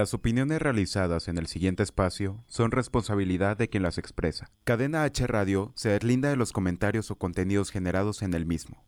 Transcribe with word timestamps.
Las 0.00 0.14
opiniones 0.14 0.62
realizadas 0.62 1.28
en 1.28 1.36
el 1.36 1.46
siguiente 1.46 1.82
espacio 1.82 2.42
son 2.46 2.70
responsabilidad 2.70 3.58
de 3.58 3.68
quien 3.68 3.82
las 3.82 3.98
expresa. 3.98 4.50
Cadena 4.64 5.02
H 5.02 5.26
Radio 5.26 5.74
se 5.76 5.90
deslinda 5.90 6.30
de 6.30 6.36
los 6.36 6.52
comentarios 6.52 7.10
o 7.10 7.16
contenidos 7.16 7.70
generados 7.70 8.22
en 8.22 8.32
el 8.32 8.46
mismo. 8.46 8.82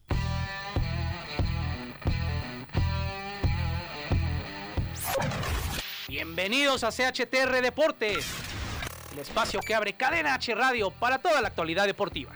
Bienvenidos 6.08 6.82
a 6.82 6.88
CHTR 6.88 7.60
Deportes, 7.60 8.24
el 9.12 9.18
espacio 9.18 9.60
que 9.60 9.74
abre 9.74 9.92
Cadena 9.92 10.32
H 10.32 10.54
Radio 10.54 10.90
para 10.92 11.18
toda 11.18 11.42
la 11.42 11.48
actualidad 11.48 11.84
deportiva. 11.84 12.32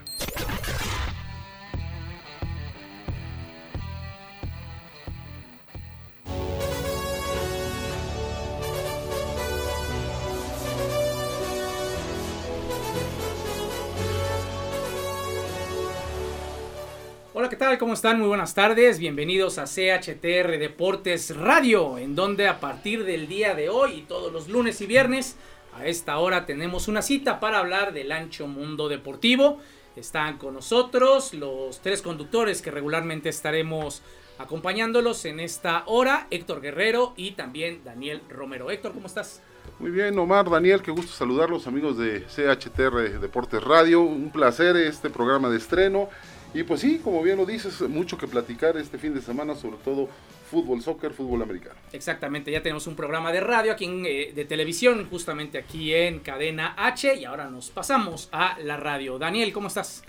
Hola, 17.39 17.51
¿qué 17.51 17.57
tal? 17.57 17.77
¿Cómo 17.77 17.93
están? 17.93 18.19
Muy 18.19 18.29
buenas 18.29 18.55
tardes. 18.55 18.99
Bienvenidos 18.99 19.59
a 19.59 19.65
CHTR 19.65 20.59
Deportes 20.59 21.37
Radio, 21.37 21.99
en 21.99 22.15
donde 22.15 22.49
a 22.49 22.61
partir 22.61 23.05
del 23.05 23.29
día 23.29 23.55
de 23.55 23.69
hoy 23.69 23.93
y 23.93 24.03
todos 24.05 24.33
los 24.33 24.49
lunes 24.49 24.81
y 24.81 24.87
viernes, 24.87 25.37
a 25.75 25.85
esta 25.85 26.17
hora 26.17 26.47
tenemos 26.47 26.89
una 26.89 27.03
cita 27.03 27.39
para 27.39 27.59
hablar 27.59 27.93
del 27.93 28.11
ancho 28.11 28.47
mundo 28.47 28.89
deportivo. 28.89 29.59
Están 29.97 30.39
con 30.39 30.55
nosotros 30.55 31.35
los 31.35 31.81
tres 31.83 32.01
conductores 32.01 32.63
que 32.63 32.71
regularmente 32.71 33.29
estaremos 33.29 34.01
acompañándolos 34.39 35.27
en 35.27 35.39
esta 35.39 35.83
hora, 35.85 36.29
Héctor 36.31 36.63
Guerrero 36.63 37.13
y 37.19 37.33
también 37.33 37.83
Daniel 37.85 38.23
Romero. 38.31 38.71
Héctor, 38.71 38.93
¿cómo 38.95 39.09
estás? 39.09 39.43
Muy 39.79 39.91
bien, 39.91 40.19
Omar, 40.19 40.49
Daniel, 40.49 40.81
qué 40.81 40.91
gusto 40.91 41.13
saludarlos, 41.13 41.67
amigos 41.67 41.99
de 41.99 42.25
CHTR 42.35 43.21
Deportes 43.21 43.63
Radio. 43.63 44.01
Un 44.01 44.31
placer 44.31 44.75
este 44.79 45.11
programa 45.11 45.51
de 45.51 45.59
estreno. 45.59 46.09
Y 46.57 46.63
pues 46.63 46.81
sí, 46.81 47.03
como 47.05 47.23
bien 47.23 47.37
lo 47.37 47.45
dices, 47.45 47.83
mucho 47.83 48.17
que 48.17 48.27
platicar 48.27 48.79
este 48.79 48.97
fin 48.97 49.13
de 49.13 49.21
semana, 49.21 49.55
sobre 49.55 49.77
todo 49.77 50.09
fútbol, 50.51 50.81
soccer, 50.81 51.13
fútbol 51.13 51.43
americano. 51.43 51.75
Exactamente, 51.93 52.51
ya 52.51 52.63
tenemos 52.63 52.87
un 52.87 52.97
programa 52.97 53.31
de 53.31 53.41
radio 53.41 53.73
aquí 53.73 53.85
en, 53.85 54.07
eh, 54.07 54.33
de 54.35 54.45
televisión, 54.47 55.07
justamente 55.11 55.59
aquí 55.59 55.93
en 55.93 56.21
Cadena 56.21 56.75
H, 56.79 57.15
y 57.15 57.27
ahora 57.27 57.51
nos 57.51 57.69
pasamos 57.69 58.31
a 58.33 58.57
la 58.65 58.79
radio. 58.79 59.19
Daniel, 59.19 59.53
¿cómo 59.53 59.69
estás? 59.69 60.03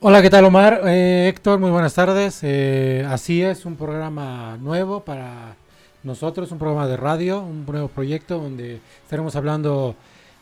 Hola, 0.00 0.20
¿qué 0.20 0.28
tal 0.28 0.44
Omar? 0.44 0.82
Eh, 0.84 1.28
Héctor, 1.30 1.58
muy 1.58 1.70
buenas 1.70 1.94
tardes. 1.94 2.40
Eh, 2.42 3.02
así 3.08 3.40
es, 3.40 3.64
un 3.64 3.76
programa 3.76 4.58
nuevo 4.58 5.00
para 5.00 5.56
nosotros, 6.02 6.52
un 6.52 6.58
programa 6.58 6.86
de 6.86 6.98
radio, 6.98 7.40
un 7.40 7.64
nuevo 7.64 7.88
proyecto 7.88 8.38
donde 8.38 8.80
estaremos 9.02 9.34
hablando 9.34 9.96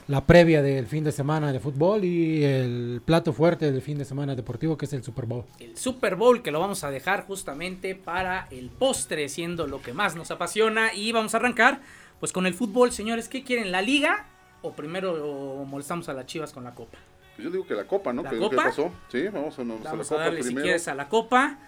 la 0.09 0.27
previa 0.27 0.63
del 0.63 0.87
fin 0.87 1.05
de 1.05 1.13
semana 1.13 1.53
de 1.53 1.61
fútbol 1.61 2.05
y 2.05 2.45
el 2.45 3.01
plato 3.05 3.33
fuerte 3.33 3.71
del 3.71 3.83
fin 3.83 3.99
de 3.99 4.05
semana 4.05 4.35
deportivo 4.35 4.77
que 4.77 4.87
es 4.87 4.93
el 4.93 5.03
Super 5.05 5.27
Bowl. 5.27 5.45
El 5.61 5.77
Super 5.77 6.17
Bowl 6.17 6.43
que 6.43 6.51
lo 6.51 6.61
vamos 6.61 6.85
a 6.85 6.91
dejar 6.91 7.27
justamente 7.27 7.95
para 7.95 8.47
el 8.51 8.69
postre, 8.71 9.29
siendo 9.29 9.67
lo 9.67 9.81
que 9.81 9.93
más 9.93 10.17
nos 10.17 10.31
apasiona. 10.31 10.93
Y 10.95 11.13
vamos 11.13 11.35
a 11.35 11.39
arrancar 11.39 11.81
pues 12.21 12.33
con 12.33 12.47
el 12.47 12.55
fútbol, 12.55 12.93
señores. 12.93 13.29
¿Qué 13.29 13.43
quieren? 13.45 13.73
¿La 13.73 13.83
liga 13.83 14.27
o 14.63 14.73
primero 14.73 15.65
molestamos 15.67 16.09
a 16.09 16.15
las 16.15 16.27
chivas 16.27 16.53
con 16.53 16.65
la 16.65 16.75
copa? 16.75 16.99
Pues 17.37 17.47
yo 17.47 17.51
digo 17.51 17.67
que 17.67 17.75
la 17.75 17.85
copa, 17.85 18.13
¿no? 18.13 18.23
¿La 18.23 18.31
¿Qué, 18.31 18.39
copa? 18.39 18.51
¿Qué 18.51 18.57
pasó? 18.57 18.93
Sí, 19.09 19.29
vamos 19.29 19.59
a, 19.59 19.63
Vamos 19.63 19.87
a 19.87 19.91
a, 19.91 19.97
la 19.97 20.03
copa 20.05 20.17
darle 20.17 20.39
si 20.43 20.47
primero. 20.49 20.65
quieres 20.65 20.89
a 20.89 20.95
la 20.95 21.09
copa. 21.09 21.59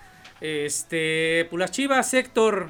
Este, 0.41 1.47
pues 1.49 1.59
las 1.61 1.71
chivas, 1.71 2.13
Héctor. 2.13 2.69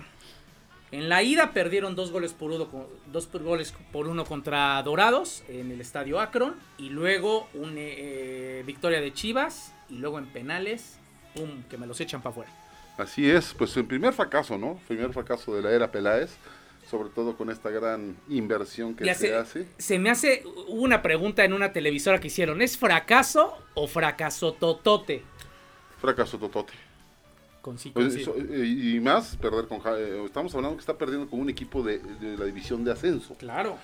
En 0.92 1.08
la 1.08 1.22
ida 1.22 1.52
perdieron 1.52 1.96
dos 1.96 2.12
goles 2.12 2.32
por 2.32 2.52
uno, 2.52 2.68
con- 2.70 2.86
dos 3.06 3.26
por 3.26 3.42
goles 3.42 3.74
por 3.92 4.06
uno 4.06 4.24
contra 4.24 4.80
Dorados 4.82 5.42
en 5.48 5.70
el 5.72 5.80
estadio 5.80 6.20
Akron. 6.20 6.54
Y 6.78 6.90
luego 6.90 7.48
una 7.54 7.80
victoria 8.64 9.00
de 9.00 9.12
Chivas. 9.12 9.72
Y 9.90 9.94
luego 9.98 10.18
en 10.18 10.26
penales, 10.26 10.96
pum, 11.34 11.62
que 11.68 11.76
me 11.76 11.86
los 11.86 12.00
echan 12.00 12.22
para 12.22 12.30
afuera. 12.30 12.50
Así 12.96 13.28
es, 13.28 13.52
pues 13.54 13.76
el 13.76 13.84
primer 13.86 14.12
fracaso, 14.12 14.56
¿no? 14.56 14.78
Primer 14.86 15.12
fracaso 15.12 15.54
de 15.54 15.62
la 15.62 15.72
era 15.72 15.90
Peláez, 15.90 16.30
sobre 16.88 17.08
todo 17.10 17.36
con 17.36 17.50
esta 17.50 17.70
gran 17.70 18.16
inversión 18.28 18.94
que 18.94 19.04
Ya 19.04 19.14
se 19.14 19.28
sé. 19.28 19.34
hace. 19.34 19.66
Se 19.78 19.98
me 19.98 20.10
hace 20.10 20.44
una 20.68 21.02
pregunta 21.02 21.44
en 21.44 21.52
una 21.52 21.72
televisora 21.72 22.20
que 22.20 22.28
hicieron. 22.28 22.62
¿Es 22.62 22.78
fracaso 22.78 23.58
o 23.74 23.88
fracaso 23.88 24.52
totote? 24.52 25.22
Fracaso 26.00 26.38
totote. 26.38 26.72
Con 27.64 27.78
sí, 27.78 27.92
Pues, 27.94 28.12
sí. 28.12 28.26
eh, 28.50 28.66
y 28.66 29.00
más, 29.00 29.36
perder 29.36 29.66
con... 29.66 29.78
Eh, 29.96 30.22
Estamos 30.26 30.54
hablando 30.54 30.76
que 30.76 30.80
está 30.82 30.98
perdiendo 30.98 31.26
con 31.30 31.40
un 31.40 31.48
equipo 31.48 31.82
de, 31.82 31.98
de 31.98 32.36
la 32.36 32.44
división 32.44 32.84
de 32.84 32.92
ascenso. 32.92 33.36
Claro. 33.36 33.78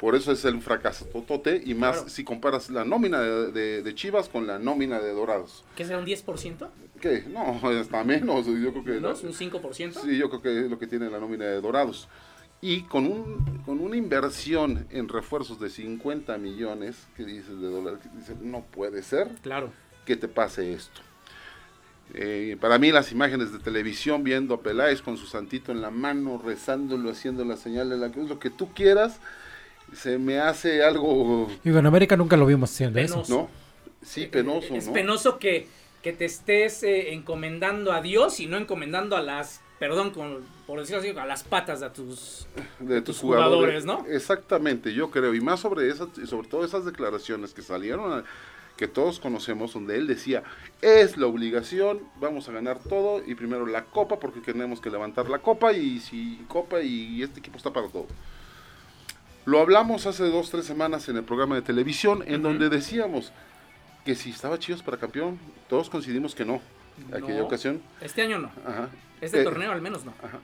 Por 0.00 0.14
eso 0.14 0.32
es 0.32 0.42
el 0.46 0.62
fracaso 0.62 1.04
totote 1.04 1.60
y 1.62 1.74
más 1.74 1.96
Claro. 1.96 2.08
si 2.08 2.24
comparas 2.24 2.70
la 2.70 2.86
nómina 2.86 3.20
de, 3.20 3.52
de- 3.52 3.82
de 3.82 3.94
Chivas 3.94 4.30
con 4.30 4.46
la 4.46 4.58
nómina 4.58 4.98
de 4.98 5.12
Dorados. 5.12 5.62
¿Qué 5.76 5.84
será 5.84 5.98
un 5.98 6.06
10%? 6.06 6.68
¿Qué? 7.02 7.24
No, 7.28 7.70
está 7.78 8.02
menos. 8.02 8.46
Yo 8.46 8.70
creo 8.72 8.82
que... 8.84 8.98
¿No? 9.00 9.08
¿Un 9.10 9.14
5%? 9.34 9.92
Sí, 9.92 10.16
yo 10.16 10.30
creo 10.30 10.40
que 10.40 10.60
es 10.64 10.70
lo 10.70 10.78
que 10.78 10.86
tiene 10.86 11.10
la 11.10 11.18
nómina 11.18 11.44
de 11.44 11.60
Dorados. 11.60 12.08
Y 12.62 12.84
con, 12.84 13.04
un, 13.06 13.60
con 13.66 13.78
una 13.80 13.96
inversión 13.96 14.86
en 14.90 15.08
refuerzos 15.10 15.60
de 15.60 15.68
50 15.68 16.38
millones, 16.38 16.96
que 17.14 17.24
dices 17.26 17.60
de 17.60 17.66
dólares, 17.68 18.00
que 18.02 18.08
dices, 18.16 18.36
no 18.40 18.62
puede 18.62 19.02
ser 19.02 19.28
Claro. 19.42 19.70
que 20.06 20.16
te 20.16 20.28
pase 20.28 20.72
esto. 20.72 21.02
Eh, 22.14 22.56
para 22.60 22.78
mí 22.78 22.92
las 22.92 23.10
imágenes 23.10 23.52
de 23.52 23.58
televisión 23.58 24.22
viendo 24.22 24.54
a 24.54 24.60
Peláez 24.60 25.00
con 25.00 25.16
su 25.16 25.26
santito 25.26 25.72
en 25.72 25.80
la 25.80 25.90
mano, 25.90 26.40
rezándolo, 26.44 27.10
haciendo 27.10 27.44
la 27.44 27.56
señal 27.56 27.88
de 27.88 27.96
la 27.96 28.10
cruz, 28.10 28.28
lo 28.28 28.38
que 28.38 28.50
tú 28.50 28.72
quieras, 28.74 29.18
se 29.94 30.18
me 30.18 30.38
hace 30.38 30.82
algo, 30.82 31.50
Digo, 31.64 31.78
en 31.78 31.86
América 31.86 32.16
nunca 32.16 32.36
lo 32.36 32.44
vimos 32.46 32.70
haciendo 32.70 32.98
eso. 32.98 33.14
Penoso. 33.14 33.34
¿no? 33.34 33.50
Sí, 34.02 34.26
penoso, 34.26 34.74
Es 34.74 34.88
¿no? 34.88 34.92
penoso 34.92 35.38
que, 35.38 35.68
que 36.02 36.12
te 36.12 36.24
estés 36.26 36.82
eh, 36.82 37.14
encomendando 37.14 37.92
a 37.92 38.02
Dios 38.02 38.40
y 38.40 38.46
no 38.46 38.58
encomendando 38.58 39.16
a 39.16 39.22
las, 39.22 39.60
perdón, 39.78 40.10
con- 40.10 40.40
por 40.66 40.80
decirlo 40.80 41.00
así, 41.00 41.10
a 41.10 41.24
las 41.26 41.44
patas 41.44 41.80
de 41.80 41.88
tus... 41.90 42.46
de 42.80 42.96
tus 43.00 43.16
tus 43.16 43.18
jugadores, 43.20 43.82
jugadores, 43.82 43.84
¿no? 43.86 44.14
Exactamente, 44.14 44.92
yo 44.92 45.10
creo, 45.10 45.34
y 45.34 45.40
más 45.40 45.60
sobre 45.60 45.88
esas, 45.88 46.08
y 46.22 46.26
sobre 46.26 46.48
todo 46.48 46.64
esas 46.64 46.84
declaraciones 46.84 47.54
que 47.54 47.62
salieron, 47.62 48.12
a- 48.12 48.24
que 48.76 48.88
todos 48.88 49.20
conocemos, 49.20 49.74
donde 49.74 49.96
él 49.96 50.06
decía, 50.06 50.42
es 50.80 51.16
la 51.16 51.26
obligación, 51.26 52.00
vamos 52.20 52.48
a 52.48 52.52
ganar 52.52 52.78
todo, 52.78 53.22
y 53.24 53.34
primero 53.34 53.66
la 53.66 53.84
copa, 53.84 54.18
porque 54.18 54.40
tenemos 54.40 54.80
que 54.80 54.90
levantar 54.90 55.28
la 55.28 55.38
copa, 55.38 55.72
y 55.72 56.00
si 56.00 56.44
copa, 56.48 56.80
y 56.80 57.22
este 57.22 57.40
equipo 57.40 57.56
está 57.58 57.72
para 57.72 57.88
todo. 57.88 58.06
Lo 59.44 59.60
hablamos 59.60 60.06
hace 60.06 60.24
dos, 60.24 60.50
tres 60.50 60.64
semanas 60.64 61.08
en 61.08 61.16
el 61.16 61.24
programa 61.24 61.54
de 61.56 61.62
televisión, 61.62 62.22
en 62.26 62.42
donde 62.42 62.68
decíamos 62.68 63.32
que 64.04 64.14
si 64.14 64.30
estaba 64.30 64.58
Chivas 64.58 64.82
para 64.82 64.96
campeón, 64.96 65.38
todos 65.68 65.90
coincidimos 65.90 66.34
que 66.34 66.44
no, 66.44 66.60
aquella 67.12 67.38
No. 67.40 67.44
ocasión. 67.46 67.82
Este 68.00 68.22
año 68.22 68.38
no. 68.38 68.50
Ajá. 68.66 68.88
Este 69.20 69.40
Eh, 69.40 69.44
torneo 69.44 69.70
al 69.72 69.82
menos 69.82 70.04
no. 70.04 70.12
Ajá. 70.22 70.38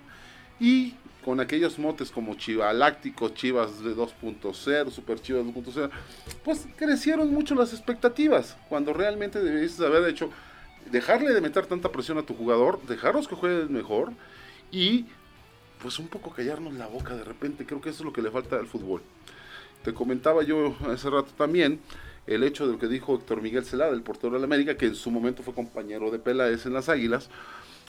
Y 0.61 0.95
con 1.29 1.41
aquellos 1.41 1.79
motes 1.79 2.11
como 2.11 2.37
Chivaláctico, 2.37 3.29
Chivas 3.29 3.85
de 3.85 3.95
2.0, 3.95 4.91
Super 4.91 5.21
Chivas 5.21 5.45
2.0, 5.45 5.91
pues 6.43 6.67
crecieron 6.75 7.35
mucho 7.35 7.55
las 7.55 7.75
expectativas, 7.75 8.57
cuando 8.71 8.95
realmente 8.95 9.39
debiste 9.43 9.85
haber 9.85 10.09
hecho, 10.09 10.31
dejarle 10.91 11.35
de 11.35 11.43
meter 11.43 11.67
tanta 11.67 11.93
presión 11.93 12.17
a 12.17 12.23
tu 12.23 12.35
jugador, 12.35 12.81
dejarlos 12.89 13.29
que 13.29 13.35
jueguen 13.35 13.71
mejor 13.75 14.15
y 14.73 15.05
pues 15.83 15.99
un 15.99 16.09
poco 16.09 16.31
callarnos 16.31 16.73
la 16.73 16.87
boca 16.87 17.15
de 17.15 17.25
repente, 17.25 17.67
creo 17.67 17.83
que 17.83 17.91
eso 17.91 17.99
es 17.99 18.07
lo 18.07 18.13
que 18.15 18.23
le 18.23 18.31
falta 18.31 18.57
al 18.57 18.67
fútbol. 18.67 19.03
Te 19.85 19.93
comentaba 19.93 20.45
yo 20.45 20.77
hace 20.91 21.11
rato 21.11 21.33
también 21.37 21.79
el 22.27 22.43
hecho 22.43 22.67
de 22.67 22.73
lo 22.73 22.79
que 22.79 22.87
dijo 22.89 23.17
Héctor 23.17 23.43
Miguel 23.43 23.67
Celada, 23.67 23.93
el 23.93 24.01
portero 24.01 24.33
de 24.33 24.39
la 24.39 24.47
América, 24.47 24.79
que 24.79 24.87
en 24.87 24.95
su 24.95 25.11
momento 25.11 25.43
fue 25.43 25.53
compañero 25.53 26.11
de 26.11 26.21
Peláez 26.21 26.65
en 26.65 26.73
las 26.73 26.89
Águilas, 26.89 27.29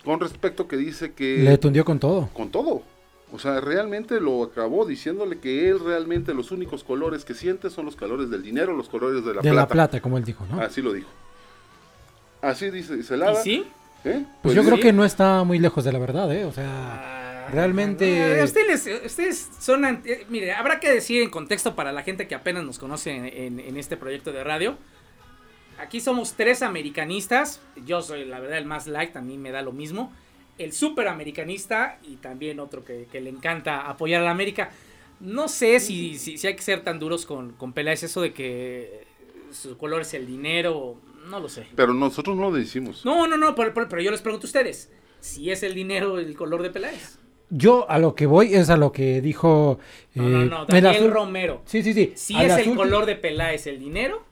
con 0.04 0.20
respecto 0.20 0.68
que 0.68 0.76
dice 0.76 1.14
que 1.14 1.38
Le 1.38 1.58
tundió 1.58 1.86
con 1.86 2.00
todo. 2.00 2.28
con 2.34 2.50
todo. 2.50 2.84
O 3.32 3.38
sea, 3.40 3.62
realmente 3.62 4.20
lo 4.20 4.44
acabó 4.44 4.86
diciéndole 4.86 5.40
que 5.40 5.70
él 5.70 5.80
realmente 5.80 6.34
los 6.34 6.50
únicos 6.52 6.84
colores 6.84 7.24
que 7.26 7.34
siente 7.36 7.70
son 7.70 7.86
los 7.86 7.96
colores 7.96 8.30
del 8.30 8.42
dinero, 8.42 8.76
los 8.76 8.90
colores 8.90 9.24
de 9.24 9.34
la 9.36 9.42
de 9.42 9.50
plata. 9.50 9.56
la 9.56 9.68
plata, 9.68 10.02
como 10.02 10.18
él 10.18 10.24
dijo, 10.24 10.46
¿no? 10.50 10.60
Así 10.62 10.82
lo 10.82 10.92
dijo. 10.94 11.10
Así 12.42 12.70
dice 12.72 12.96
¿Y 12.98 13.04
Celada. 13.04 13.36
sí? 13.42 13.66
¿eh? 14.06 14.26
Pues 14.42 14.56
yo 14.56 14.62
sí. 14.64 14.68
creo 14.70 14.80
que 14.80 14.94
no 14.94 15.04
está 15.06 15.44
muy 15.44 15.60
lejos 15.60 15.84
de 15.84 15.92
la 15.92 16.00
verdad, 16.00 16.32
¿eh? 16.34 16.46
O 16.46 16.52
sea, 16.52 17.48
Realmente. 17.52 18.40
Ah, 18.42 18.44
ustedes, 18.44 18.88
ustedes 19.06 19.50
son. 19.60 19.82
ant- 19.82 20.06
eh, 20.06 20.24
mire, 20.30 20.54
habrá 20.54 20.80
que 20.80 20.88
decir 20.92 21.24
en 21.24 21.32
contexto 21.32 21.76
para 21.76 21.92
la 21.92 22.04
gente 22.04 22.28
que 22.28 22.36
apenas 22.36 22.64
nos 22.64 22.78
conoce 22.78 23.10
en, 23.16 23.26
en- 23.26 23.60
en 23.60 23.76
este 23.78 23.98
proyecto 23.98 24.32
de 24.32 24.44
radio. 24.44 24.78
Aquí 25.80 26.00
somos 26.00 26.34
tres 26.34 26.62
americanistas. 26.62 27.60
Yo 27.88 28.04
soy, 28.04 28.26
la 28.26 28.40
verdad, 28.40 28.60
el 28.60 28.66
más 28.66 28.86
light. 28.86 29.16
A 29.18 29.22
mí 29.22 29.38
me 29.40 29.50
da 29.52 29.64
lo 29.64 29.72
mismo. 29.72 30.14
El 30.60 30.74
super 30.74 31.08
americanista 31.08 31.98
y 32.04 32.18
también 32.18 32.60
otro 32.60 32.86
que, 32.86 33.08
que 33.12 33.20
le 33.22 33.30
encanta 33.32 33.90
apoyar 33.90 34.22
a 34.22 34.26
la 34.26 34.32
América. 34.32 34.70
No 35.22 35.48
sé 35.48 35.80
si, 35.80 36.18
si, 36.18 36.38
si 36.38 36.46
hay 36.48 36.56
que 36.56 36.62
ser 36.62 36.84
tan 36.84 37.00
duros 37.00 37.26
con, 37.26 37.54
con 37.54 37.74
Peláez. 37.74 38.04
Eso 38.04 38.22
de 38.22 38.32
que 38.34 39.06
su 39.52 39.78
color 39.78 40.02
es 40.02 40.14
el 40.14 40.28
dinero. 40.28 41.00
No 41.30 41.40
lo 41.40 41.50
sé. 41.50 41.66
Pero 41.76 41.94
nosotros 41.94 42.36
no 42.38 42.44
lo 42.52 42.52
decimos. 42.56 43.04
No, 43.06 43.26
no, 43.28 43.38
no. 43.38 43.56
Pero, 43.56 43.74
pero- 43.74 43.90
pero 43.90 44.02
yo 44.02 44.12
les 44.12 44.22
pregunto 44.22 44.46
a 44.46 44.50
ustedes. 44.50 44.92
Si 45.22 45.50
es 45.52 45.64
el 45.64 45.74
dinero 45.76 46.20
el 46.20 46.36
color 46.36 46.62
de 46.62 46.70
Peláez. 46.70 47.18
Yo 47.50 47.90
a 47.90 47.98
lo 47.98 48.14
que 48.16 48.26
voy 48.28 48.54
es 48.54 48.70
a 48.70 48.78
lo 48.78 48.92
que 48.92 49.22
dijo. 49.22 49.80
No, 50.14 50.24
no, 50.30 50.42
eh, 50.44 50.46
no. 50.46 50.62
en 50.68 50.84
las 50.84 50.84
Daniel 50.84 51.12
Romero. 51.12 51.62
Sí, 51.66 51.82
sí, 51.84 51.94
sí. 51.94 52.14
Si 52.16 52.36
a 52.36 52.44
es 52.44 52.68
el 52.68 52.76
color 52.76 53.06
de 53.06 53.16
Peláez 53.16 53.66
el 53.68 53.80
dinero, 53.80 54.24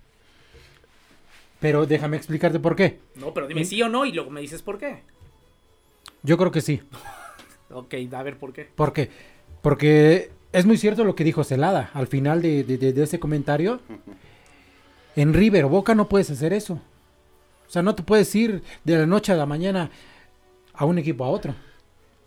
Pero 1.60 1.86
déjame 1.86 2.18
explicarte 2.18 2.60
por 2.60 2.76
qué. 2.76 3.00
no, 3.16 3.34
pero 3.34 3.48
dime 3.48 3.66
sí 3.66 3.82
o 3.82 3.90
no 3.90 4.06
y 4.06 4.12
luego 4.12 4.30
me 4.30 4.42
dices 4.42 4.62
por 4.62 4.78
qué. 4.78 5.02
Yo 6.28 6.38
creo 6.38 6.52
que 6.52 6.62
sí. 6.62 6.82
Ok, 7.72 7.96
a 8.14 8.24
ver 8.24 8.38
por 8.38 8.54
qué. 8.54 8.70
¿Por 8.76 8.94
qué? 8.94 9.10
Porque 9.64 10.30
es 10.54 10.66
muy 10.66 10.78
cierto 10.78 11.04
lo 11.04 11.16
que 11.16 11.24
dijo 11.24 11.44
Celada 11.44 11.90
al 11.94 12.08
final 12.08 12.42
de, 12.42 12.64
de- 12.64 12.78
de- 12.78 12.94
de 12.94 13.04
ese 13.04 13.20
comentario. 13.20 13.80
En 15.16 15.34
River 15.34 15.66
o 15.66 15.70
Boca 15.70 15.96
no 15.96 16.08
puedes 16.08 16.30
hacer 16.30 16.54
eso. 16.54 16.74
O 17.68 17.70
sea, 17.70 17.82
no 17.82 17.96
te 17.96 18.04
puedes 18.04 18.34
ir 18.36 18.62
de 18.84 18.98
la 18.98 19.06
noche 19.06 19.32
a 19.32 19.36
la 19.36 19.46
mañana 19.46 19.90
a 20.74 20.86
un 20.86 20.98
equipo 21.00 21.26
a 21.26 21.30
otro. 21.30 21.56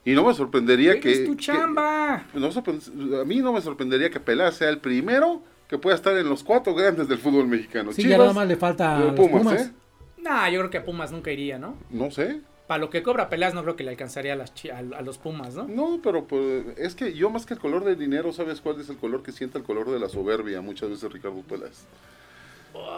Y 0.05 0.12
no 0.12 0.25
me 0.25 0.35
sorprendería 0.35 0.99
que... 0.99 1.12
es 1.12 1.25
tu 1.25 1.37
que- 1.37 1.43
chamba. 1.44 2.25
no 2.35 2.49
sorpre- 2.50 3.20
a 3.20 3.25
mí 3.25 3.37
no 3.38 3.52
me 3.52 3.61
sorprendería 3.61 4.11
que 4.11 4.19
Peláez 4.19 4.56
sea 4.56 4.69
el 4.70 4.79
primero 4.79 5.43
que 5.69 5.79
pueda 5.79 5.94
estar 5.94 6.17
en 6.17 6.29
los 6.29 6.43
cuatro 6.43 6.75
grandes 6.75 7.06
del 7.06 7.19
fútbol 7.19 7.47
mexicano. 7.47 7.93
Sí, 7.93 8.02
ya 8.08 8.19
nada 8.19 8.32
más 8.32 8.49
le 8.49 8.56
falta 8.56 8.97
a 8.97 9.00
los 9.05 9.12
Pumas, 9.14 9.43
Pumas. 9.43 9.62
¿eh? 9.67 9.70
Nah, 10.19 10.49
yo 10.50 10.58
creo 10.61 10.70
que 10.70 10.79
a 10.79 10.85
Pumas 10.85 11.12
nunca 11.12 11.31
iría, 11.31 11.58
¿no? 11.58 11.76
No 11.91 12.11
sé. 12.11 12.41
Para 12.71 12.79
lo 12.83 12.89
que 12.89 13.03
cobra 13.03 13.29
Peláez 13.29 13.53
no 13.53 13.65
creo 13.65 13.75
que 13.75 13.83
le 13.83 13.91
alcanzaría 13.91 14.35
a, 14.35 14.37
las 14.37 14.53
a, 14.73 14.79
a 14.99 15.03
los 15.03 15.19
Pumas, 15.19 15.57
¿no? 15.57 15.67
No, 15.67 15.99
pero 16.05 16.27
pues, 16.29 16.67
es 16.79 16.95
que 16.95 17.15
yo 17.15 17.29
más 17.29 17.45
que 17.45 17.55
el 17.55 17.59
color 17.59 17.83
del 17.83 17.99
dinero, 17.99 18.33
¿sabes 18.33 18.61
cuál 18.61 18.81
es 18.81 18.89
el 18.89 18.97
color 18.97 19.25
que 19.25 19.33
siente 19.33 19.59
el 19.59 19.65
color 19.65 19.91
de 19.91 19.99
la 19.99 20.09
soberbia? 20.09 20.61
Muchas 20.61 20.89
veces 20.91 21.13
Ricardo 21.13 21.43
Peláez. 21.43 21.83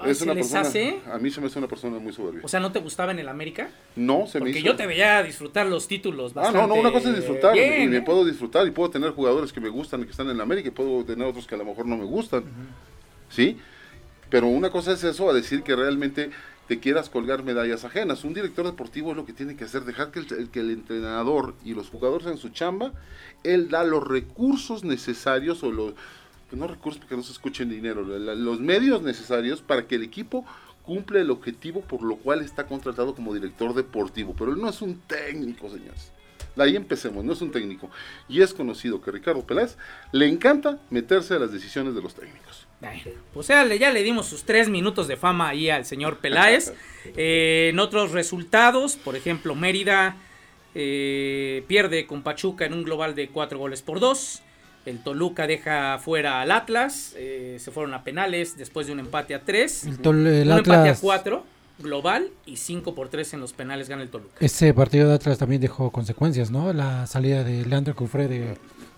Ay, 0.03 0.15
¿se 0.15 0.27
les 0.27 0.35
persona, 0.35 0.61
hace? 0.61 1.01
a 1.11 1.17
mí 1.17 1.31
se 1.31 1.41
me 1.41 1.47
hace 1.47 1.59
una 1.59 1.69
persona 1.69 1.99
muy 1.99 2.13
soberbia. 2.13 2.43
O 2.45 2.49
sea, 2.49 2.61
¿no 2.61 2.71
te 2.71 2.81
gustaba 2.81 3.13
en 3.13 3.21
el 3.21 3.31
América? 3.31 3.71
no, 3.97 4.27
se 4.27 4.41
me 4.41 4.45
Porque 4.45 4.59
hizo. 4.59 4.67
yo 4.67 4.77
te 4.77 4.87
veía 4.87 5.23
disfrutar 5.23 5.67
los 5.67 5.89
títulos 5.89 6.33
Ah, 6.33 6.41
bastante 6.43 6.61
no, 6.61 6.67
no, 6.67 6.75
una 6.75 6.93
cosa 6.93 7.09
es 7.09 7.17
disfrutar, 7.17 7.55
bien, 7.55 7.85
y 7.85 7.87
me 7.87 7.97
¿eh? 7.97 8.03
puedo 8.03 8.27
disfrutar, 8.27 8.67
y 8.67 8.73
puedo 8.73 8.91
tener 8.91 9.13
jugadores 9.13 9.55
que 9.55 9.61
me 9.63 9.71
gustan 9.71 10.03
y 10.03 10.05
que 10.05 10.11
están 10.11 10.29
en 10.29 10.37
la 10.37 10.43
América, 10.43 10.69
y 10.69 10.73
puedo 10.73 11.03
tener 11.07 11.27
otros 11.27 11.47
que 11.47 11.55
a 11.55 11.59
lo 11.59 11.65
mejor 11.65 11.87
no 11.87 11.97
me 11.97 12.05
gustan, 12.05 12.45
¿sí? 13.31 13.57
Pero 14.29 14.49
una 14.49 14.69
cosa 14.69 14.93
es 14.93 15.03
eso, 15.05 15.31
a 15.31 15.33
decir 15.33 15.63
que 15.63 15.75
realmente 15.75 16.31
te 16.69 16.81
quieras 16.81 17.11
colgar 17.11 17.43
medallas 17.43 17.85
ajenas. 17.85 18.25
Un 18.25 18.35
director 18.35 18.65
deportivo 18.65 19.11
es 19.11 19.17
lo 19.17 19.27
que 19.27 19.33
tiene 19.33 19.57
que 19.57 19.65
hacer, 19.65 19.85
dejar 19.85 20.11
que 20.11 20.21
el, 20.21 20.51
que 20.51 20.61
el 20.61 20.71
entrenador 20.71 21.55
y 21.65 21.75
los 21.75 21.89
jugadores 21.89 22.27
en 22.27 22.39
su 22.39 22.51
chamba, 22.51 22.93
él 23.43 23.69
da 23.69 23.85
los 23.85 24.07
recursos 24.07 24.85
necesarios, 24.85 25.63
o 25.63 25.73
los, 25.73 25.95
no 26.53 26.67
recursos 26.67 27.01
porque 27.01 27.17
no 27.17 27.23
se 27.23 27.33
escuchen 27.33 27.71
dinero, 27.71 28.03
los 28.03 28.61
medios 28.61 29.03
necesarios 29.03 29.61
para 29.61 29.87
que 29.87 29.97
el 29.97 30.03
equipo 30.03 30.45
cumple 30.83 31.21
el 31.21 31.31
objetivo 31.31 31.81
por 31.81 32.03
lo 32.03 32.17
cual 32.17 32.43
está 32.43 32.67
contratado 32.67 33.15
como 33.15 33.35
director 33.35 33.75
deportivo. 33.75 34.35
Pero 34.37 34.53
él 34.53 34.61
no 34.61 34.69
es 34.69 34.83
un 34.83 35.01
técnico, 35.01 35.71
señores. 35.71 36.13
Ahí 36.57 36.77
empecemos, 36.77 37.25
no 37.25 37.33
es 37.33 37.41
un 37.41 37.51
técnico. 37.51 37.91
Y 38.29 38.43
es 38.43 38.53
conocido 38.53 39.01
que 39.01 39.11
Ricardo 39.11 39.43
Peláez 39.47 39.77
le 40.13 40.29
encanta 40.29 40.79
meterse 40.91 41.35
a 41.35 41.39
las 41.39 41.53
decisiones 41.53 41.95
de 41.95 42.03
los 42.03 42.15
técnicos. 42.15 42.67
Bueno, 42.83 43.01
pues 43.33 43.47
ya 43.47 43.65
le, 43.65 43.79
ya 43.79 43.91
le 43.91 44.03
dimos 44.03 44.27
sus 44.27 44.43
tres 44.45 44.69
minutos 44.69 45.09
de 45.09 45.17
fama 45.17 45.49
ahí 45.49 45.71
al 45.71 45.87
señor 45.87 46.19
Peláez. 46.19 46.73
Eh, 47.17 47.71
en 47.73 47.81
otros 47.81 48.13
resultados, 48.13 48.95
por 48.95 49.17
ejemplo, 49.17 49.57
Mérida 49.57 50.17
eh, 50.77 51.65
pierde 51.67 52.07
con 52.07 52.23
Pachuca 52.23 52.65
en 52.65 52.73
un 52.75 52.85
global 52.85 53.15
de 53.17 53.29
cuatro 53.29 53.59
goles 53.59 53.83
por 53.83 53.99
dos. 53.99 54.43
El 54.87 55.03
Toluca 55.03 55.49
deja 55.49 55.99
fuera 55.99 56.41
al 56.41 56.51
Atlas. 56.53 57.15
eh, 57.17 57.57
se 57.59 57.71
fueron 57.73 57.95
a 57.95 58.05
penales 58.05 58.57
después 58.57 58.87
de 58.87 58.93
un 58.93 59.01
empate 59.01 59.35
a 59.35 59.41
tres. 59.43 59.85
El, 59.85 59.99
Tol- 60.01 60.27
el 60.27 60.49
un 60.51 60.59
empate 60.59 60.91
a 60.91 60.95
cuatro 60.95 61.45
global 61.79 62.31
y 62.47 62.57
5 62.59 62.95
por 62.95 63.09
3 63.09 63.35
en 63.35 63.41
los 63.41 63.53
penales 63.53 63.89
gana 63.89 64.03
el 64.03 64.09
Toluca. 64.11 64.35
Ese 64.39 64.73
partido 64.73 65.09
de 65.09 65.15
Atlas 65.15 65.39
también 65.39 65.61
dejó 65.61 65.91
consecuencias, 65.91 66.53
¿no? 66.53 66.73
La 66.73 67.07
salida 67.09 67.43
de 67.43 67.67
Leandro 67.67 67.97
Cufré 67.97 68.29
de, 68.29 68.57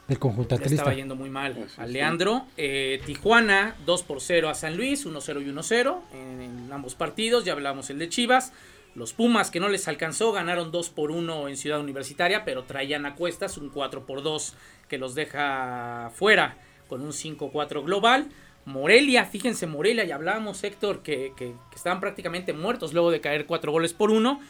del 0.08 0.18
conjunto 0.18 0.56
Le 0.56 0.64
estaba 0.64 0.82
atlista. 0.82 0.94
yendo 0.94 1.16
muy 1.16 1.30
mal 1.30 1.64
Así 1.64 1.80
a 1.80 1.86
Leandro. 1.86 2.46
Eh, 2.56 3.00
Tijuana 3.06 3.74
2 3.86 4.02
por 4.02 4.20
0 4.20 4.48
a 4.50 4.54
San 4.54 4.76
Luis, 4.76 5.06
1-0 5.06 5.42
y 5.42 5.50
1-0 5.50 6.00
en, 6.12 6.40
en 6.42 6.72
ambos 6.72 6.94
partidos. 6.94 7.44
Ya 7.44 7.52
hablamos 7.52 7.90
el 7.90 7.98
de 7.98 8.08
Chivas. 8.08 8.52
Los 8.94 9.12
Pumas 9.12 9.50
que 9.50 9.58
no 9.58 9.68
les 9.68 9.88
alcanzó 9.88 10.30
ganaron 10.32 10.70
2 10.70 10.90
por 10.90 11.10
1 11.10 11.48
en 11.48 11.56
Ciudad 11.56 11.80
Universitaria, 11.80 12.44
pero 12.44 12.62
traían 12.64 13.06
a 13.06 13.16
cuestas 13.16 13.58
un 13.58 13.70
4 13.70 14.06
por 14.06 14.22
2 14.22 14.54
que 14.88 14.98
los 14.98 15.14
deja 15.16 16.10
fuera 16.14 16.58
con 16.88 17.00
un 17.00 17.10
5-4 17.10 17.82
global. 17.84 18.28
Morelia, 18.66 19.24
fíjense 19.24 19.66
Morelia, 19.66 20.04
ya 20.04 20.14
hablábamos 20.14 20.62
Héctor 20.64 21.02
que, 21.02 21.32
que, 21.36 21.54
que 21.70 21.76
estaban 21.76 22.00
prácticamente 22.00 22.52
muertos 22.52 22.92
luego 22.92 23.10
de 23.10 23.20
caer 23.20 23.46
4 23.46 23.72
goles 23.72 23.92
por 23.92 24.10
1. 24.10 24.40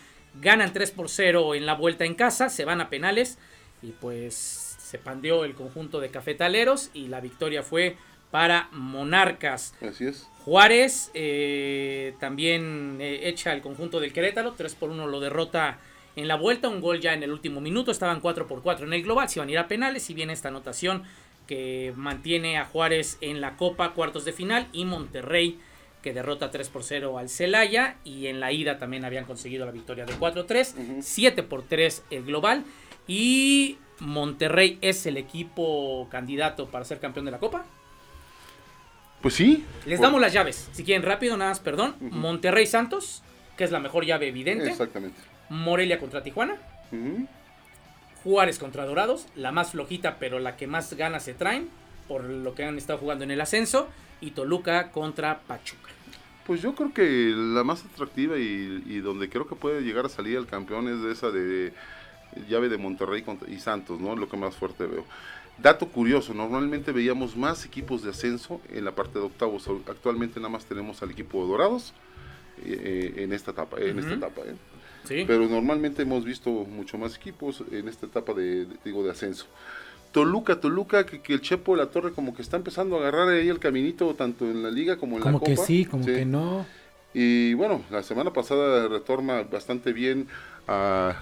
Ganan 0.41 0.73
3 0.73 0.91
por 0.91 1.09
0 1.09 1.55
en 1.55 1.65
la 1.65 1.75
vuelta 1.75 2.05
en 2.05 2.15
casa, 2.15 2.49
se 2.51 2.65
van 2.65 2.81
a 2.81 2.91
penales 2.91 3.39
y 3.83 3.93
pues 3.93 4.64
se 4.95 4.99
pandeó 5.01 5.45
el 5.45 5.55
conjunto 5.55 5.99
de 5.99 6.11
cafetaleros 6.13 6.91
y 6.95 7.09
la 7.09 7.21
victoria 7.21 7.65
fue 7.65 7.97
para 8.31 8.69
Monarcas. 8.71 9.75
Así 9.83 10.07
es. 10.07 10.29
Juárez 10.45 11.11
eh, 11.15 12.15
también 12.21 12.99
eh, 13.01 13.23
echa 13.29 13.53
el 13.53 13.61
conjunto 13.61 13.99
del 13.99 14.13
Querétaro, 14.13 14.53
3 14.53 14.73
por 14.77 14.91
1 14.91 15.09
lo 15.09 15.19
derrota 15.19 15.81
en 16.15 16.29
la 16.29 16.37
vuelta, 16.37 16.69
un 16.69 16.81
gol 16.81 17.01
ya 17.01 17.13
en 17.13 17.25
el 17.25 17.33
último 17.33 17.61
minuto, 17.61 17.91
estaban 17.91 18.21
4 18.21 18.47
por 18.47 18.63
4 18.63 18.87
en 18.87 18.93
el 18.93 19.03
global, 19.03 19.29
se 19.29 19.41
iban 19.41 19.49
a 19.49 19.51
ir 19.51 19.59
a 19.59 19.67
penales 19.67 20.09
y 20.11 20.15
viene 20.15 20.33
esta 20.33 20.47
anotación 20.47 21.03
que 21.49 21.93
mantiene 21.97 22.57
a 22.57 22.65
Juárez 22.67 23.19
en 23.21 23.41
la 23.41 23.57
Copa 23.57 23.95
cuartos 23.95 24.25
de 24.25 24.33
final 24.33 24.69
y 24.73 24.85
Monterrey 24.85 25.59
que 26.03 26.13
derrota 26.13 26.53
3 26.53 26.69
por 26.69 26.85
0 26.85 27.19
al 27.19 27.29
Celaya 27.29 27.97
y 28.05 28.29
en 28.29 28.39
la 28.39 28.53
ida 28.53 28.79
también 28.79 29.05
habían 29.05 29.25
conseguido 29.25 29.67
la 29.67 29.73
victoria 29.73 30.05
de 30.05 30.13
4-3, 30.15 30.75
Ujú. 30.79 31.03
7 31.03 31.43
por 31.43 31.63
3 31.67 32.05
el 32.11 32.25
global 32.25 32.63
y 33.09 33.79
Monterrey 34.01 34.79
es 34.81 35.07
el 35.07 35.17
equipo 35.17 36.09
candidato 36.11 36.67
para 36.69 36.85
ser 36.85 37.01
campeón 37.01 37.27
de 37.27 37.31
la 37.31 37.39
Copa. 37.39 37.65
Pues 39.23 39.35
sí. 39.35 39.65
Les 39.87 40.01
damos 40.01 40.21
las 40.21 40.33
llaves, 40.33 40.69
si 40.73 40.85
quieren 40.85 41.03
rápido, 41.03 41.37
nada 41.37 41.51
más, 41.51 41.61
perdón. 41.61 41.95
Monterrey 42.01 42.67
Santos, 42.67 43.23
que 43.57 43.65
es 43.65 43.71
la 43.71 43.81
mejor 43.81 44.05
llave 44.05 44.29
evidente. 44.29 44.69
Exactamente. 44.69 45.19
Morelia 45.49 45.99
contra 45.99 46.23
Tijuana. 46.23 46.57
Juárez 48.23 48.59
contra 48.59 48.85
Dorados, 48.85 49.27
la 49.35 49.53
más 49.53 49.71
flojita, 49.71 50.17
pero 50.19 50.39
la 50.39 50.57
que 50.57 50.67
más 50.67 50.93
ganas 50.95 51.25
se 51.25 51.35
traen, 51.35 51.69
por 52.07 52.25
lo 52.25 52.55
que 52.55 52.65
han 52.65 52.77
estado 52.77 52.99
jugando 52.99 53.25
en 53.25 53.31
el 53.31 53.41
ascenso. 53.41 53.89
Y 54.21 54.31
Toluca 54.33 54.91
contra 54.91 55.41
Pachuca. 55.41 55.91
Pues 56.47 56.61
yo 56.61 56.75
creo 56.75 56.93
que 56.93 57.33
la 57.35 57.65
más 57.65 57.85
atractiva 57.85 58.39
y, 58.39 58.83
y 58.87 59.01
donde 59.01 59.31
creo 59.31 59.47
que 59.47 59.55
puede 59.55 59.81
llegar 59.81 60.05
a 60.05 60.09
salir 60.11 60.37
el 60.37 60.47
campeón 60.47 60.89
es 60.89 61.03
de 61.03 61.13
esa 61.13 61.31
de 61.31 61.73
llave 62.49 62.69
de 62.69 62.79
Monterrey 62.79 63.25
y 63.49 63.59
Santos, 63.59 64.01
¿no? 64.01 64.17
Lo 64.17 64.29
que 64.29 64.37
más 64.37 64.55
fuerte 64.57 64.87
veo. 64.87 65.05
Dato 65.59 65.87
curioso, 65.89 66.35
normalmente 66.35 66.91
veíamos 66.91 67.37
más 67.37 67.65
equipos 67.65 68.03
de 68.03 68.11
ascenso 68.11 68.61
en 68.73 68.85
la 68.85 68.93
parte 68.93 69.19
de 69.21 69.25
octavos. 69.27 69.69
Actualmente 69.89 70.41
nada 70.41 70.49
más 70.51 70.65
tenemos 70.65 71.01
al 71.03 71.11
equipo 71.13 71.43
de 71.43 71.49
Dorados 71.49 71.93
eh, 72.65 73.13
eh, 73.17 73.23
en 73.23 73.33
esta 73.33 73.53
etapa, 73.53 73.79
en 73.81 73.99
esta 73.99 74.15
etapa, 74.15 74.41
¿eh? 74.43 74.55
Sí. 75.05 75.25
Pero 75.27 75.47
normalmente 75.47 76.03
hemos 76.03 76.25
visto 76.25 76.51
mucho 76.51 76.97
más 76.99 77.15
equipos 77.17 77.63
en 77.71 77.89
esta 77.89 78.07
etapa 78.07 78.33
de, 78.33 78.65
de- 78.65 78.77
digo, 78.85 79.05
de 79.05 79.11
ascenso. 79.11 79.47
Toluca, 80.13 80.61
Toluca, 80.61 81.05
que, 81.07 81.21
que 81.21 81.35
el 81.35 81.41
Chepo 81.41 81.73
de 81.77 81.85
la 81.85 81.91
Torre 81.91 82.13
como 82.13 82.35
que 82.35 82.43
está 82.43 82.57
empezando 82.57 82.97
a 82.97 83.01
agarrar 83.01 83.29
ahí 83.29 83.49
el 83.49 83.59
caminito 83.59 84.15
tanto 84.15 84.45
en 84.47 84.63
la 84.63 84.71
liga 84.71 84.97
como 84.97 85.17
en 85.17 85.23
Como 85.23 85.39
la 85.41 85.45
que 85.45 85.55
Copa. 85.57 85.67
sí, 85.67 85.85
como 85.85 86.07
que 86.07 86.25
no. 86.25 86.65
Y 87.13 87.55
bueno, 87.55 87.83
la 87.91 88.03
semana 88.03 88.33
pasada 88.33 88.89
retorna 88.89 89.43
bastante 89.43 89.93
bien 89.93 90.27
a, 90.67 91.17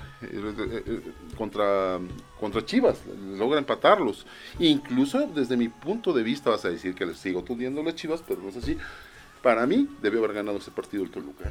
contra, 1.37 1.99
contra 2.39 2.65
Chivas, 2.65 3.03
logra 3.37 3.59
empatarlos. 3.59 4.27
Incluso 4.59 5.27
desde 5.27 5.57
mi 5.57 5.69
punto 5.69 6.13
de 6.13 6.23
vista 6.23 6.51
vas 6.51 6.65
a 6.65 6.71
decir 6.71 6.95
que 6.95 7.07
les 7.07 7.19
sigo 7.19 7.43
tundiendo 7.43 7.81
a 7.81 7.85
las 7.85 7.95
Chivas, 7.95 8.23
pero 8.27 8.41
no 8.41 8.49
es 8.49 8.57
así. 8.57 8.77
Para 9.43 9.67
mí 9.67 9.89
debió 10.01 10.21
haber 10.21 10.35
ganado 10.35 10.59
ese 10.59 10.71
partido 10.71 11.03
el 11.03 11.11
Toluca. 11.11 11.51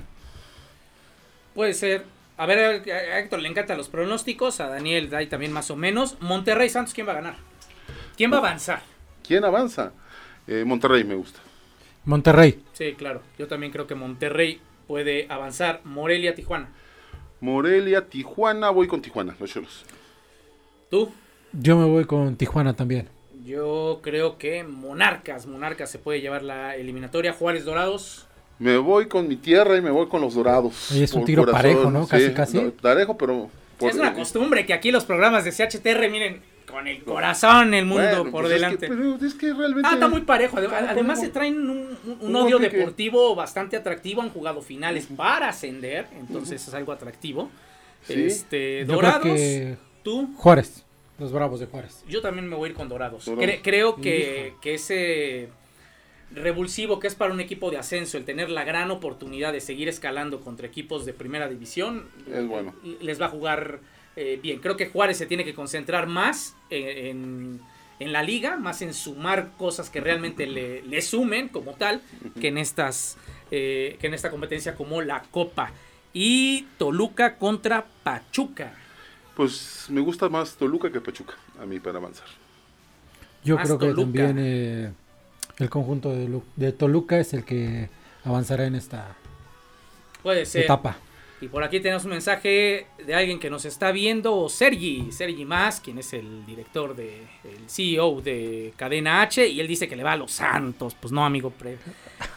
Puede 1.54 1.74
ser. 1.74 2.06
A 2.38 2.46
ver, 2.46 2.90
a 2.90 3.20
Héctor 3.20 3.42
le 3.42 3.50
encantan 3.50 3.78
los 3.78 3.90
pronósticos, 3.90 4.62
a 4.62 4.68
Daniel 4.68 5.10
da 5.10 5.20
ahí 5.20 5.28
también 5.28 5.52
más 5.52 5.70
o 5.70 5.76
menos. 5.76 6.18
Monterrey 6.22 6.70
Santos, 6.70 6.94
¿quién 6.94 7.08
va 7.08 7.12
a 7.12 7.16
ganar? 7.16 7.36
¿Quién 8.16 8.32
va 8.32 8.38
a 8.38 8.40
avanzar? 8.40 8.82
¿Quién 9.28 9.44
avanza? 9.44 9.92
Eh, 10.48 10.64
Monterrey 10.66 11.04
me 11.04 11.16
gusta. 11.16 11.40
Monterrey. 12.06 12.64
Sí, 12.74 12.94
claro. 12.98 13.22
Yo 13.38 13.48
también 13.48 13.72
creo 13.72 13.86
que 13.86 13.96
Monterrey 13.96 14.60
puede 14.88 15.28
avanzar. 15.30 15.82
Morelia, 15.84 16.34
Tijuana. 16.34 16.70
Morelia, 17.42 18.06
Tijuana, 18.08 18.70
voy 18.70 18.88
con 18.88 19.02
Tijuana, 19.02 19.36
los 19.40 19.52
cholos. 19.52 19.84
¿Tú? 20.90 21.12
Yo 21.54 21.76
me 21.76 21.86
voy 21.86 22.06
con 22.06 22.36
Tijuana 22.38 22.74
también. 22.76 23.10
Yo 23.44 24.00
creo 24.04 24.38
que 24.38 24.64
Monarcas, 24.64 25.48
Monarcas 25.48 25.90
se 25.90 25.98
puede 26.00 26.22
llevar 26.22 26.44
la 26.44 26.76
eliminatoria. 26.76 27.34
Juárez 27.34 27.66
Dorados. 27.66 28.28
Me 28.60 28.78
voy 28.78 29.08
con 29.08 29.28
mi 29.28 29.36
tierra 29.38 29.76
y 29.76 29.82
me 29.82 29.90
voy 29.90 30.08
con 30.08 30.22
los 30.22 30.36
dorados. 30.36 30.92
Y 30.92 31.02
es 31.02 31.14
un 31.14 31.26
tiro 31.26 31.46
parejo, 31.50 31.90
¿no? 31.90 32.08
Casi, 32.08 32.32
casi. 32.32 32.62
no, 32.62 32.70
parejo, 32.72 33.18
pero. 33.18 33.50
por- 33.80 33.90
es 33.90 33.96
una 33.96 34.14
costumbre 34.14 34.68
que 34.68 34.74
aquí 34.74 34.92
los 34.92 35.04
programas 35.04 35.44
de 35.44 35.52
CHTR, 35.52 36.08
miren, 36.12 36.42
con 36.72 36.88
el 36.88 37.04
corazón 37.04 37.74
el 37.74 37.86
mundo 37.86 38.04
Bueno, 38.04 38.32
por 38.32 38.44
pues 38.44 38.46
es 38.46 38.50
que- 38.50 38.56
delante. 38.56 38.88
pero 38.88 39.16
es 39.28 39.34
que 39.36 39.54
realmente. 39.54 39.88
Ah, 39.90 39.94
está 39.94 40.08
muy 40.08 40.22
parejo. 40.22 40.58
Además 40.58 41.20
se 41.20 41.30
traen 41.30 41.58
un, 41.70 41.78
un- 42.06 42.18
un 42.22 42.30
Un 42.30 42.36
odio 42.36 42.58
deportivo 42.60 43.36
bastante 43.36 43.76
atractivo. 43.78 44.22
Han 44.22 44.30
jugado 44.30 44.62
finales 44.62 45.08
para 45.16 45.50
ascender, 45.50 46.08
entonces 46.20 46.68
es 46.68 46.74
algo 46.74 46.92
atractivo. 46.92 47.50
Sí. 48.08 48.14
Este, 48.24 48.80
Yo 48.88 48.94
Dorados, 48.96 49.24
que 49.24 49.78
tú. 50.04 50.30
Juárez, 50.38 50.84
los 51.20 51.32
Bravos 51.32 51.60
de 51.60 51.68
Juárez. 51.68 52.04
Yo 52.08 52.22
también 52.22 52.48
me 52.48 52.56
voy 52.56 52.68
a 52.68 52.72
ir 52.72 52.76
con 52.76 52.90
Dorados. 52.90 53.26
Dorados. 53.26 53.46
Cre- 53.46 53.60
creo 53.62 53.96
que, 53.98 54.56
que 54.62 54.74
ese 54.74 55.50
revulsivo 56.34 57.00
que 57.00 57.08
es 57.08 57.16
para 57.16 57.34
un 57.34 57.42
equipo 57.42 57.70
de 57.72 57.78
ascenso, 57.78 58.18
el 58.18 58.24
tener 58.26 58.50
la 58.50 58.64
gran 58.64 58.90
oportunidad 58.90 59.52
de 59.52 59.60
seguir 59.60 59.90
escalando 59.90 60.40
contra 60.40 60.66
equipos 60.66 61.06
de 61.06 61.14
primera 61.14 61.50
división, 61.50 62.06
Es 62.34 62.48
bueno. 62.48 62.74
les 63.02 63.20
va 63.22 63.26
a 63.26 63.30
jugar 63.30 63.80
eh, 64.16 64.40
bien. 64.42 64.60
Creo 64.60 64.78
que 64.78 64.88
Juárez 64.90 65.18
se 65.18 65.26
tiene 65.26 65.44
que 65.46 65.54
concentrar 65.54 66.08
más 66.08 66.56
en, 66.70 67.06
en- 67.08 67.62
en 68.00 68.12
la 68.14 68.24
liga, 68.24 68.58
más 68.58 68.82
en 68.82 68.96
sumar 68.96 69.52
cosas 69.60 69.92
que 69.92 70.02
realmente 70.02 70.48
le, 70.48 70.82
le 70.82 71.02
sumen 71.04 71.50
como 71.50 71.74
tal, 71.74 72.02
que 72.40 72.48
en 72.48 72.58
estas 72.58 73.16
eh, 73.52 73.98
que 74.02 74.08
en 74.08 74.16
esta 74.16 74.32
competencia 74.32 74.74
como 74.76 75.02
la 75.02 75.22
Copa. 75.30 75.72
Y 76.14 76.64
Toluca 76.80 77.38
contra 77.38 77.86
Pachuca. 78.04 78.74
Pues 79.36 79.86
me 79.90 80.02
gusta 80.02 80.30
más 80.30 80.56
Toluca 80.56 80.92
que 80.92 81.00
Pachuca, 81.00 81.36
a 81.62 81.66
mí, 81.68 81.80
para 81.80 82.00
avanzar. 82.00 82.26
Yo 83.44 83.56
Más 83.56 83.66
creo 83.68 83.78
que 83.78 83.86
Toluca. 83.88 84.02
también 84.04 84.36
eh, 84.40 84.92
el 85.60 85.70
conjunto 85.70 86.10
de, 86.12 86.42
de 86.56 86.72
Toluca 86.72 87.20
es 87.20 87.34
el 87.34 87.46
que 87.46 87.90
avanzará 88.26 88.66
en 88.66 88.76
esta 88.76 89.16
Puede 90.24 90.46
ser. 90.46 90.64
etapa. 90.64 90.98
Y 91.42 91.48
por 91.48 91.64
aquí 91.64 91.80
tenemos 91.80 92.04
un 92.06 92.12
mensaje 92.12 92.86
de 93.04 93.16
alguien 93.16 93.40
que 93.40 93.50
nos 93.50 93.66
está 93.66 93.92
viendo, 93.92 94.48
Sergi, 94.48 95.12
Sergi 95.12 95.44
Más, 95.44 95.82
quien 95.82 95.98
es 95.98 96.14
el 96.14 96.46
director 96.46 96.96
de, 96.96 97.24
el 97.44 97.68
CEO 97.68 98.22
de 98.22 98.74
Cadena 98.78 99.24
H, 99.24 99.48
y 99.48 99.60
él 99.60 99.68
dice 99.68 99.88
que 99.90 99.96
le 99.96 100.04
va 100.04 100.12
a 100.12 100.18
los 100.18 100.32
Santos. 100.32 100.96
Pues 101.00 101.12
no, 101.12 101.26
amigo, 101.26 101.50
pre- 101.50 101.80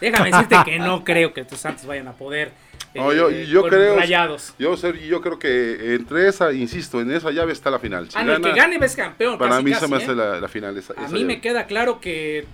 déjame 0.00 0.30
decirte 0.30 0.56
que 0.64 0.78
no 0.78 1.04
creo 1.04 1.34
que 1.34 1.44
tus 1.44 1.58
Santos 1.58 1.84
vayan 1.84 2.08
a 2.08 2.12
poder. 2.14 2.52
No, 2.94 3.12
yo- 3.12 3.28
eh, 3.28 3.44
yo 3.46 3.61
con 3.61 3.70
creo- 3.70 3.96
Rayados. 3.96 4.54
Yo, 4.58 4.75
Sergi, 4.76 5.06
yo 5.06 5.20
creo 5.20 5.38
que 5.38 5.94
entre 5.96 6.26
esa, 6.28 6.50
insisto, 6.52 6.99
en 7.02 7.11
esa 7.11 7.30
llave 7.30 7.52
está 7.52 7.68
la 7.70 7.78
final. 7.78 8.08
Si 8.11 8.16
Ah, 8.16 8.25
no, 8.25 8.32
el 8.32 8.40
que 8.40 8.49
gana, 8.50 8.62
gane 8.62 8.78
ves 8.78 8.96
campeón. 8.96 9.37
para 9.37 9.50
casi, 9.50 9.64
mí 9.64 9.70
casi, 9.73 9.84
se 9.84 9.90
me 9.90 9.96
¿eh? 9.99 10.02
hace 10.02 10.14
la, 10.14 10.40
la 10.40 10.49
final. 10.49 10.78
Esa, 10.78 10.94
A 10.94 11.02
esa 11.04 11.08
mí 11.12 11.20
llave. 11.20 11.34
me 11.34 11.40
queda 11.42 11.66
claro 11.66 12.00
que 12.00 12.46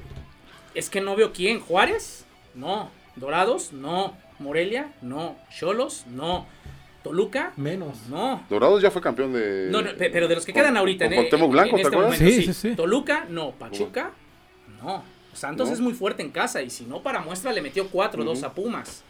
es 0.74 0.90
que 0.90 1.00
no 1.00 1.14
veo 1.14 1.32
quién. 1.32 1.60
¿Juárez? 1.60 2.24
No. 2.56 2.90
¿Dorados? 3.14 3.72
No. 3.72 4.16
¿Morelia? 4.40 4.88
No. 5.02 5.36
¿Cholos? 5.56 6.04
No. 6.08 6.46
¿Toluca? 7.02 7.52
Menos. 7.56 7.96
No. 8.10 8.44
Dorados 8.50 8.82
ya 8.82 8.90
fue 8.90 9.00
campeón 9.00 9.32
de. 9.32 9.68
No, 9.70 9.80
no, 9.80 9.90
pe- 9.96 10.10
pero 10.10 10.28
de 10.28 10.34
los 10.34 10.44
que 10.44 10.52
con- 10.52 10.60
quedan 10.62 10.76
ahorita 10.76 11.04
con 11.06 11.12
en, 11.14 11.18
Cuauhtémoc 11.20 11.50
Blanco, 11.52 11.70
en 11.70 11.76
¿te 11.76 11.82
este 11.82 11.94
acuerdas? 11.96 12.20
momento, 12.20 12.40
Sí, 12.42 12.46
sí. 12.52 12.52
sí. 12.70 12.74
Toluca, 12.76 13.26
no. 13.28 13.52
Pachuca, 13.52 14.10
no. 14.82 15.02
Santos 15.32 15.68
No. 15.68 15.74
es 15.74 15.80
muy 15.80 15.94
fuerte 15.94 16.22
en 16.22 16.30
casa 16.30 16.60
y 16.60 16.68
si 16.70 16.84
no, 16.84 17.02
para 17.02 17.20
muestra 17.20 17.52
le 17.52 17.62
metió 17.62 17.88
4-2 17.88 18.38
Ujú. 18.38 18.46
a 18.46 18.52
Pumas. 18.52 19.04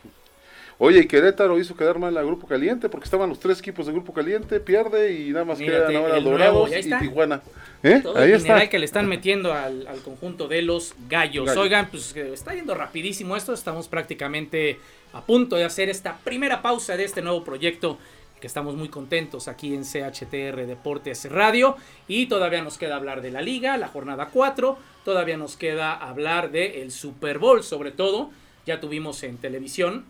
Oye, 0.83 1.01
y 1.01 1.07
Querétaro 1.07 1.59
hizo 1.59 1.77
quedar 1.77 1.99
mal 1.99 2.17
a 2.17 2.23
Grupo 2.23 2.47
Caliente 2.47 2.89
porque 2.89 3.05
estaban 3.05 3.29
los 3.29 3.39
tres 3.39 3.59
equipos 3.59 3.85
de 3.87 3.93
Grupo 3.93 4.15
Caliente, 4.15 4.61
pierde 4.61 5.13
y 5.13 5.31
nada 5.31 5.45
más 5.45 5.59
Mírate, 5.59 5.93
quedan 5.93 6.03
ahora 6.05 6.21
Dorados 6.21 6.71
y. 6.75 6.91
Tijuana. 6.99 7.43
¿Eh? 7.83 8.01
Todo 8.03 8.17
Ahí 8.19 8.31
el 8.31 8.37
está. 8.37 8.67
que 8.69 8.79
le 8.79 8.85
están 8.87 9.07
metiendo 9.07 9.53
al, 9.53 9.87
al 9.87 9.99
conjunto 10.01 10.47
de 10.49 10.63
los 10.63 10.95
gallos. 11.09 11.47
Gallos. 11.47 11.63
Oigan, 11.63 11.89
pues 11.91 12.15
eh, 12.17 12.31
está 12.33 12.55
yendo 12.55 12.75
rapidísimo 12.75 13.37
esto. 13.37 13.53
Estamos 13.53 13.89
prácticamente 13.89 14.79
a 15.13 15.23
punto 15.25 15.57
de 15.57 15.65
hacer 15.65 15.89
esta 15.89 16.19
primera 16.19 16.63
pausa 16.63 16.97
de 16.97 17.05
este 17.05 17.23
nuevo 17.23 17.43
proyecto 17.45 17.99
que 18.41 18.47
estamos 18.47 18.75
muy 18.75 18.89
contentos 18.89 19.49
aquí 19.49 19.75
en 19.75 19.83
CHTR 19.85 20.67
Deportes 20.67 21.31
Radio 21.31 21.77
y 22.09 22.27
todavía 22.27 22.63
nos 22.63 22.79
queda 22.79 22.97
hablar 22.97 23.21
de 23.21 23.31
la 23.31 23.43
liga, 23.43 23.77
la 23.77 23.89
jornada 23.89 24.31
4, 24.33 24.79
todavía 25.05 25.37
nos 25.37 25.57
queda 25.57 25.93
hablar 25.95 26.51
del 26.51 26.91
Super 26.91 27.39
Bowl 27.39 27.63
sobre 27.63 27.91
todo, 27.91 28.31
ya 28.67 28.81
tuvimos 28.81 29.23
en 29.25 29.37
televisión 29.37 30.07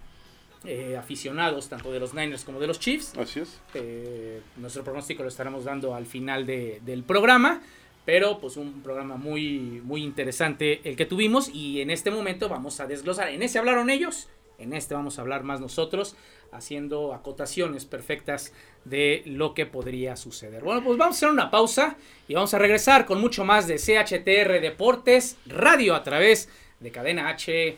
eh, 0.65 0.97
aficionados 0.97 1.69
tanto 1.71 1.91
de 1.91 1.99
los 1.99 2.15
Niners 2.15 2.45
como 2.45 2.61
de 2.61 2.67
los 2.69 2.79
Chiefs, 2.79 3.15
Así 3.19 3.41
es. 3.41 3.59
eh, 3.75 4.43
nuestro 4.59 4.85
pronóstico 4.85 5.23
lo 5.23 5.29
estaremos 5.31 5.65
dando 5.65 5.95
al 5.95 6.07
final 6.07 6.47
de- 6.47 6.81
del 6.85 7.03
programa. 7.03 7.61
Pero 8.07 8.41
pues 8.41 8.57
un 8.57 8.83
programa 8.83 9.17
muy, 9.17 9.83
muy 9.85 10.03
interesante 10.03 10.81
el 10.89 10.97
que 10.97 11.05
tuvimos 11.05 11.49
y 11.55 11.81
en 11.83 11.91
este 11.91 12.11
momento 12.11 12.49
vamos 12.49 12.81
a 12.81 12.87
desglosar. 12.87 13.29
En 13.29 13.43
ese 13.43 13.59
hablaron 13.59 13.91
ellos, 13.91 14.27
en 14.61 14.73
este 14.73 14.95
vamos 14.95 15.19
a 15.19 15.23
hablar 15.23 15.43
más 15.43 15.61
nosotros, 15.61 16.17
haciendo 16.53 17.15
acotaciones 17.15 17.85
perfectas 17.85 18.53
de 18.85 19.23
lo 19.27 19.55
que 19.55 19.67
podría 19.67 20.17
suceder. 20.17 20.63
Bueno, 20.63 20.83
pues 20.85 20.99
vamos 20.99 21.17
a 21.17 21.19
hacer 21.19 21.29
una 21.31 21.51
pausa 21.51 21.97
y 22.29 22.35
vamos 22.35 22.55
a 22.55 22.59
regresar 22.59 23.07
con 23.07 23.21
mucho 23.21 23.45
más 23.45 23.67
de 23.67 23.77
CHTR 23.77 24.61
Deportes 24.61 25.37
Radio 25.47 25.95
a 25.95 26.03
través 26.03 26.49
de 26.81 26.91
Cadena 26.91 27.29
H, 27.29 27.77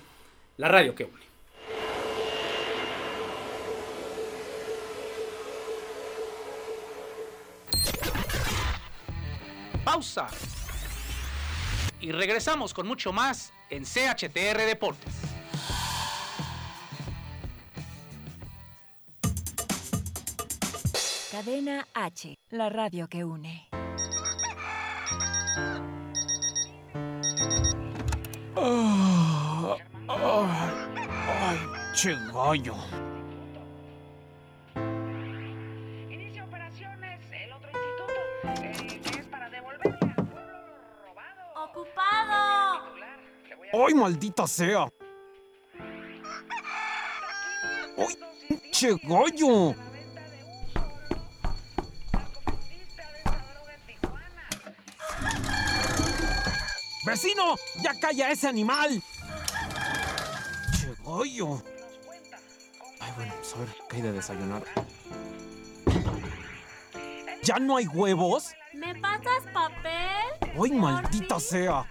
la 0.56 0.68
radio 0.68 0.94
que 0.94 1.04
une. 1.04 1.22
pausa. 9.92 10.28
Y 12.00 12.12
regresamos 12.12 12.74
con 12.74 12.86
mucho 12.86 13.12
más 13.12 13.52
en 13.70 13.84
CHTR 13.84 14.66
Deportes. 14.66 15.31
Cadena 21.32 21.88
H, 21.94 22.36
la 22.50 22.68
radio 22.68 23.08
que 23.08 23.24
une. 23.24 23.66
Ay, 30.06 31.58
che 31.94 32.14
gallo. 32.30 32.76
Inicia 36.10 36.44
operaciones 36.44 37.20
el 37.32 37.52
otro 37.54 37.70
instituto, 37.70 38.04
eh, 38.62 39.00
que 39.02 39.20
es 39.20 39.26
para 39.28 39.48
devolverle 39.48 40.12
al 40.14 40.26
pueblo 40.26 40.58
lo 40.84 40.96
robado. 41.02 41.44
¡Ocupado! 41.64 42.82
Ay, 43.72 43.94
maldita 43.94 44.46
sea. 44.46 44.86
Ay, 47.96 48.18
che 48.70 48.98
gallo. 49.02 49.91
Vecino, 57.04 57.56
ya 57.82 57.98
calla 57.98 58.30
ese 58.30 58.48
animal. 58.48 59.02
Che 60.72 60.94
con 61.02 61.22
Ay, 61.22 63.12
bueno, 63.16 63.34
pues 63.38 63.54
a 63.54 63.58
ver, 63.58 63.68
¿qué 63.88 63.96
hay 63.96 64.02
de 64.02 64.12
desayunar? 64.12 64.62
¿Ya 67.42 67.58
no 67.58 67.76
hay 67.76 67.88
huevos? 67.88 68.52
¿Me 68.72 68.94
pasas 68.94 69.42
papel? 69.52 70.54
Ay, 70.62 70.70
maldita 70.70 71.40
sea. 71.40 71.84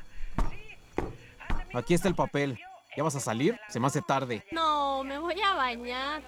Aquí 1.74 1.94
está 1.94 2.08
el 2.08 2.15
papel. 2.15 2.58
¿Ya 2.96 3.03
vas 3.03 3.15
a 3.15 3.20
salir? 3.20 3.60
Se 3.68 3.80
me 3.80 3.88
hace 3.88 4.01
tarde. 4.01 4.46
No, 4.51 5.03
me 5.03 5.18
voy 5.20 5.41
a 5.41 5.56
bañar. 5.56 6.22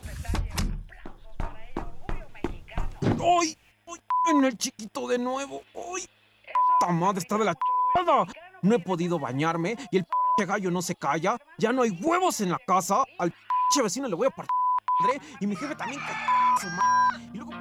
¡Ay! 3.01 3.57
¡Ay! 3.87 3.99
En 4.31 4.43
el 4.43 4.57
chiquito 4.57 5.07
de 5.07 5.17
nuevo. 5.17 5.63
¡Ay! 5.73 6.09
¡Esta 6.81 6.91
madre 6.91 7.19
está 7.19 7.37
de 7.37 7.45
la 7.45 7.55
chingada! 7.95 8.25
No 8.63 8.75
he 8.75 8.79
podido 8.79 9.19
bañarme 9.19 9.77
y 9.91 9.97
el 9.97 10.05
pinche 10.05 10.51
gallo 10.51 10.71
no 10.71 10.81
se 10.81 10.95
calla. 10.95 11.37
Ya 11.57 11.71
no 11.71 11.83
hay 11.83 11.91
huevos 11.91 12.41
en 12.41 12.49
la 12.49 12.59
casa. 12.65 13.03
Al 13.19 13.31
pinche 13.31 13.83
vecino 13.83 14.07
le 14.07 14.15
voy 14.15 14.27
a 14.27 14.31
partir 14.31 14.63
madre 14.99 15.21
y 15.39 15.47
mi 15.47 15.55
jefe 15.55 15.75
también 15.75 16.01
que 16.01 16.61
su 16.61 16.67
madre. 16.67 17.29
Y 17.33 17.37
luego, 17.37 17.51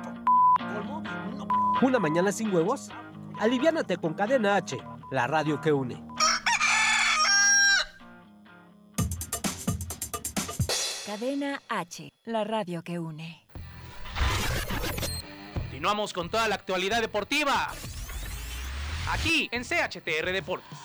colmo, 0.61 1.03
no 1.37 1.47
¿Una 1.83 1.99
mañana 1.99 2.33
sin 2.33 2.55
huevos? 2.55 2.91
Aliviánate 3.39 3.97
con 3.97 4.15
Cadena 4.15 4.57
H, 4.57 4.79
la 5.11 5.27
radio 5.27 5.61
que 5.61 5.73
une. 5.73 6.03
Cadena 11.07 11.61
H, 11.69 12.13
la 12.25 12.45
radio 12.45 12.83
que 12.83 12.99
une. 12.99 13.45
Continuamos 15.55 16.13
con 16.13 16.31
toda 16.31 16.47
la 16.49 16.55
actualidad 16.55 17.01
deportiva. 17.01 17.73
Aquí 19.11 19.49
en 19.51 19.65
CHTR 19.65 20.33
Deportes. 20.33 20.82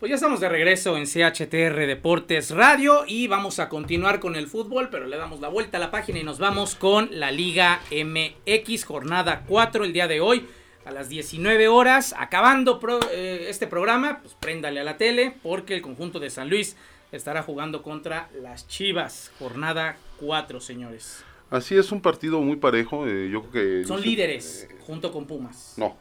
Pues 0.00 0.08
ya 0.08 0.14
estamos 0.14 0.40
de 0.40 0.48
regreso 0.48 0.96
en 0.96 1.04
CHTR 1.04 1.86
Deportes 1.86 2.52
Radio 2.52 3.04
y 3.06 3.26
vamos 3.26 3.58
a 3.58 3.68
continuar 3.68 4.18
con 4.18 4.34
el 4.34 4.46
fútbol, 4.46 4.88
pero 4.90 5.06
le 5.06 5.18
damos 5.18 5.40
la 5.40 5.48
vuelta 5.48 5.76
a 5.76 5.80
la 5.80 5.90
página 5.90 6.18
y 6.20 6.24
nos 6.24 6.38
vamos 6.38 6.74
con 6.74 7.10
la 7.12 7.30
Liga 7.30 7.80
MX, 7.92 8.84
jornada 8.86 9.44
4 9.46 9.84
el 9.84 9.92
día 9.92 10.08
de 10.08 10.20
hoy 10.22 10.46
a 10.86 10.90
las 10.90 11.10
19 11.10 11.68
horas. 11.68 12.14
Acabando 12.18 12.80
pro- 12.80 12.98
eh, 13.12 13.46
este 13.50 13.66
programa, 13.66 14.20
pues 14.22 14.34
préndale 14.40 14.80
a 14.80 14.84
la 14.84 14.96
tele 14.96 15.34
porque 15.42 15.74
el 15.74 15.82
conjunto 15.82 16.18
de 16.18 16.30
San 16.30 16.48
Luis 16.48 16.76
estará 17.12 17.42
jugando 17.42 17.82
contra 17.82 18.30
las 18.40 18.66
Chivas, 18.68 19.30
jornada 19.38 19.98
4, 20.18 20.60
señores. 20.62 21.22
Así 21.50 21.76
es 21.76 21.92
un 21.92 22.00
partido 22.00 22.40
muy 22.40 22.56
parejo. 22.56 23.06
eh, 23.06 23.28
yo 23.30 23.42
creo 23.42 23.82
que. 23.82 23.86
Son 23.86 24.00
líderes 24.00 24.66
junto 24.86 25.12
con 25.12 25.26
Pumas. 25.26 25.74
No. 25.76 25.98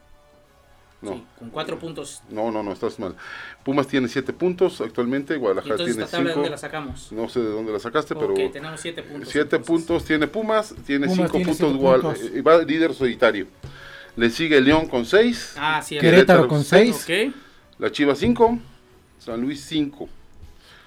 No. 1.02 1.14
Sí, 1.14 1.24
con 1.40 1.50
cuatro 1.50 1.80
puntos. 1.80 2.22
No, 2.30 2.52
no, 2.52 2.62
no, 2.62 2.74
estás 2.74 3.00
mal. 3.00 3.16
Pumas 3.64 3.88
tiene 3.88 4.08
7 4.10 4.34
puntos 4.34 4.82
actualmente, 4.82 5.38
Guadalajara 5.38 5.76
entonces 5.76 5.96
tiene 5.96 6.06
esta 6.06 6.18
tabla 6.18 6.28
de 6.30 6.34
5. 6.34 6.40
dónde 6.42 6.50
la 6.50 6.58
sacamos. 6.58 7.12
No 7.14 7.30
sé 7.30 7.40
de 7.40 7.50
dónde 7.52 7.72
la 7.72 7.80
sacaste, 7.80 8.16
pero 8.16 8.34
tenemos 8.34 8.82
7 8.82 9.04
puntos. 9.04 9.30
7 9.30 9.56
entonces. 9.56 9.68
puntos 9.68 10.04
tiene 10.06 10.28
Pumas, 10.28 10.76
tiene 10.86 11.08
Pumas 11.08 11.32
5 11.32 11.32
tiene 11.32 11.46
puntos, 11.46 11.72
siete 11.72 12.22
puntos. 12.22 12.36
eh, 12.36 12.42
va 12.42 12.58
líder 12.64 12.94
solitario. 12.94 13.48
Le 14.18 14.30
sigue 14.30 14.60
León 14.60 14.88
con 14.88 15.06
6, 15.06 15.56
Ah, 15.58 15.82
sí. 15.82 15.98
Querétaro 15.98 16.48
con 16.50 16.64
seis. 16.66 16.98
6. 17.06 17.30
Ok. 17.30 17.36
la 17.80 17.92
Chivas 17.92 18.18
5, 18.20 18.60
San 19.20 19.40
Luis 19.40 19.62
5, 19.64 20.10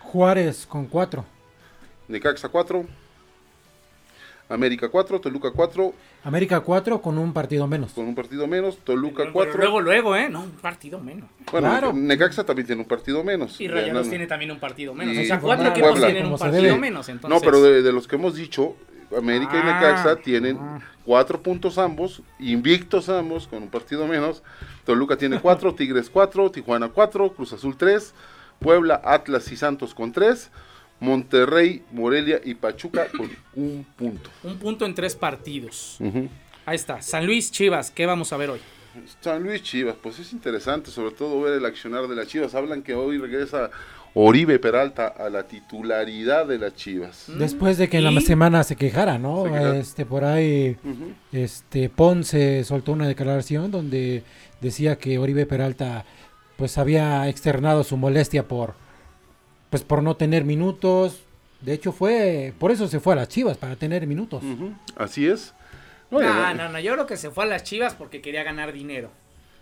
Juárez 0.00 0.66
con 0.66 0.87
4. 0.87 1.25
Necaxa 2.09 2.49
4, 2.50 2.85
América 4.52 4.88
4, 4.88 5.21
Toluca 5.21 5.50
4, 5.50 5.92
América 6.25 6.61
4 6.61 7.00
con 7.00 7.18
un 7.18 7.32
partido 7.32 7.66
menos. 7.66 7.92
con 7.92 8.06
un 8.06 8.14
partido 8.14 8.47
menos, 8.47 8.78
Toluca 8.78 9.18
Pero 9.23 9.32
4. 9.32 9.59
luego, 9.59 9.80
luego, 9.80 10.16
¿eh? 10.16 10.28
No, 10.28 10.42
un 10.42 10.50
partido 10.52 11.00
menos. 11.00 11.28
Bueno, 11.50 11.68
Claro. 11.68 11.92
Necaxa 11.92 12.44
también 12.44 12.66
tiene 12.66 12.82
un 12.82 12.88
partido 12.88 13.25
menos. 13.25 13.61
Y 13.61 13.68
Rayados 13.68 14.09
tiene 14.09 14.26
también 14.26 14.50
un 14.50 14.59
partido 14.61 14.94
menos. 14.94 15.14
Y 15.14 15.21
o 15.21 15.25
sea, 15.25 15.40
cuatro 15.40 15.73
Puebla. 15.73 15.88
equipos 15.88 16.06
tienen 16.12 16.26
un 16.32 16.38
partido 16.38 16.76
menos. 16.78 17.09
Entonces, 17.09 17.30
No, 17.40 17.44
pero 17.44 17.62
de, 17.62 17.82
de 17.82 17.92
los 17.92 18.06
que 18.06 18.16
hemos 18.16 18.35
dicho, 18.35 18.76
América 19.16 19.52
y 19.56 19.61
Ah. 19.61 19.64
Necaxa 19.80 20.16
tienen 20.16 20.59
cuatro 21.04 21.42
puntos 21.42 21.78
ambos, 21.78 22.23
invictos 22.38 23.09
ambos, 23.09 23.47
con 23.49 23.62
un 23.62 23.68
partido 23.68 24.06
menos. 24.06 24.42
Toluca 24.85 25.16
tiene 25.16 25.40
cuatro, 25.40 25.75
Tigres 25.76 26.09
cuatro, 26.11 26.50
Tijuana 26.50 26.88
cuatro, 26.88 27.32
Cruz 27.32 27.52
Azul 27.52 27.76
tres, 27.76 28.14
Puebla, 28.59 29.00
Atlas 29.04 29.50
y 29.50 29.56
Santos 29.56 29.94
con 29.94 30.12
tres, 30.12 30.50
Monterrey, 31.02 31.82
Morelia 31.90 32.40
y 32.44 32.54
Pachuca 32.54 33.09
con 33.09 33.28
un 33.56 33.85
punto. 33.97 34.30
un 34.44 34.56
punto 34.56 34.87
en 34.87 34.94
tres 34.94 35.16
partidos. 35.16 35.99
Ahí 36.64 36.76
está. 36.76 37.02
San 37.02 37.26
Luis 37.26 37.50
Chivas, 37.50 37.90
¿qué 37.90 38.06
vamos 38.06 38.32
a 38.32 38.37
ver 38.37 38.50
hoy? 38.50 38.61
San 39.21 39.42
Luis 39.42 39.62
Chivas, 39.64 39.97
pues 40.00 40.21
es 40.21 40.32
interesante, 40.32 40.92
sobre 40.92 41.12
todo 41.12 41.40
ver 41.40 41.54
el 41.54 41.66
accionar 41.66 42.06
de 42.06 42.14
las 42.14 42.28
Chivas. 42.28 42.54
Hablan 42.54 42.82
que 42.82 42.94
hoy 42.94 43.18
regresa 43.18 43.71
Oribe 44.14 44.61
Peralta 44.61 45.09
a 45.09 45.28
la 45.28 45.42
titularidad 45.49 46.47
de 46.47 46.59
las 46.59 46.75
Chivas. 46.76 47.25
Después 47.37 47.78
de 47.78 47.88
que 47.88 47.99
en 47.99 48.04
¿Y? 48.04 48.14
la 48.14 48.21
semana 48.21 48.62
se 48.62 48.76
quejara, 48.76 49.18
¿no? 49.18 49.42
Se 49.44 49.50
quejara. 49.50 49.76
Este 49.78 50.06
por 50.06 50.25
ahí 50.25 50.76
este 51.32 51.88
Ponce 51.88 52.62
soltó 52.62 52.92
una 52.92 53.09
declaración 53.09 53.73
donde 53.73 54.23
decía 54.61 54.97
que 54.97 55.18
Oribe 55.18 55.47
Peralta 55.47 56.04
pues 56.56 56.78
había 56.78 57.28
externado 57.28 57.82
su 57.82 57.97
molestia 57.97 58.47
por 58.47 58.75
pues 59.73 59.83
por 59.85 60.02
no 60.02 60.17
tener 60.17 60.45
minutos. 60.45 61.23
De 61.62 61.73
hecho 61.73 61.93
fue 61.93 62.52
por 62.59 62.71
eso 62.71 62.87
se 62.88 63.00
fue 63.00 63.14
a 63.14 63.17
las 63.17 63.29
Chivas 63.29 63.57
para 63.57 63.75
tener 63.75 64.07
minutos. 64.07 64.45
Así 64.97 65.26
es. 65.26 65.55
No, 66.11 66.21
No, 66.21 66.52
no, 66.52 66.69
no. 66.69 66.79
Yo 66.79 66.93
creo 66.93 67.07
que 67.07 67.17
se 67.17 67.31
fue 67.31 67.45
a 67.45 67.47
las 67.47 67.64
Chivas 67.64 67.95
porque 67.95 68.21
quería 68.21 68.43
ganar 68.43 68.75
dinero. 68.75 69.11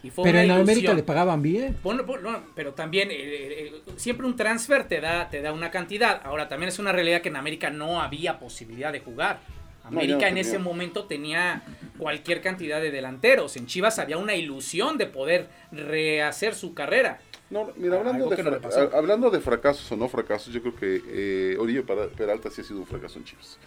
Y 0.03 0.11
fue 0.11 0.25
Pero 0.25 0.41
en 0.41 0.51
América 0.51 0.95
le 0.95 1.05
pagaban 1.05 1.43
bien. 1.43 1.77
Bueno, 1.85 2.03
bueno, 2.03 2.33
no, 2.33 2.43
pero 2.57 2.75
también 2.75 3.13
eh, 3.13 3.15
eh, 3.15 3.73
eh, 3.87 3.93
siempre 3.95 4.27
un 4.27 4.35
transfer 4.35 4.89
te 4.89 5.01
da, 5.01 5.29
te 5.29 5.43
da 5.43 5.53
una 5.53 5.71
cantidad. 5.71 6.21
Ahora 6.25 6.49
también 6.49 6.71
es 6.71 6.81
una 6.81 6.91
realidad 6.91 7.21
que 7.21 7.29
en 7.29 7.37
América 7.37 7.71
no 7.71 8.03
había 8.03 8.41
posibilidad 8.41 8.93
de 8.93 8.99
jugar. 8.99 9.39
América 9.85 10.23
no 10.23 10.27
en 10.27 10.39
ese 10.39 10.59
momento 10.59 11.05
tenía 11.05 11.63
cualquier 11.99 12.41
cantidad 12.41 12.81
de 12.81 12.91
delanteros. 12.91 13.57
En 13.57 13.67
Chivas 13.67 14.01
había 14.01 14.19
una 14.19 14.35
ilusión 14.35 14.99
de 14.99 15.07
poder 15.07 15.49
rehacer 15.71 16.57
su 16.57 16.75
carrera. 16.75 17.21
No, 17.51 17.69
mira, 17.77 17.99
hablando 17.99 18.29
de, 18.31 18.43
no 18.45 18.61
fra- 18.61 18.91
hablando 18.97 19.31
de 19.31 19.41
fracasos 19.41 19.91
o 19.91 19.97
no 19.97 20.09
fracasos, 20.09 20.53
yo 20.55 20.61
creo 20.63 20.77
que 20.77 21.03
eh, 21.09 21.57
Oribe 21.59 21.83
Pera- 21.83 22.07
Peralta 22.09 22.49
sí 22.51 22.61
ha 22.61 22.65
sido 22.65 22.79
un 22.81 22.87
fracaso 22.87 23.19
en 23.19 23.25
Chivas. 23.25 23.59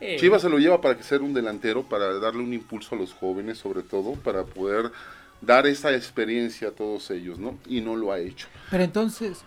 Eh, 0.00 0.16
Chivas 0.20 0.42
se 0.42 0.48
lo 0.48 0.58
lleva 0.58 0.80
para 0.80 0.96
que 0.96 1.02
ser 1.02 1.20
un 1.22 1.34
delantero, 1.34 1.82
para 1.82 2.18
darle 2.20 2.42
un 2.42 2.54
impulso 2.54 2.94
a 2.94 2.98
los 2.98 3.12
jóvenes, 3.12 3.58
sobre 3.58 3.82
todo, 3.82 4.12
para 4.12 4.44
poder 4.44 4.92
dar 5.40 5.66
esa 5.66 5.92
experiencia 5.94 6.68
a 6.68 6.70
todos 6.70 7.10
ellos, 7.10 7.38
¿no? 7.40 7.58
Y 7.66 7.80
no 7.80 7.96
lo 7.96 8.12
ha 8.12 8.20
hecho. 8.20 8.46
Pero 8.70 8.84
entonces 8.84 9.40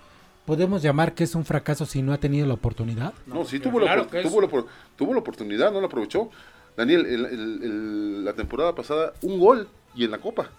podemos 0.46 0.82
llamar 0.82 1.14
que 1.14 1.24
es 1.24 1.34
un 1.36 1.46
fracaso 1.46 1.86
si 1.86 2.02
no 2.02 2.12
ha 2.12 2.18
tenido 2.18 2.46
la 2.48 2.56
oportunidad. 2.56 3.14
No, 3.26 3.46
sí 3.46 3.60
pero 3.60 3.72
tuvo, 3.72 3.80
la, 3.80 4.06
claro 4.08 4.30
tuvo, 4.30 4.42
la, 4.42 4.66
tuvo 4.98 5.14
la 5.14 5.20
oportunidad, 5.20 5.72
no 5.72 5.80
la 5.80 5.88
aprovechó. 5.88 6.30
Daniel, 6.76 7.06
el- 7.06 7.26
el- 7.26 7.64
el- 7.64 8.26
la 8.26 8.34
temporada 8.34 8.76
pasada, 8.76 9.14
un 9.22 9.40
gol 9.40 9.70
y 9.96 10.04
en 10.04 10.12
la 10.12 10.18
Copa. 10.18 10.50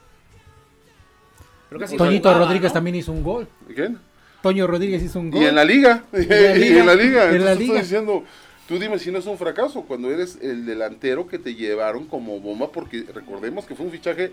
Pero 1.73 1.81
casi 1.81 1.97
Toñito 1.97 2.29
jugaba, 2.29 2.45
Rodríguez 2.45 2.71
¿no? 2.71 2.75
también 2.75 2.97
hizo 2.97 3.13
un 3.13 3.23
gol. 3.23 3.49
¿Quién? 3.75 3.99
Toño 4.43 4.67
Rodríguez 4.67 5.03
hizo 5.03 5.21
un 5.21 5.31
gol. 5.31 5.43
Y 5.43 5.47
en 5.47 5.55
la 5.55 5.65
liga. 5.65 6.05
y 6.13 6.27
la 6.27 6.55
liga, 6.55 6.81
en 6.81 6.87
la 6.87 6.95
liga. 6.95 7.31
en 7.31 7.45
la 7.45 7.55
liga. 7.55 7.65
estoy 7.65 7.79
diciendo, 7.81 8.25
tú 8.69 8.79
dime 8.79 8.99
si 8.99 9.11
no 9.11 9.19
es 9.19 9.27
un 9.27 9.39
fracaso 9.39 9.83
cuando 9.83 10.11
eres 10.11 10.39
el 10.43 10.67
delantero 10.67 11.27
que 11.27 11.39
te 11.39 11.55
llevaron 11.55 12.07
como 12.07 12.41
bomba, 12.41 12.71
porque 12.71 13.07
recordemos 13.15 13.65
que 13.65 13.75
fue 13.75 13.87
un 13.87 13.93
fichaje 13.93 14.33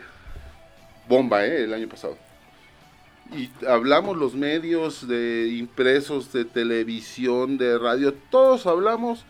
bomba, 1.07 1.45
¿eh? 1.45 1.63
El 1.63 1.73
año 1.73 1.87
pasado. 1.87 2.17
Y 3.37 3.49
hablamos 3.65 4.17
los 4.17 4.33
medios 4.33 5.07
de 5.07 5.47
impresos, 5.55 6.33
de 6.33 6.43
televisión, 6.43 7.57
de 7.57 7.77
radio, 7.77 8.13
todos 8.31 8.65
hablamos 8.65 9.23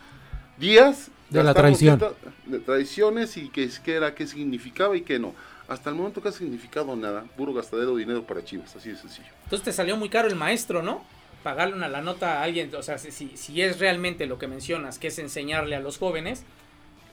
días 0.58 1.10
De 1.28 1.44
la 1.44 1.54
traición. 1.54 2.02
de 2.46 2.58
traiciones 2.58 3.36
y 3.36 3.50
qué 3.50 3.70
era, 3.86 4.14
qué 4.14 4.26
significaba 4.26 4.96
y 4.96 5.02
qué 5.02 5.18
no. 5.18 5.34
Hasta 5.70 5.88
el 5.88 5.94
momento 5.96 6.20
que 6.20 6.28
ha 6.28 6.32
significado 6.32 6.94
nada, 6.96 7.24
puro 7.36 7.54
gastadero 7.54 7.94
de 7.94 8.00
dinero 8.00 8.24
para 8.24 8.44
Chivas, 8.44 8.74
así 8.74 8.90
de 8.90 8.96
sencillo. 8.96 9.28
Entonces 9.44 9.64
te 9.64 9.72
salió 9.72 9.96
muy 9.96 10.08
caro 10.08 10.26
el 10.28 10.34
maestro, 10.34 10.82
¿no? 10.82 11.02
Pagarle 11.44 11.74
una 11.76 11.86
la 11.88 12.02
nota 12.02 12.40
a 12.40 12.42
alguien, 12.42 12.74
o 12.74 12.82
sea, 12.82 12.98
si, 12.98 13.12
si- 13.12 13.62
es 13.62 13.78
realmente 13.78 14.26
lo 14.26 14.36
que 14.36 14.48
mencionas, 14.48 14.98
que 14.98 15.06
es 15.06 15.18
enseñarle 15.20 15.76
a 15.76 15.80
los 15.80 15.96
jóvenes, 15.96 16.42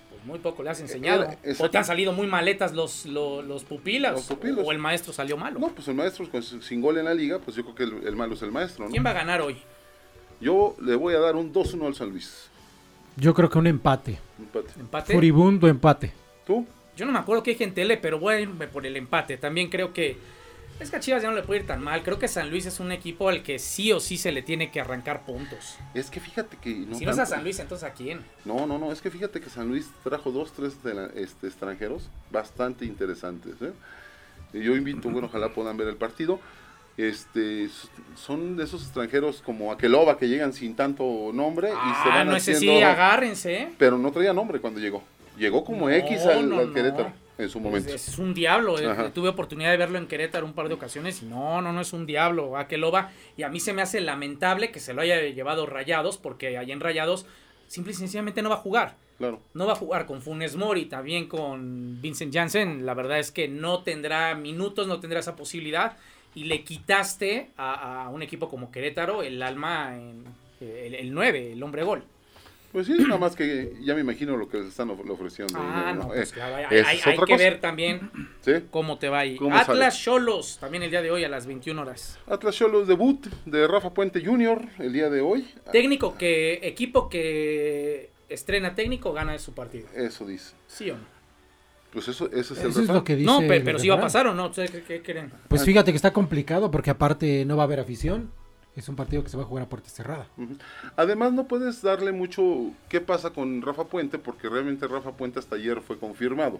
pues 0.09 0.25
muy 0.25 0.39
poco 0.39 0.63
le 0.63 0.71
has 0.71 0.81
enseñado. 0.81 1.23
Eh, 1.25 1.37
exacto. 1.43 1.65
o 1.65 1.69
te 1.69 1.77
han 1.77 1.85
salido 1.85 2.13
muy 2.13 2.25
maletas 2.25 2.73
los, 2.73 3.05
los, 3.05 3.45
los 3.45 3.63
pupilas, 3.63 4.13
Los 4.13 4.23
pupilos. 4.25 4.65
o 4.67 4.71
el 4.71 4.79
maestro 4.79 5.13
salió 5.13 5.37
malo. 5.37 5.59
No, 5.59 5.67
pues 5.69 5.87
el 5.87 5.93
maestro 5.95 6.27
con 6.29 6.41
sin 6.41 6.81
gol 6.81 6.97
en 6.97 7.05
la 7.05 7.13
liga, 7.13 7.37
pues 7.39 7.55
yo 7.55 7.63
creo 7.63 7.75
que 7.75 7.83
el, 7.83 8.07
el 8.07 8.15
malo 8.15 8.33
es 8.33 8.41
el 8.41 8.51
maestro, 8.51 8.85
¿no? 8.85 8.91
¿Quién 8.91 9.05
va 9.05 9.11
a 9.11 9.13
ganar 9.13 9.39
hoy? 9.41 9.57
Yo 10.41 10.75
le 10.81 10.95
voy 10.95 11.13
a 11.13 11.19
dar 11.19 11.35
un 11.35 11.53
2-1 11.53 11.85
al 11.85 11.93
San 11.95 12.09
Luis. 12.09 12.49
Yo 13.15 13.33
creo 13.35 13.49
que 13.49 13.57
un 13.59 13.67
empate. 13.67 14.19
Empate. 14.39 14.79
¿Empate? 14.79 15.13
Furibundo 15.13 15.67
empate. 15.67 16.11
¿Tú? 16.45 16.65
Yo 16.97 17.05
no 17.05 17.11
me 17.13 17.19
acuerdo 17.19 17.43
qué 17.43 17.51
dije 17.51 17.63
en 17.63 17.73
tele, 17.73 17.95
pero 17.97 18.19
voy 18.19 18.33
a 18.35 18.39
irme 18.41 18.67
por 18.67 18.85
el 18.85 18.97
empate. 18.97 19.37
También 19.37 19.69
creo 19.69 19.93
que. 19.93 20.17
Es 20.79 20.91
que 20.91 20.97
a 20.97 20.99
Chivas 20.99 21.23
ya 21.23 21.29
no 21.29 21.35
le 21.35 21.41
puede 21.41 21.61
ir 21.61 21.65
tan 21.65 21.81
mal. 21.81 22.03
Creo 22.03 22.19
que 22.19 22.27
San 22.27 22.51
Luis 22.51 22.65
es 22.67 22.79
un 22.79 22.91
equipo 22.91 23.29
al 23.29 23.41
que 23.41 23.57
sí 23.57 23.91
o 23.93 23.99
sí 23.99 24.15
se 24.17 24.31
le 24.31 24.43
tiene 24.43 24.69
que 24.69 24.79
arrancar 24.79 25.25
puntos. 25.25 25.75
Es 25.95 26.11
que 26.11 26.19
fíjate 26.19 26.57
que 26.57 26.69
no 26.71 26.95
si 26.97 27.05
no 27.05 27.11
es 27.11 27.17
a. 27.19 27.25
San 27.25 27.43
Luis, 27.43 27.57
entonces 27.59 27.87
a 27.89 27.93
quién? 27.93 28.19
No, 28.45 28.67
no, 28.67 28.77
no, 28.77 28.91
es 28.91 29.01
que 29.01 29.09
fíjate 29.09 29.39
que 29.41 29.49
San 29.49 29.69
Luis 29.69 29.89
trajo 30.03 30.31
dos, 30.31 30.51
tres 30.51 30.83
de 30.83 30.93
la- 30.93 31.09
este, 31.15 31.47
extranjeros 31.47 32.09
bastante 32.31 32.85
interesantes. 32.85 33.55
¿eh? 33.61 33.71
Yo 34.53 34.75
invito, 34.75 35.09
bueno, 35.09 35.27
ojalá 35.27 35.49
puedan 35.49 35.77
ver 35.77 35.87
el 35.87 35.95
partido. 35.95 36.39
Este, 36.95 37.69
son 38.15 38.57
de 38.57 38.63
esos 38.63 38.81
extranjeros 38.83 39.41
como 39.43 39.71
Aqueloba 39.71 40.17
que 40.17 40.27
llegan 40.27 40.51
sin 40.53 40.75
tanto 40.75 41.31
nombre 41.33 41.69
y 41.69 41.71
se 41.71 41.77
Ah, 41.77 42.15
van 42.17 42.27
no 42.29 42.35
haciendo, 42.35 42.59
sí, 42.61 42.81
agárrense. 42.81 43.55
¿eh? 43.63 43.69
pero 43.77 43.97
no 43.99 44.11
traía 44.11 44.33
nombre 44.33 44.59
cuando 44.59 44.79
llegó. 44.79 45.03
Llegó 45.37 45.63
como 45.63 45.87
No, 45.87 45.93
X 45.95 46.25
al, 46.25 46.49
no, 46.49 46.59
al 46.59 46.67
no. 46.67 46.73
Querétaro 46.73 47.11
en 47.37 47.49
su 47.49 47.59
momento. 47.59 47.93
Es, 47.93 48.07
es 48.07 48.17
un 48.17 48.33
diablo. 48.33 48.79
eh. 48.79 49.11
Tuve 49.13 49.29
oportunidad 49.29 49.71
de 49.71 49.77
verlo 49.77 49.97
en 49.97 50.07
Querétaro 50.07 50.45
un 50.45 50.53
par 50.53 50.67
de 50.67 50.73
ocasiones 50.73 51.21
y 51.21 51.25
no, 51.25 51.61
no, 51.61 51.71
no 51.71 51.81
es 51.81 51.93
un 51.93 52.05
diablo. 52.05 52.57
Aqueloba. 52.57 53.11
Y 53.37 53.43
a 53.43 53.49
mí 53.49 53.59
se 53.59 53.73
me 53.73 53.81
hace 53.81 54.01
lamentable 54.01 54.71
que 54.71 54.79
se 54.79 54.93
lo 54.93 55.01
haya 55.01 55.21
llevado 55.21 55.65
Rayados 55.65 56.17
porque 56.17 56.57
ahí 56.57 56.71
en 56.71 56.79
Rayados 56.79 57.25
simple 57.67 57.91
y 57.93 57.95
sencillamente 57.95 58.41
no 58.41 58.49
va 58.49 58.55
a 58.55 58.59
jugar. 58.59 58.95
Claro. 59.17 59.41
No 59.53 59.65
va 59.65 59.73
a 59.73 59.75
jugar 59.77 60.05
con 60.05 60.21
Funes 60.21 60.55
Mori, 60.55 60.85
también 60.85 61.27
con 61.27 62.01
Vincent 62.01 62.33
Janssen. 62.33 62.85
La 62.85 62.93
verdad 62.93 63.19
es 63.19 63.31
que 63.31 63.47
no 63.47 63.81
tendrá 63.83 64.35
minutos, 64.35 64.87
no 64.87 64.99
tendrá 64.99 65.19
esa 65.19 65.35
posibilidad. 65.35 65.97
Y 66.35 66.43
le 66.43 66.63
quitaste 66.63 67.49
a, 67.57 68.03
a 68.05 68.09
un 68.09 68.21
equipo 68.21 68.47
como 68.47 68.69
Querétaro 68.71 69.23
el 69.23 69.41
alma, 69.41 69.95
en, 69.95 70.23
el, 70.61 70.93
el 70.93 71.13
9, 71.13 71.53
el 71.53 71.63
hombre 71.63 71.81
gol. 71.83 72.03
Pues 72.77 72.85
sí, 72.85 72.93
nada 72.99 73.17
más 73.17 73.35
que 73.35 73.73
ya 73.81 73.95
me 73.95 74.01
imagino 74.01 74.37
lo 74.37 74.47
que 74.47 74.59
les 74.59 74.67
están 74.67 74.91
of- 74.91 74.99
ofreciendo. 75.09 75.57
Ah, 75.59 75.93
no, 75.95 76.03
¿no? 76.03 76.07
pues 76.09 76.29
Eh, 76.29 76.33
claro, 76.35 76.55
hay, 76.69 76.99
que 76.99 77.15
cosa. 77.15 77.35
ver 77.35 77.59
también 77.59 78.11
Sí. 78.41 78.51
cómo 78.69 78.99
te 78.99 79.09
va 79.09 79.17
ahí. 79.21 79.35
¿Cómo 79.35 79.57
Atlas 79.57 79.99
Cholos, 79.99 80.59
también 80.59 80.83
el 80.83 80.91
día 80.91 81.01
de 81.01 81.09
hoy 81.09 81.23
a 81.23 81.27
las 81.27 81.47
21 81.47 81.81
horas. 81.81 82.19
Atlas 82.27 82.55
Cholos 82.55 82.87
debut 82.87 83.25
de 83.47 83.67
Rafa 83.67 83.95
Puente 83.95 84.23
Jr. 84.23 84.61
el 84.77 84.93
día 84.93 85.09
de 85.09 85.21
hoy. 85.21 85.47
Técnico 85.71 86.19
que, 86.19 86.59
equipo 86.61 87.09
que 87.09 88.11
estrena 88.29 88.75
técnico, 88.75 89.11
gana 89.11 89.39
su 89.39 89.55
partido. 89.55 89.87
Eso 89.95 90.27
dice. 90.27 90.53
¿Sí 90.67 90.91
o 90.91 90.97
no? 90.97 91.03
Pues 91.91 92.07
eso, 92.09 92.27
ese 92.27 92.53
es 92.53 92.59
el 92.63 92.69
Eso 92.69 92.81
es 92.83 92.89
lo 92.89 93.03
que 93.03 93.15
dice. 93.15 93.25
No, 93.25 93.39
pero 93.47 93.79
si 93.79 93.89
va 93.89 93.95
a 93.95 94.01
pasar 94.01 94.27
o 94.27 94.35
no. 94.35 94.49
¿Ustedes 94.49 94.69
¿Qué, 94.69 94.83
qué 94.83 95.01
creen? 95.01 95.31
Pues 95.47 95.63
fíjate 95.65 95.91
que 95.91 95.95
está 95.95 96.13
complicado 96.13 96.69
porque 96.69 96.91
aparte 96.91 97.43
no 97.43 97.57
va 97.57 97.63
a 97.63 97.65
haber 97.65 97.79
afición. 97.79 98.29
Es 98.77 98.87
un 98.87 98.95
partido 98.95 99.23
que 99.23 99.29
se 99.29 99.35
va 99.37 99.43
a 99.43 99.45
jugar 99.47 99.65
a 99.65 99.69
puerta 99.69 99.89
cerrada. 99.89 100.27
Además, 100.95 101.33
no 101.33 101.47
puedes 101.47 101.81
darle 101.81 102.11
mucho 102.13 102.71
qué 102.89 103.01
pasa 103.01 103.31
con 103.31 103.61
Rafa 103.63 103.85
Puente, 103.85 104.19
porque 104.19 104.47
realmente 104.47 104.87
Rafa 104.87 105.11
Puente 105.11 105.39
hasta 105.39 105.55
ayer 105.55 105.81
fue 105.81 105.97
confirmado. 105.97 106.59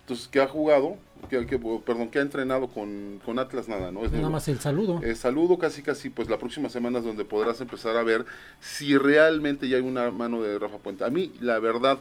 Entonces, 0.00 0.26
que 0.28 0.40
ha 0.40 0.48
jugado, 0.48 0.96
que, 1.30 1.46
que- 1.46 1.58
perdón, 1.58 2.08
que 2.08 2.18
ha 2.18 2.22
entrenado 2.22 2.66
con, 2.68 3.20
con 3.24 3.38
Atlas, 3.38 3.68
nada, 3.68 3.92
¿no? 3.92 4.04
Es 4.04 4.10
Nada 4.12 4.30
más 4.30 4.48
el 4.48 4.58
saludo. 4.58 5.00
Eh, 5.04 5.14
saludo 5.14 5.58
casi 5.58 5.82
casi 5.82 6.10
pues 6.10 6.28
la 6.28 6.38
próxima 6.38 6.68
semana 6.70 6.98
es 6.98 7.04
donde 7.04 7.24
podrás 7.24 7.60
empezar 7.60 7.96
a 7.96 8.02
ver 8.02 8.24
si 8.60 8.96
realmente 8.98 9.68
ya 9.68 9.76
hay 9.76 9.82
una 9.82 10.10
mano 10.10 10.42
de 10.42 10.58
Rafa 10.58 10.78
Puente. 10.78 11.04
A 11.04 11.10
mí 11.10 11.32
la 11.40 11.58
verdad 11.60 11.98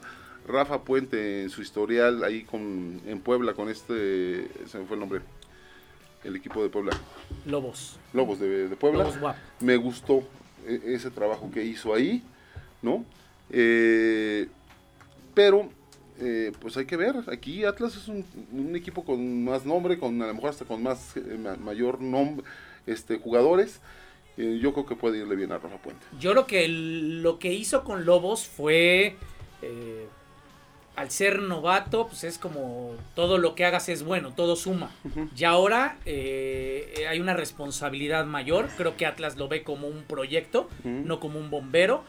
Rafa 0.48 0.82
Puente 0.82 1.44
en 1.44 1.50
su 1.52 1.62
historial 1.62 2.24
ahí 2.24 2.44
con 2.44 3.02
en 3.06 3.20
Puebla 3.20 3.54
con 3.54 3.70
este 3.70 4.48
se 4.66 4.80
me 4.80 4.86
fue 4.86 4.96
el 4.96 5.00
nombre 5.02 5.22
el 6.24 6.36
equipo 6.36 6.62
de 6.64 6.70
Puebla 6.70 6.92
Lobos. 7.46 7.98
Lobos 8.14 8.40
de, 8.40 8.68
de 8.70 8.76
Puebla 8.76 9.00
Lobos 9.00 9.20
guap. 9.20 9.36
me 9.60 9.76
gustó 9.78 10.24
eh, 10.68 10.80
ese 10.86 11.10
trabajo 11.12 11.50
que 11.52 11.64
hizo 11.64 11.94
ahí 11.94 12.22
no 12.82 13.04
Eh, 13.50 14.48
pero 15.34 15.70
eh, 16.20 16.52
pues 16.62 16.78
hay 16.78 16.86
que 16.86 16.96
ver 16.98 17.16
aquí 17.28 17.64
Atlas 17.66 17.96
es 17.98 18.08
un, 18.08 18.24
un 18.52 18.76
equipo 18.76 19.04
con 19.04 19.44
más 19.44 19.66
nombre 19.66 19.98
con 20.00 20.22
a 20.22 20.28
lo 20.28 20.34
mejor 20.34 20.50
hasta 20.52 20.66
con 20.66 20.82
más 20.84 21.18
eh, 21.18 21.38
ma- 21.40 21.56
mayor 21.58 22.00
nombre 22.02 22.46
este 22.86 23.18
jugadores 23.18 23.80
Eh, 24.38 24.60
yo 24.62 24.72
creo 24.72 24.86
que 24.86 24.96
puede 24.96 25.18
irle 25.20 25.36
bien 25.36 25.52
a 25.52 25.58
Rafa 25.58 25.78
Puente 25.78 26.06
Yo 26.20 26.32
creo 26.32 26.46
que 26.48 26.64
el- 26.66 27.22
lo 27.22 27.38
que 27.40 27.52
hizo 27.52 27.84
con 27.84 28.06
Lobos 28.06 28.48
fue. 28.48 29.18
Eh, 30.96 31.00
al 31.00 31.12
ser 31.12 31.42
novato, 31.42 32.08
pues 32.08 32.24
es 32.24 32.38
como 32.38 32.94
todo 33.16 33.38
lo 33.38 33.56
que 33.56 33.66
hagas 33.66 33.90
es 33.90 34.04
bueno, 34.04 34.34
todo 34.36 34.56
suma. 34.56 34.92
Y 35.36 35.44
ahora 35.44 35.98
eh, 36.06 37.06
hay 37.10 37.20
una 37.20 37.34
responsabilidad 37.34 38.26
mayor. 38.26 38.68
Creo 38.78 38.98
que 38.98 39.06
Atlas 39.06 39.38
lo 39.38 39.48
ve 39.48 39.64
como 39.64 39.88
un 39.88 40.04
proyecto, 40.04 40.70
no 40.84 41.20
como 41.20 41.40
un 41.40 41.50
bombero. 41.50 42.04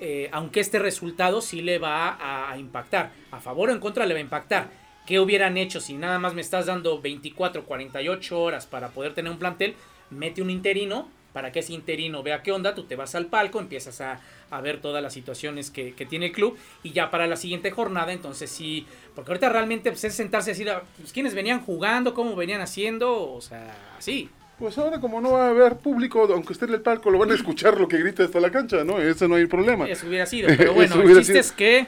eh, 0.00 0.28
aunque 0.32 0.60
este 0.60 0.78
resultado 0.78 1.40
sí 1.40 1.60
le 1.60 1.78
va 1.80 2.10
a, 2.10 2.52
a 2.52 2.58
impactar. 2.58 3.10
A 3.32 3.40
favor 3.40 3.68
o 3.70 3.72
en 3.72 3.80
contra 3.80 4.06
le 4.06 4.14
va 4.14 4.18
a 4.18 4.22
impactar. 4.22 4.70
¿Qué 5.06 5.18
hubieran 5.18 5.56
hecho 5.56 5.80
si 5.80 5.94
nada 5.94 6.18
más 6.20 6.34
me 6.34 6.40
estás 6.40 6.66
dando 6.66 7.00
24, 7.00 7.64
48 7.64 8.40
horas 8.40 8.66
para 8.66 8.90
poder 8.90 9.14
tener 9.14 9.32
un 9.32 9.38
plantel? 9.38 9.74
Mete 10.10 10.40
un 10.42 10.50
interino 10.50 11.08
para 11.32 11.52
que 11.52 11.60
ese 11.60 11.72
interino 11.72 12.22
vea 12.22 12.42
qué 12.42 12.52
onda, 12.52 12.74
tú 12.74 12.84
te 12.84 12.96
vas 12.96 13.14
al 13.14 13.26
palco, 13.26 13.60
empiezas 13.60 14.00
a, 14.00 14.20
a 14.50 14.60
ver 14.60 14.80
todas 14.80 15.02
las 15.02 15.12
situaciones 15.12 15.70
que, 15.70 15.94
que 15.94 16.06
tiene 16.06 16.26
el 16.26 16.32
club 16.32 16.56
y 16.82 16.92
ya 16.92 17.10
para 17.10 17.26
la 17.26 17.36
siguiente 17.36 17.70
jornada, 17.70 18.12
entonces 18.12 18.50
sí, 18.50 18.86
porque 19.14 19.30
ahorita 19.32 19.48
realmente 19.50 19.90
pues, 19.90 20.04
es 20.04 20.14
sentarse 20.14 20.50
a 20.50 20.54
decir, 20.54 20.70
ah, 20.70 20.82
pues, 20.98 21.12
quiénes 21.12 21.34
venían 21.34 21.60
jugando, 21.60 22.14
cómo 22.14 22.34
venían 22.34 22.60
haciendo, 22.60 23.32
o 23.32 23.40
sea, 23.40 23.74
así. 23.98 24.30
Pues 24.58 24.76
ahora 24.78 24.98
como 25.00 25.20
no 25.20 25.32
va 25.32 25.46
a 25.46 25.50
haber 25.50 25.76
público, 25.76 26.26
aunque 26.32 26.52
esté 26.52 26.64
en 26.64 26.74
el 26.74 26.80
palco, 26.80 27.10
lo 27.10 27.18
van 27.18 27.30
a 27.30 27.34
escuchar 27.34 27.78
lo 27.78 27.86
que 27.86 27.98
grita 27.98 28.24
hasta 28.24 28.40
la 28.40 28.50
cancha, 28.50 28.82
¿no? 28.82 28.98
Ese 29.00 29.28
no 29.28 29.36
hay 29.36 29.46
problema. 29.46 29.88
Eso 29.88 30.08
hubiera 30.08 30.26
sido, 30.26 30.48
pero 30.56 30.72
bueno, 30.74 30.96
el 30.96 31.02
hubiera 31.02 31.20
chiste 31.20 31.34
sido. 31.34 31.40
es 31.40 31.52
que 31.52 31.86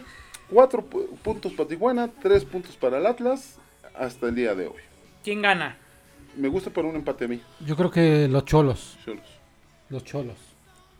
Cuatro 0.48 0.84
pu- 0.88 1.08
puntos 1.22 1.52
para 1.52 1.68
Tijuana, 1.68 2.08
tres 2.22 2.44
puntos 2.44 2.76
para 2.76 2.98
el 2.98 3.06
Atlas 3.06 3.58
hasta 3.94 4.26
el 4.28 4.34
día 4.36 4.54
de 4.54 4.66
hoy. 4.68 4.80
¿quién 5.24 5.42
gana? 5.42 5.78
Me 6.36 6.48
gusta 6.48 6.70
por 6.70 6.84
un 6.84 6.96
empate 6.96 7.24
a 7.24 7.28
mí. 7.28 7.40
Yo 7.66 7.76
creo 7.76 7.90
que 7.90 8.28
los 8.28 8.44
cholos. 8.44 8.96
Cholos. 9.04 9.26
Los 9.88 10.04
cholos. 10.04 10.36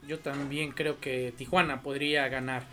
Yo 0.06 0.18
también 0.18 0.72
creo 0.72 0.98
que 1.00 1.32
Tijuana 1.36 1.82
podría 1.82 2.28
ganar. 2.28 2.64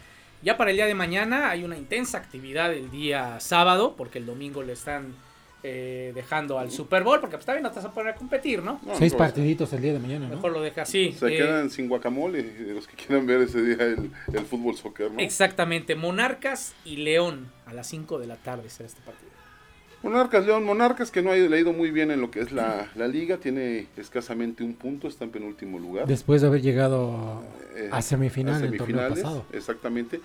Ya 0.42 0.58
para 0.58 0.72
el 0.72 0.78
día 0.78 0.86
de 0.86 0.96
mañana 0.96 1.50
hay 1.50 1.64
una 1.64 1.78
intensa 1.78 2.18
actividad 2.18 2.74
el 2.74 2.90
día 2.92 3.40
sábado, 3.40 3.96
porque 3.98 4.20
el 4.20 4.26
domingo 4.26 4.64
le 4.64 4.74
están 4.74 5.14
eh, 5.64 6.12
dejando 6.16 6.60
al 6.60 6.72
Super 6.72 7.04
Bowl, 7.04 7.20
porque 7.20 7.36
pues 7.38 7.46
también 7.46 7.64
no 7.64 7.70
te 7.72 7.78
vas 7.78 7.86
a 7.86 7.92
poner 7.92 8.14
a 8.14 8.16
competir, 8.16 8.62
¿no? 8.64 8.80
No, 8.86 8.96
Seis 8.96 9.14
partiditos 9.16 9.74
el 9.74 9.82
día 9.82 9.94
de 9.94 10.00
mañana, 10.00 10.28
¿no? 10.28 10.36
Mejor 10.36 10.52
lo 10.52 10.62
deja 10.62 10.84
así. 10.84 11.12
Se 11.14 11.28
Eh, 11.28 11.38
quedan 11.38 11.70
sin 11.70 11.90
guacamole 11.90 12.44
los 12.74 12.88
que 12.88 12.96
quieran 12.96 13.26
ver 13.26 13.42
ese 13.42 13.62
día 13.62 13.84
el, 13.84 14.12
el 14.34 14.46
fútbol 14.46 14.76
soccer, 14.78 15.12
¿no? 15.12 15.20
Exactamente, 15.20 15.96
Monarcas 15.96 16.74
y 16.86 16.98
León 16.98 17.52
a 17.66 17.74
las 17.74 17.88
5 17.88 18.20
de 18.20 18.28
la 18.28 18.36
tarde 18.38 18.70
será 18.70 18.88
este 18.88 19.02
partido. 19.02 19.32
Monarcas, 20.04 20.46
León, 20.46 20.64
Monarcas 20.64 21.12
que 21.12 21.22
no 21.22 21.32
ha 21.32 21.36
leído 21.36 21.74
muy 21.74 21.92
bien 21.92 22.12
en 22.12 22.22
lo 22.22 22.30
que 22.30 22.40
es 22.40 22.52
la, 22.52 22.90
la 22.96 23.08
liga, 23.08 23.38
tiene 23.38 23.88
escasamente 23.98 24.64
un 24.64 24.74
punto, 24.74 25.08
está 25.08 25.26
en 25.26 25.32
penúltimo 25.32 25.80
lugar. 25.80 26.08
Después 26.08 26.42
de 26.42 26.48
haber 26.48 26.62
llegado 26.62 27.44
Eh, 27.76 27.90
a 27.92 28.02
semifinal 28.02 28.64
el 28.64 28.72
semifinales, 28.72 29.20
pasado. 29.22 29.46
Exactamente. 29.52 30.22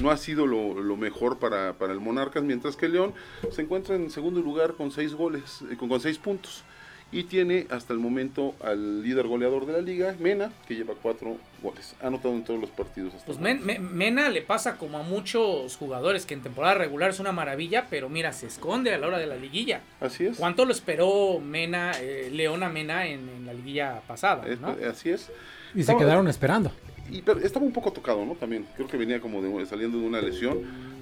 No 0.00 0.10
ha 0.10 0.16
sido 0.16 0.46
lo, 0.46 0.80
lo 0.80 0.96
mejor 0.96 1.38
para, 1.38 1.74
para 1.74 1.92
el 1.92 2.00
Monarcas, 2.00 2.42
mientras 2.42 2.76
que 2.76 2.88
León 2.88 3.12
se 3.50 3.62
encuentra 3.62 3.94
en 3.96 4.10
segundo 4.10 4.40
lugar 4.40 4.74
con 4.74 4.90
seis 4.90 5.14
goles, 5.14 5.62
eh, 5.70 5.76
con, 5.76 5.88
con 5.88 6.00
seis 6.00 6.16
puntos. 6.16 6.64
Y 7.12 7.24
tiene 7.24 7.66
hasta 7.70 7.92
el 7.92 7.98
momento 7.98 8.54
al 8.62 9.02
líder 9.02 9.26
goleador 9.26 9.66
de 9.66 9.72
la 9.72 9.80
liga, 9.80 10.14
Mena, 10.20 10.52
que 10.68 10.76
lleva 10.76 10.94
cuatro 11.02 11.38
goles. 11.60 11.96
Ha 12.00 12.06
anotado 12.06 12.34
en 12.34 12.44
todos 12.44 12.60
los 12.60 12.70
partidos. 12.70 13.12
Hasta 13.14 13.26
Pues 13.26 13.38
el 13.38 13.60
Men- 13.60 13.96
Mena 13.96 14.28
le 14.28 14.42
pasa 14.42 14.76
como 14.76 14.98
a 14.98 15.02
muchos 15.02 15.76
jugadores 15.76 16.24
que 16.24 16.34
en 16.34 16.42
temporada 16.42 16.74
regular 16.74 17.10
es 17.10 17.18
una 17.18 17.32
maravilla, 17.32 17.88
pero 17.90 18.08
mira, 18.08 18.32
se 18.32 18.46
esconde 18.46 18.94
a 18.94 18.98
la 18.98 19.08
hora 19.08 19.18
de 19.18 19.26
la 19.26 19.34
liguilla. 19.36 19.80
Así 20.00 20.26
es. 20.26 20.36
¿Cuánto 20.36 20.64
lo 20.64 20.70
esperó 20.72 21.40
Mena, 21.40 21.92
eh, 22.00 22.30
León 22.32 22.62
a 22.62 22.68
Mena 22.68 23.04
en, 23.06 23.28
en 23.28 23.44
la 23.46 23.54
liguilla 23.54 24.02
pasada? 24.06 24.46
Es- 24.46 24.60
¿no? 24.60 24.76
Así 24.88 25.10
es. 25.10 25.30
Y 25.74 25.82
se 25.82 25.96
quedaron 25.96 26.28
esperando. 26.28 26.70
Y, 27.10 27.22
pero 27.22 27.40
estaba 27.40 27.66
un 27.66 27.72
poco 27.72 27.92
tocado, 27.92 28.24
¿no? 28.24 28.34
También. 28.36 28.66
Creo 28.76 28.86
que 28.86 28.96
venía 28.96 29.20
como 29.20 29.42
de- 29.42 29.66
saliendo 29.66 29.98
de 29.98 30.06
una 30.06 30.20
lesión. 30.20 30.58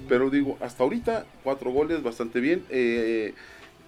Pero 0.09 0.31
digo, 0.31 0.57
hasta 0.59 0.81
ahorita, 0.81 1.27
cuatro 1.43 1.69
goles, 1.71 2.01
bastante 2.01 2.39
bien. 2.39 2.63
Eh, 2.71 3.35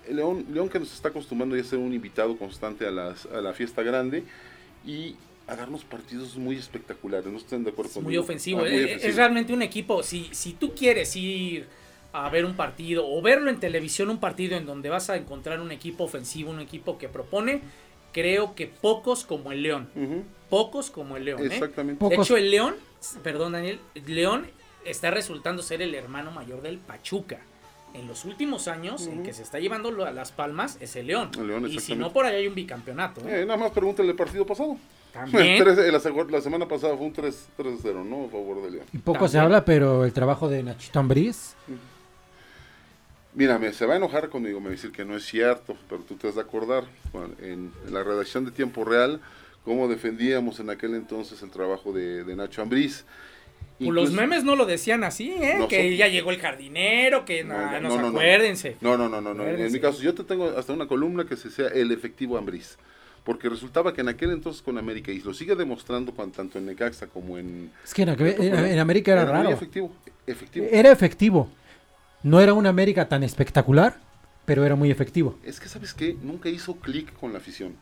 León, 0.10 0.46
León 0.52 0.70
que 0.70 0.80
nos 0.80 0.94
está 0.94 1.10
acostumbrando 1.10 1.56
ya 1.56 1.62
a 1.62 1.66
ser 1.66 1.80
un 1.80 1.94
invitado 1.94 2.38
constante 2.38 2.86
a, 2.88 2.92
las, 2.92 3.26
a 3.28 3.42
la 3.42 3.54
fiesta 3.54 3.84
grande 3.84 4.24
y 4.86 5.16
a 5.48 5.56
darnos 5.56 5.84
partidos 5.84 6.36
muy 6.38 6.56
espectaculares. 6.56 7.26
No 7.32 7.38
estén 7.38 7.64
de 7.64 7.72
acuerdo 7.72 7.90
Es 7.90 7.96
muy 7.98 8.04
conmigo. 8.06 8.24
ofensivo. 8.24 8.60
Ah, 8.60 8.64
muy 8.64 8.72
Eh, 8.72 8.84
ofensivo. 8.86 9.10
Es 9.10 9.16
realmente 9.16 9.54
un 9.54 9.62
equipo. 9.62 10.02
Si, 10.04 10.30
si 10.32 10.54
tú 10.54 10.74
quieres 10.74 11.16
ir 11.16 11.68
a 12.14 12.30
ver 12.30 12.46
un 12.46 12.56
partido 12.56 13.08
o 13.08 13.22
verlo 13.22 13.50
en 13.50 13.60
televisión, 13.60 14.10
un 14.10 14.20
partido 14.20 14.58
en 14.58 14.66
donde 14.66 14.90
vas 14.90 15.10
a 15.10 15.18
encontrar 15.18 15.60
un 15.62 15.72
equipo 15.72 16.04
ofensivo, 16.06 16.52
un 16.52 16.60
equipo 16.60 16.98
que 16.98 17.08
propone, 17.10 17.62
creo 18.12 18.56
que 18.56 18.68
pocos 18.68 19.24
como 19.24 19.52
el 19.52 19.64
León. 19.64 19.90
Pocos 20.50 20.90
como 20.92 21.16
el 21.18 21.26
León. 21.26 21.42
¿eh? 21.44 21.48
Exactamente. 21.52 22.08
De 22.10 22.16
hecho, 22.16 22.36
el 22.38 22.52
León, 22.52 22.76
perdón 23.24 23.54
Daniel, 23.54 23.80
León 24.08 24.48
está 24.84 25.12
resultando 25.12 25.62
ser 25.64 25.82
el 25.82 25.94
hermano 25.96 26.32
mayor 26.32 26.62
del 26.62 26.78
Pachuca. 26.80 27.40
En 27.94 28.08
los 28.08 28.26
últimos 28.26 28.68
años, 28.68 29.08
el 29.08 29.16
Ujú. 29.16 29.24
que 29.24 29.34
se 29.34 29.44
está 29.44 29.60
llevando 29.60 29.92
las 29.92 30.32
palmas 30.32 30.78
es 30.80 30.96
el 30.96 31.08
León. 31.08 31.32
El 31.38 31.48
León, 31.48 31.68
y 31.68 31.80
si 31.80 31.96
no, 31.96 32.14
por 32.14 32.26
ahí 32.26 32.36
hay 32.38 32.48
un 32.48 32.56
bicampeonato. 32.56 33.22
¿eh? 33.22 33.42
Eh, 33.42 33.46
nada 33.46 33.58
más 33.58 33.72
pregúntale 33.72 34.10
el 34.10 34.16
partido 34.16 34.46
pasado. 34.46 34.78
También. 35.14 35.62
Eh, 35.68 35.92
la, 35.92 36.42
semana 36.42 36.68
pasada 36.68 36.96
fue 36.96 37.06
un 37.06 37.14
3 37.14 37.50
3-0, 37.58 38.06
¿no? 38.06 38.26
A 38.26 38.30
favor 38.30 38.62
de 38.64 38.72
León. 38.72 38.86
Y 38.94 38.98
poco 39.00 39.28
se 39.28 39.40
habla, 39.40 39.66
pero 39.66 40.06
el 40.06 40.14
trabajo 40.14 40.48
de 40.48 40.64
Nachito 40.64 41.00
Ambriz, 41.00 41.56
Mírame, 43.34 43.72
se 43.72 43.86
va 43.86 43.94
a 43.94 43.98
enojar 43.98 44.30
conmigo, 44.30 44.60
me 44.60 44.66
va 44.66 44.72
a 44.72 44.76
decir 44.76 44.92
que 44.92 45.06
no 45.06 45.16
es 45.16 45.26
cierto, 45.26 45.78
pero 45.90 46.02
tú 46.02 46.16
te 46.16 46.28
has 46.28 46.36
de 46.36 46.42
acordar, 46.42 46.84
en, 47.42 47.72
en 47.88 47.94
la 47.94 48.04
redacción 48.04 48.44
de 48.44 48.52
Tiempo 48.52 48.84
Real, 48.84 49.22
cómo 49.64 49.88
defendíamos 49.88 50.60
en 50.60 50.70
aquel 50.70 50.96
entonces 50.96 51.42
el 51.42 51.50
trabajo 51.50 51.94
de, 51.94 52.26
de 52.26 52.36
Nacho 52.36 52.62
Ambriz. 52.62 53.06
Pues 53.86 53.96
los 53.96 54.10
Incluso- 54.10 54.22
memes 54.22 54.44
no 54.44 54.56
lo 54.56 54.66
decían 54.66 55.04
así, 55.04 55.32
¿eh? 55.32 55.56
No, 55.58 55.68
que 55.68 55.88
son- 55.90 55.98
ya 55.98 56.08
llegó 56.08 56.32
el 56.32 56.40
jardinero, 56.40 57.26
que 57.26 57.44
No, 57.44 57.54
no, 57.58 57.60
no, 57.60 57.72
no, 57.72 57.80
no, 57.82 57.96
no, 57.96 58.02
no. 58.04 58.08
acuérdense. 58.10 58.78
No, 58.82 58.98
no, 58.98 59.10
no, 59.10 59.22
no, 59.22 59.34
no. 59.34 59.44
En 59.44 59.50
Acuérdense. 59.50 59.74
mi 59.74 59.80
caso, 59.82 60.02
yo 60.02 60.14
te 60.14 60.24
tengo 60.24 60.54
hasta 60.58 60.74
una 60.74 60.88
columna 60.88 61.26
que 61.26 61.36
se 61.36 61.50
sea 61.50 61.68
el 61.68 61.92
efectivo 61.92 62.38
Ambriz. 62.38 62.78
Porque 63.24 63.50
resultaba 63.50 63.94
que 63.94 64.02
en 64.02 64.10
aquel 64.10 64.32
entonces 64.32 64.62
con 64.64 64.78
América, 64.80 65.12
y 65.12 65.20
lo 65.20 65.34
sigue 65.34 65.56
demostrando 65.56 66.12
cuan- 66.12 66.32
tanto 66.32 66.58
en 66.58 66.66
Necaxa 66.66 67.06
como 67.08 67.38
en... 67.38 67.72
es 67.84 67.94
que 67.94 68.02
en, 68.02 68.10
en- 68.10 68.66
en 68.66 68.80
América 68.80 69.12
era 69.12 69.26
raro. 69.26 69.50
efectivo, 69.52 69.92
efectivo. 70.26 70.66
Era 70.72 70.92
efectivo. 70.92 71.50
No 72.24 72.40
era 72.42 72.54
una 72.54 72.70
América 72.70 73.08
tan 73.10 73.24
espectacular, 73.24 74.00
pero 74.46 74.66
era 74.66 74.76
muy 74.76 74.90
efectivo. 74.90 75.38
Es 75.44 75.60
que, 75.60 75.70
¿sabes 75.70 75.94
qué? 75.94 76.16
Nunca 76.22 76.50
hizo 76.50 76.76
clic 76.78 77.14
con 77.14 77.32
la 77.32 77.38
afición. 77.40 77.76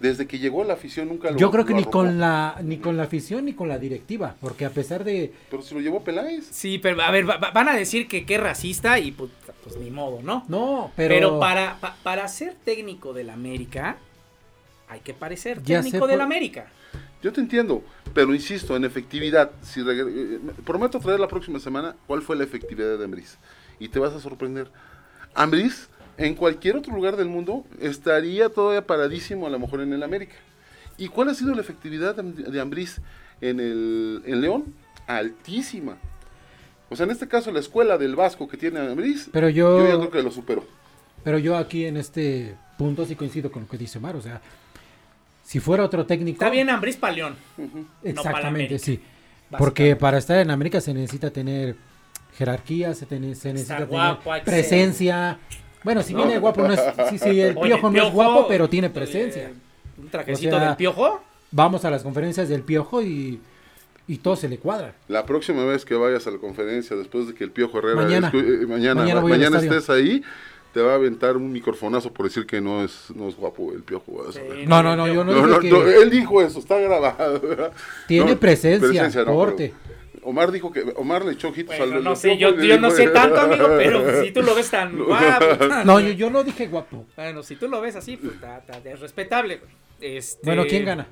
Desde 0.00 0.28
que 0.28 0.38
llegó 0.38 0.62
a 0.62 0.64
la 0.64 0.74
afición 0.74 1.08
nunca 1.08 1.30
lo 1.30 1.36
Yo 1.38 1.50
creo 1.50 1.64
que 1.66 1.72
ni 1.74 1.80
arropó. 1.80 1.98
con 1.98 2.18
la 2.20 2.56
ni 2.62 2.78
con 2.78 2.96
la 2.96 3.02
afición 3.02 3.46
ni 3.46 3.52
con 3.54 3.68
la 3.68 3.78
directiva, 3.80 4.36
porque 4.40 4.64
a 4.64 4.70
pesar 4.70 5.02
de 5.02 5.32
Pero 5.50 5.60
si 5.62 5.74
lo 5.74 5.80
llevó 5.80 6.04
Peláez. 6.04 6.46
Sí, 6.50 6.78
pero 6.78 7.02
a 7.02 7.10
ver, 7.10 7.28
va- 7.28 7.38
va- 7.38 7.50
van 7.50 7.68
a 7.68 7.74
decir 7.74 8.06
que 8.06 8.24
qué 8.24 8.38
racista 8.38 8.98
y 9.00 9.10
pues, 9.10 9.30
pues 9.64 9.76
ni 9.76 9.90
modo, 9.90 10.20
¿no? 10.22 10.44
no, 10.48 10.92
pero, 10.94 11.14
Pero, 11.14 11.40
para, 11.40 11.78
pa- 11.80 11.96
para 12.04 12.28
ser 12.28 12.54
técnico 12.64 13.12
del 13.12 13.28
América, 13.30 13.96
hay 14.88 15.00
que 15.00 15.14
parecer 15.14 15.60
técnico 15.62 16.06
del 16.06 16.16
por- 16.18 16.22
América. 16.22 16.66
Yo 17.20 17.32
te 17.32 17.40
entiendo, 17.40 17.82
pero 18.14 18.32
insisto, 18.32 18.76
en 18.76 18.84
efectividad, 18.84 19.50
si 19.62 19.80
regre- 19.80 20.36
eh, 20.36 20.38
prometo 20.64 21.00
traer 21.00 21.18
la 21.18 21.26
próxima 21.26 21.58
semana 21.58 21.96
cuál 22.06 22.22
fue 22.22 22.36
la 22.36 22.44
efectividad 22.44 22.96
de 22.96 23.04
Ambriz. 23.04 23.36
Y 23.80 23.88
te 23.88 23.98
vas 23.98 24.12
a 24.14 24.20
sorprender. 24.20 24.68
Ambriz, 25.34 25.88
en 26.18 26.34
cualquier 26.34 26.76
otro 26.76 26.94
lugar 26.94 27.16
del 27.16 27.28
mundo, 27.28 27.64
estaría 27.80 28.48
todavía 28.50 28.86
paradísimo 28.86 29.46
a 29.46 29.50
lo 29.50 29.58
mejor 29.58 29.80
en 29.80 29.92
el 29.92 30.02
América. 30.02 30.34
¿Y 30.98 31.08
cuál 31.08 31.28
ha 31.28 31.34
sido 31.34 31.54
la 31.54 31.60
efectividad 31.62 32.14
de 32.16 32.20
Am- 32.20 32.34
de 32.34 32.60
Ambriz 32.60 33.00
en 33.40 33.60
el 33.60 34.22
en 34.26 34.40
León? 34.40 34.74
Altísima. 35.06 35.96
O 36.90 36.96
sea, 36.96 37.04
en 37.04 37.12
este 37.12 37.28
caso, 37.28 37.50
la 37.52 37.60
escuela 37.60 37.96
del 37.98 38.16
Vasco 38.16 38.48
que 38.48 38.56
tiene 38.56 38.80
Ambriz, 38.80 39.28
Pero 39.32 39.48
yo 39.48 39.84
ya 39.84 39.90
yo, 39.92 39.98
creo 40.00 40.10
que 40.10 40.22
lo 40.22 40.30
superó. 40.30 40.64
pero 41.24 41.38
yo 41.38 41.56
aquí 41.56 41.84
en 41.86 41.96
este 41.96 42.56
punto 42.76 43.04
sí 43.06 43.14
coincido 43.14 43.50
con 43.52 43.62
lo 43.62 43.68
que 43.68 43.78
dice 43.78 43.98
Omar. 43.98 44.16
O 44.16 44.22
sea, 44.22 44.40
si 45.44 45.60
fuera 45.60 45.84
otro 45.84 46.04
técnico. 46.04 46.34
Está 46.42 46.50
bien 46.50 46.68
Ambris 46.68 46.96
para 46.96 47.12
León. 47.14 47.36
Exactamente, 48.02 48.46
América, 48.48 48.78
sí. 48.78 48.92
básicamente. 48.96 49.56
Porque 49.58 49.96
para 49.96 50.18
estar 50.18 50.38
en 50.38 50.50
América 50.50 50.80
se 50.80 50.92
necesita 50.92 51.30
tener 51.30 51.76
jerarquía, 52.36 52.92
se, 52.94 53.06
necesita 53.18 53.74
tener 53.76 53.86
guapo, 53.88 54.32
que 54.34 54.40
presencia. 54.42 55.38
Bueno, 55.84 56.02
si 56.02 56.14
viene 56.14 56.38
guapo, 56.38 56.62
no 56.66 56.72
es. 56.74 56.80
Sí, 57.10 57.18
sí, 57.18 57.40
el 57.40 57.56
Oye, 57.56 57.74
piojo 57.74 57.90
no 57.90 58.06
es 58.06 58.12
guapo, 58.12 58.46
pero 58.48 58.68
tiene 58.68 58.90
presencia. 58.90 59.44
eh, 59.44 59.54
un 60.00 60.08
trajecito 60.08 60.56
O 60.56 60.58
sea, 60.58 60.66
del 60.68 60.76
piojo. 60.76 61.20
Vamos 61.50 61.84
a 61.84 61.90
las 61.90 62.02
conferencias 62.02 62.48
del 62.48 62.62
piojo 62.62 63.00
y, 63.02 63.40
y 64.06 64.18
todo 64.18 64.36
se 64.36 64.48
le 64.48 64.58
cuadra. 64.58 64.94
La 65.08 65.24
próxima 65.24 65.64
vez 65.64 65.84
que 65.84 65.94
vayas 65.94 66.26
a 66.26 66.30
la 66.30 66.38
conferencia, 66.38 66.94
después 66.96 67.26
de 67.26 67.34
que 67.34 67.44
el 67.44 67.50
Piojo 67.50 67.78
Herrera, 67.78 67.96
Mañana. 67.96 68.30
eh, 68.34 68.66
mañana, 68.68 69.20
Mañana 69.22 69.58
estés 69.58 69.88
ahí, 69.88 70.22
te 70.74 70.82
va 70.82 70.92
a 70.92 70.94
aventar 70.96 71.36
un 71.36 71.50
microfonazo 71.50 72.12
por 72.12 72.26
decir 72.26 72.44
que 72.46 72.60
no 72.60 72.84
es, 72.84 73.06
no 73.14 73.28
es 73.28 73.36
guapo 73.36 73.72
el 73.72 73.82
Piojo. 73.82 74.30
Sí, 74.32 74.40
No, 74.66 74.82
no, 74.82 74.94
no, 74.94 75.06
yo 75.08 75.24
no, 75.24 75.32
No, 75.32 75.38
dije 75.38 75.48
no, 75.48 75.60
que 75.60 75.70
no, 75.70 75.82
él 76.02 76.10
dijo 76.10 76.42
eso, 76.42 76.58
está 76.58 76.78
grabado. 76.78 77.40
¿verdad? 77.40 77.72
tiene 78.06 78.32
No, 78.32 78.38
presencia, 78.40 79.08
no, 79.24 79.32
porte. 79.32 79.72
pero 79.86 79.97
Omar 80.28 80.52
dijo 80.52 80.70
que 80.72 80.82
Omar 80.96 81.24
le 81.24 81.32
echó 81.32 81.48
ojitos 81.48 81.76
Bueno, 81.78 81.96
al 81.96 82.04
no 82.04 82.14
sé, 82.16 82.36
yo, 82.36 82.54
yo 82.54 82.78
no 82.78 82.90
sé 82.90 83.08
tanto, 83.12 83.40
amigo, 83.40 83.66
pero 83.76 84.22
si 84.22 84.30
tú 84.30 84.42
lo 84.42 84.54
ves 84.54 84.70
tan 84.70 84.96
guapo. 85.04 85.46
No, 85.84 86.00
yo, 86.00 86.10
yo 86.10 86.28
no 86.30 86.44
dije 86.44 86.66
guapo. 86.66 87.06
Bueno, 87.16 87.42
si 87.42 87.56
tú 87.56 87.68
lo 87.68 87.80
ves 87.80 87.96
así, 87.96 88.16
pues 88.16 88.40
ta- 88.40 88.60
ta- 88.60 88.78
es 88.84 89.00
respetable. 89.00 89.56
güey. 89.56 89.70
Este, 90.00 90.40
Bueno, 90.44 90.64
¿quién 90.68 90.84
gana? 90.84 91.06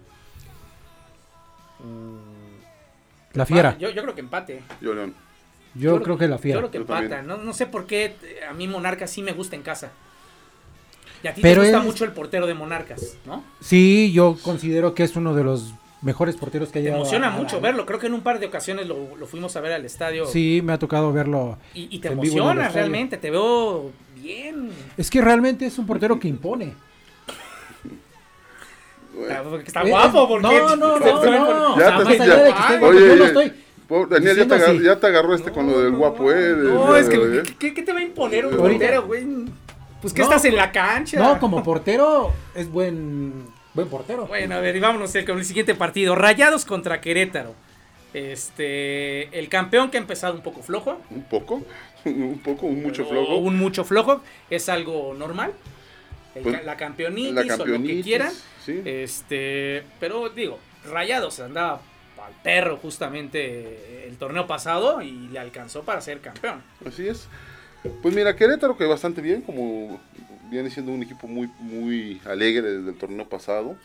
La 3.32 3.44
fiera. 3.46 3.76
Yo, 3.78 3.90
yo 3.90 4.02
creo 4.02 4.14
que 4.14 4.20
empate. 4.20 4.62
Yo, 4.80 4.94
León. 4.94 5.14
Yo 5.74 6.02
creo 6.02 6.16
que 6.16 6.26
la 6.26 6.36
Yo 6.36 6.42
fiera. 6.42 6.58
creo 6.60 6.70
que 6.70 6.78
Yo 6.78 6.82
empata. 6.82 7.22
No, 7.22 7.36
no 7.36 7.52
sé 7.52 7.66
por 7.66 7.86
qué 7.86 8.16
eh, 8.22 8.40
a 8.48 8.54
mí 8.54 8.66
Monarcas 8.66 9.10
sí 9.10 9.22
me 9.22 9.32
gusta 9.32 9.56
en 9.56 9.62
casa. 9.62 9.90
Y 11.22 11.28
a 11.28 11.34
ti 11.34 11.42
Pero 11.42 11.62
te 11.62 11.68
gusta 11.68 11.78
es- 11.80 11.84
mucho 11.84 12.04
el 12.04 12.12
portero 12.12 12.46
de 12.46 12.54
Monarcas, 12.54 13.16
¿no? 13.26 13.44
Sí, 13.60 14.12
yo 14.12 14.36
considero 14.42 14.94
que 14.94 15.02
es 15.02 15.16
uno 15.16 15.34
de 15.34 15.44
los 15.44 15.74
mejores 16.02 16.36
porteros 16.36 16.68
que 16.70 16.78
ha 16.78 16.80
Te 16.80 16.84
llegado. 16.84 17.02
emociona 17.02 17.28
a- 17.28 17.34
a- 17.34 17.36
mucho 17.36 17.60
verlo. 17.60 17.86
Creo 17.86 17.98
que 17.98 18.06
en 18.06 18.14
un 18.14 18.20
par 18.22 18.38
de 18.38 18.46
ocasiones 18.46 18.86
lo, 18.86 19.16
lo 19.16 19.26
fuimos 19.26 19.56
a 19.56 19.60
ver 19.60 19.72
al 19.72 19.84
estadio. 19.84 20.26
Sí, 20.26 20.60
me 20.62 20.72
ha 20.72 20.78
tocado 20.78 21.12
verlo. 21.12 21.58
Y, 21.74 21.94
y 21.94 21.98
te 22.00 22.08
emociona 22.08 22.68
realmente. 22.68 23.16
Te 23.16 23.30
veo 23.30 23.90
bien. 24.16 24.70
Es 24.96 25.10
que 25.10 25.20
realmente 25.20 25.66
es 25.66 25.78
un 25.78 25.86
portero 25.86 26.18
que 26.20 26.28
impone. 26.28 26.74
Está 29.64 29.82
Eh, 29.82 29.88
guapo, 29.90 30.28
porque 30.28 30.42
No, 30.46 30.76
no, 30.76 30.76
no, 30.76 30.98
no. 30.98 31.74
O 31.74 31.78
Ya 31.78 31.86
sea, 31.86 31.98
te- 32.78 32.84
oye, 32.84 33.24
estoy. 33.24 33.52
Daniel, 34.10 34.36
ya 34.36 34.46
te, 34.48 34.54
agarró, 34.54 34.80
ya 34.82 35.00
te 35.00 35.06
agarró 35.06 35.34
este 35.34 35.50
con 35.52 35.66
lo 35.70 35.80
del 35.80 35.92
guapo, 35.92 36.30
¿eh? 36.32 36.34
De- 36.54 36.70
No, 36.72 36.92
de- 36.92 37.00
es 37.00 37.08
que, 37.08 37.18
de- 37.18 37.42
¿qué, 37.58 37.72
qué 37.72 37.82
te 37.82 37.92
va 37.92 38.00
a 38.00 38.02
imponer 38.02 38.44
un 38.46 38.56
portero, 38.56 39.06
güey? 39.06 39.24
Pues 40.02 40.12
que 40.12 40.20
No, 40.20 40.26
estás 40.28 40.44
en 40.44 40.56
la 40.56 40.70
cancha. 40.72 41.18
No, 41.18 41.38
como 41.38 41.62
portero 41.62 42.32
es 42.54 42.70
buen 42.70 43.32
buen 43.76 43.88
portero. 43.88 44.26
Bueno, 44.26 44.56
a 44.56 44.60
ver, 44.60 44.74
y 44.74 44.80
vámonos 44.80 45.14
el- 45.14 45.24
con 45.24 45.38
el 45.38 45.44
siguiente 45.44 45.74
partido. 45.76 46.14
Rayados 46.16 46.64
contra 46.64 47.00
Querétaro. 47.00 47.54
Este, 48.14 49.38
el 49.38 49.48
campeón 49.48 49.90
que 49.90 49.98
ha 49.98 50.00
empezado 50.00 50.34
un 50.34 50.40
poco 50.42 50.62
flojo. 50.62 51.00
Un 51.10 51.22
poco, 51.24 51.62
un 52.04 52.40
poco, 52.42 52.66
un 52.66 52.82
mucho 52.82 53.04
o 53.04 53.08
flojo. 53.08 53.36
Un 53.36 53.56
mucho 53.58 53.84
flojo. 53.84 54.20
Es 54.50 54.68
algo 54.68 55.14
normal. 55.14 55.52
El 56.34 56.42
Pues, 56.42 56.64
la 56.64 56.76
campeonitis, 56.76 57.34
la 57.46 57.54
o 57.56 57.66
lo 57.66 57.82
que 57.82 58.00
quieran. 58.02 58.32
sí. 58.64 58.82
Este, 58.84 59.84
pero 60.00 60.28
digo, 60.28 60.58
Rayados 60.90 61.40
andaba 61.40 61.80
al 62.26 62.32
perro 62.42 62.76
justamente 62.78 64.06
el 64.08 64.16
torneo 64.16 64.46
pasado 64.46 65.00
y 65.02 65.28
le 65.28 65.38
alcanzó 65.38 65.82
para 65.82 66.00
ser 66.00 66.20
campeón. 66.20 66.62
Así 66.86 67.06
es. 67.08 67.28
Pues 68.02 68.14
mira, 68.14 68.34
Querétaro 68.34 68.76
que 68.76 68.84
bastante 68.84 69.20
bien, 69.20 69.42
como 69.42 70.00
viene 70.50 70.70
siendo 70.70 70.92
un 70.92 71.02
equipo 71.02 71.26
muy, 71.26 71.50
muy 71.58 72.20
alegre 72.24 72.78
desde 72.78 72.90
el 72.90 72.96
torneo 72.96 73.28
pasado. 73.28 73.76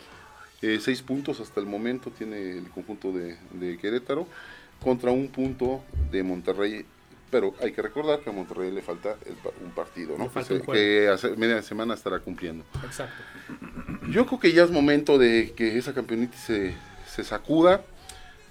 Eh, 0.61 0.79
seis 0.81 1.01
puntos 1.01 1.39
hasta 1.39 1.59
el 1.59 1.65
momento 1.65 2.11
tiene 2.11 2.57
el 2.57 2.69
conjunto 2.69 3.11
de, 3.11 3.37
de 3.53 3.77
Querétaro 3.77 4.27
contra 4.83 5.11
un 5.11 5.27
punto 5.27 5.83
de 6.11 6.23
Monterrey. 6.23 6.85
Pero 7.31 7.55
hay 7.61 7.71
que 7.71 7.81
recordar 7.81 8.19
que 8.19 8.29
a 8.29 8.33
Monterrey 8.33 8.71
le 8.71 8.81
falta 8.81 9.15
el 9.25 9.35
un 9.63 9.71
partido, 9.71 10.17
¿no? 10.17 10.29
Falta 10.29 10.53
un 10.53 10.61
que 10.61 11.07
hace 11.07 11.35
media 11.37 11.61
semana 11.61 11.93
estará 11.93 12.19
cumpliendo. 12.19 12.65
Exacto. 12.83 13.23
Yo 14.09 14.25
creo 14.25 14.39
que 14.39 14.51
ya 14.51 14.63
es 14.63 14.69
momento 14.71 15.17
de 15.17 15.53
que 15.55 15.77
esa 15.77 15.93
campeonitis 15.93 16.41
se, 16.41 16.73
se 17.07 17.23
sacuda, 17.23 17.85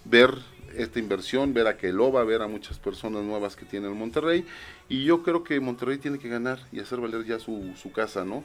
ver 0.06 0.34
esta 0.74 0.98
inversión, 0.98 1.52
ver 1.52 1.66
a 1.66 1.76
Keloba, 1.76 2.24
ver 2.24 2.40
a 2.40 2.46
muchas 2.46 2.78
personas 2.78 3.22
nuevas 3.22 3.54
que 3.54 3.66
tiene 3.66 3.86
el 3.86 3.94
Monterrey. 3.94 4.46
Y 4.90 5.04
yo 5.04 5.22
creo 5.22 5.42
que 5.44 5.58
Monterrey 5.60 5.96
tiene 5.98 6.18
que 6.18 6.28
ganar 6.28 6.58
y 6.72 6.80
hacer 6.80 7.00
valer 7.00 7.24
ya 7.24 7.38
su, 7.38 7.72
su 7.80 7.90
casa, 7.92 8.24
¿no? 8.26 8.44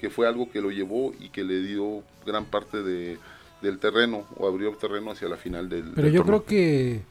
Que 0.00 0.10
fue 0.10 0.26
algo 0.26 0.50
que 0.50 0.60
lo 0.60 0.70
llevó 0.72 1.12
y 1.20 1.28
que 1.28 1.44
le 1.44 1.60
dio 1.62 2.02
gran 2.26 2.46
parte 2.46 2.82
de, 2.82 3.18
del 3.62 3.78
terreno 3.78 4.24
o 4.36 4.48
abrió 4.48 4.72
terreno 4.76 5.12
hacia 5.12 5.28
la 5.28 5.36
final 5.36 5.68
del. 5.68 5.92
Pero 5.94 6.06
del 6.06 6.12
yo 6.14 6.24
torneo. 6.24 6.42
creo 6.42 6.44
que 6.46 7.02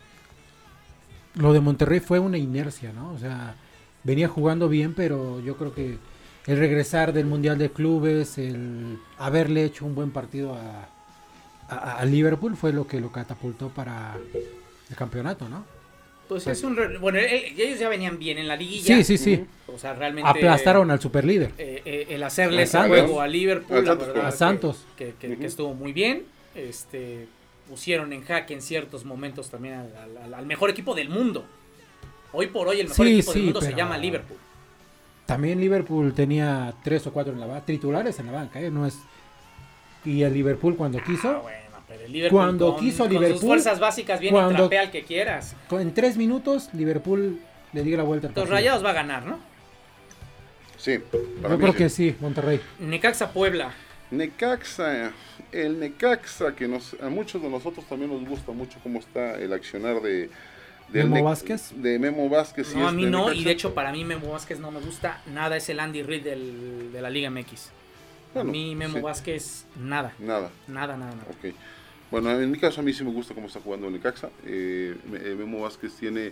lo 1.36 1.54
de 1.54 1.60
Monterrey 1.62 2.00
fue 2.00 2.20
una 2.20 2.38
inercia, 2.38 2.92
¿no? 2.94 3.14
O 3.14 3.18
sea, 3.20 3.56
venía 4.04 4.28
jugando 4.28 4.70
bien, 4.70 4.94
pero 4.94 5.40
yo 5.40 5.56
creo 5.56 5.74
que 5.74 5.98
el 6.46 6.58
regresar 6.58 7.14
del 7.14 7.26
Mundial 7.26 7.58
de 7.58 7.72
Clubes, 7.72 8.38
el 8.38 8.98
haberle 9.18 9.64
hecho 9.64 9.86
un 9.86 9.96
buen 9.96 10.12
partido 10.12 10.54
a, 10.56 10.90
a- 11.70 11.98
a 12.00 12.06
Liverpool 12.06 12.56
fue 12.58 12.74
lo 12.74 12.86
que 12.86 13.00
lo 13.00 13.12
catapultó 13.12 13.70
para 13.70 14.18
el 14.90 14.96
campeonato, 14.96 15.48
¿no? 15.50 15.64
Pues 16.28 16.48
es 16.48 16.64
un. 16.64 16.76
re- 16.78 16.98
Bueno, 16.98 17.20
eh, 17.20 17.54
ellos 17.58 17.80
ya 17.80 17.90
venían 17.90 18.18
bien 18.18 18.38
en 18.38 18.48
la 18.48 18.56
liguilla. 18.56 18.96
Sí, 18.98 19.04
sí, 19.04 19.18
sí. 19.18 19.46
O 19.68 19.78
sea, 19.78 19.94
realmente. 19.94 20.30
Aplastaron 20.30 20.90
al 20.90 21.00
superlíder. 21.00 21.52
eh, 21.58 21.82
eh, 21.86 22.06
el 22.10 22.24
hacerle 22.24 22.62
A 22.62 22.64
ese 22.64 22.80
juego 22.84 23.22
a 23.22 23.28
Liverpool, 23.28 23.82
la 23.84 23.86
Santos, 23.92 24.08
verdad 24.08 24.26
A 24.28 24.32
que- 24.32 24.38
Santos. 24.38 24.86
Que, 24.98 25.14
que- 25.20 25.28
que 25.30 25.34
Ujú. 25.34 25.46
estuvo 25.46 25.74
muy 25.74 25.92
bien. 25.94 26.24
Este, 26.56 27.28
pusieron 27.68 28.14
en 28.14 28.24
jaque 28.24 28.54
en 28.54 28.62
ciertos 28.62 29.06
momentos 29.06 29.50
también 29.50 29.76
al, 29.76 30.18
al- 30.26 30.34
al 30.34 30.46
mejor 30.46 30.70
equipo 30.70 30.94
del 30.96 31.10
mundo. 31.10 31.46
Hoy 32.32 32.48
por 32.48 32.68
hoy 32.68 32.80
el 32.80 32.88
mejor 32.90 33.06
Sí, 33.06 33.14
equipo 33.16 33.34
del 33.34 33.44
mundo 33.44 33.62
se 33.62 33.74
llama 33.74 33.98
Liverpool. 33.98 34.38
También 35.26 35.60
Liverpool 35.60 36.14
tenía 36.14 36.74
tres 36.84 37.06
o 37.08 37.14
cuatro 37.14 37.32
en 37.34 37.40
la 37.40 37.46
banca, 37.46 37.66
titulares 37.66 38.20
en 38.20 38.26
la 38.28 38.32
banca, 38.34 38.60
¿eh? 38.62 38.70
No 38.72 38.86
es... 38.86 38.98
Y 40.04 40.22
el 40.24 40.34
Liverpool 40.34 40.76
cuando 40.76 41.02
quiso, 41.02 41.30
Ah, 41.30 41.40
bueno, 41.40 41.58
pero 41.94 42.06
el 42.06 42.12
Liverpool 42.12 42.40
Cuando 42.40 42.72
con, 42.74 42.80
quiso 42.84 43.04
con 43.04 43.14
Liverpool, 43.14 43.40
sus 43.40 43.48
fuerzas 43.48 43.80
básicas 43.80 44.20
viene 44.20 44.36
cuando- 44.36 44.54
y 44.54 44.56
trapea 44.58 44.82
al 44.82 44.92
que 44.92 45.04
quieras. 45.04 45.56
en 45.72 45.94
tres 45.94 46.18
minutos, 46.18 46.70
Liverpool 46.74 47.40
le 47.72 47.84
dio 47.84 47.98
la 47.98 48.04
vuelta 48.04 48.28
al 48.28 48.34
Los. 48.34 48.50
Rayados 48.50 48.84
va 48.84 48.90
a 48.92 48.94
ganar, 48.94 49.26
¿no? 49.26 49.40
Sí, 50.78 51.00
para 51.42 51.54
Yo 51.54 51.58
mí 51.58 51.62
creo 51.62 51.72
sí. 51.74 51.78
que 51.78 51.90
sí, 51.90 52.16
Monterrey. 52.20 52.60
Necaxa 52.80 53.32
Puebla. 53.32 53.72
Necaxa, 54.12 55.12
el 55.52 55.80
Necaxa 55.80 56.56
que 56.56 56.68
nos, 56.68 56.96
a 57.02 57.10
muchos 57.10 57.42
de 57.42 57.50
nosotros 57.50 57.86
también 57.88 58.12
nos 58.12 58.28
gusta 58.28 58.52
mucho 58.52 58.80
cómo 58.84 59.00
está 59.00 59.36
el 59.36 59.54
accionar 59.54 60.02
de 60.02 60.30
Memo 60.92 61.16
Ne- 61.16 61.22
Vázquez. 61.22 61.72
De 61.76 61.98
Memo 62.00 62.30
Vázquez. 62.30 62.74
y 62.74 62.78
No, 62.78 62.88
a 62.88 62.92
mí 62.92 63.06
no, 63.06 63.32
y 63.34 63.44
de 63.44 63.52
hecho 63.52 63.74
para 63.74 63.92
mí 63.92 64.04
Memo 64.04 64.32
Vázquez 64.32 64.60
no 64.60 64.72
me 64.72 64.80
gusta 64.82 65.22
nada, 65.34 65.56
es 65.58 65.68
el 65.70 65.80
Andy 65.80 66.04
Reid 66.04 66.24
del- 66.24 66.92
de 66.92 67.02
la 67.02 67.10
Liga 67.10 67.30
MX. 67.30 67.70
Bueno, 68.34 68.50
a 68.50 68.52
mí 68.52 68.76
Memo 68.76 68.98
sí. 68.98 69.02
Vázquez, 69.04 69.66
nada, 69.76 70.14
Nada, 70.20 70.50
nada, 70.68 70.98
nada, 70.98 71.12
nada. 71.16 71.28
ok. 71.30 71.56
Bueno, 72.14 72.30
en 72.30 72.52
mi 72.52 72.60
caso 72.60 72.80
a 72.80 72.84
mí 72.84 72.94
sí 72.94 73.04
me 73.04 73.10
gusta 73.12 73.34
cómo 73.34 73.48
está 73.48 73.60
jugando 73.60 73.88
el 73.88 73.94
Necaxa. 73.94 74.30
Eh, 74.46 74.96
eh, 75.14 75.36
Memo 75.36 75.62
Vázquez 75.62 75.94
tiene 75.96 76.32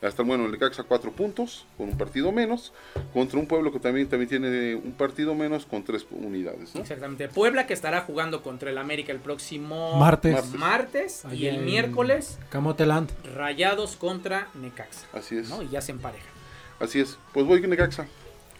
hasta 0.00 0.22
bueno 0.22 0.44
el 0.46 0.52
Necaxa 0.52 0.84
cuatro 0.84 1.10
puntos 1.10 1.66
con 1.76 1.88
un 1.88 1.98
partido 1.98 2.30
menos 2.30 2.72
contra 3.12 3.36
un 3.40 3.48
pueblo 3.48 3.72
que 3.72 3.80
también 3.80 4.08
también 4.08 4.28
tiene 4.28 4.76
un 4.76 4.92
partido 4.92 5.34
menos 5.34 5.66
con 5.66 5.82
tres 5.82 6.06
unidades. 6.08 6.72
¿no? 6.72 6.82
Exactamente. 6.82 7.26
Puebla 7.26 7.66
que 7.66 7.74
estará 7.74 8.02
jugando 8.02 8.44
contra 8.44 8.70
el 8.70 8.78
América 8.78 9.10
el 9.10 9.18
próximo 9.18 9.98
Martes. 9.98 10.54
martes 10.54 11.24
y 11.32 11.46
el 11.46 11.62
miércoles 11.64 12.38
Camoteland. 12.50 13.10
Rayados 13.34 13.96
contra 13.96 14.46
Necaxa. 14.54 15.08
Así 15.12 15.36
es, 15.36 15.48
¿no? 15.48 15.62
Y 15.62 15.68
ya 15.68 15.80
se 15.80 15.90
emparejan. 15.90 16.30
así 16.78 17.00
es. 17.00 17.18
Pues 17.34 17.44
voy 17.44 17.60
con 17.60 17.70
Necaxa. 17.70 18.06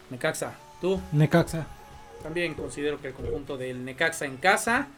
Necaxa, 0.09 0.57
tú 0.81 0.99
Necaxa. 1.13 1.67
también 2.21 2.53
considero 2.53 2.99
que 2.99 3.07
el 3.07 3.13
conjunto 3.13 3.57
del 3.57 3.85
Necaxa 3.85 4.25
en 4.25 4.35
casa, 4.35 4.89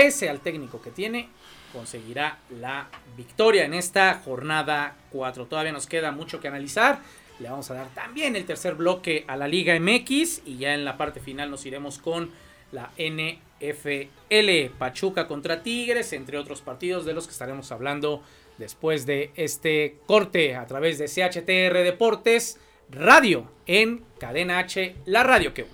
pese 0.00 0.30
al 0.30 0.40
técnico 0.40 0.80
que 0.80 0.90
tiene, 0.90 1.28
conseguirá 1.74 2.38
la 2.58 2.88
victoria 3.18 3.66
en 3.66 3.74
esta 3.74 4.14
jornada 4.24 4.96
4. 5.10 5.44
Todavía 5.44 5.72
nos 5.72 5.86
queda 5.86 6.10
mucho 6.10 6.40
que 6.40 6.48
analizar. 6.48 7.00
Le 7.38 7.50
vamos 7.50 7.70
a 7.70 7.74
dar 7.74 7.88
también 7.88 8.34
el 8.34 8.46
tercer 8.46 8.76
bloque 8.76 9.26
a 9.28 9.36
la 9.36 9.46
Liga 9.46 9.78
MX 9.78 10.40
y 10.46 10.56
ya 10.56 10.72
en 10.72 10.86
la 10.86 10.96
parte 10.96 11.20
final 11.20 11.50
nos 11.50 11.66
iremos 11.66 11.98
con 11.98 12.30
la 12.72 12.90
NFL. 12.96 14.74
Pachuca 14.78 15.28
contra 15.28 15.62
Tigres, 15.62 16.14
entre 16.14 16.38
otros 16.38 16.62
partidos 16.62 17.04
de 17.04 17.12
los 17.12 17.26
que 17.26 17.32
estaremos 17.32 17.70
hablando 17.70 18.22
después 18.56 19.04
de 19.04 19.32
este 19.36 19.98
corte 20.06 20.56
a 20.56 20.66
través 20.66 20.96
de 20.96 21.08
CHTR 21.08 21.76
Deportes 21.84 22.58
Radio 22.88 23.50
en 23.66 24.02
Cadena 24.18 24.60
H, 24.60 24.96
la 25.04 25.24
radio 25.24 25.52
que 25.52 25.66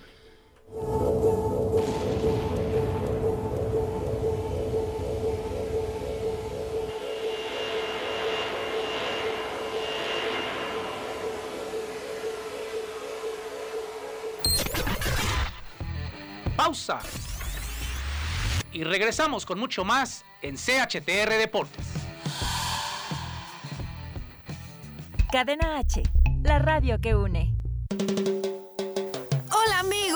une. 0.69 1.36
Y 18.71 18.83
regresamos 18.83 19.45
con 19.45 19.59
mucho 19.59 19.83
más 19.83 20.23
en 20.41 20.55
CHTR 20.55 21.29
Deportes. 21.37 21.85
Cadena 25.31 25.79
H, 25.79 26.03
la 26.43 26.59
radio 26.59 26.99
que 27.01 27.15
une. 27.15 27.53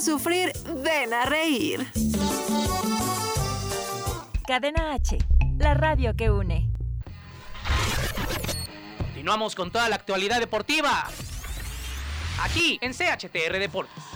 Sufrir, 0.00 0.52
ven 0.82 1.12
a 1.12 1.24
reír. 1.24 1.86
Cadena 4.46 4.92
H, 4.92 5.18
la 5.58 5.74
radio 5.74 6.14
que 6.14 6.30
une. 6.30 6.70
Continuamos 8.98 9.54
con 9.54 9.70
toda 9.70 9.88
la 9.88 9.96
actualidad 9.96 10.38
deportiva. 10.38 11.04
Aquí 12.42 12.78
en 12.80 12.92
CHTR 12.92 13.58
Deportes. 13.58 14.07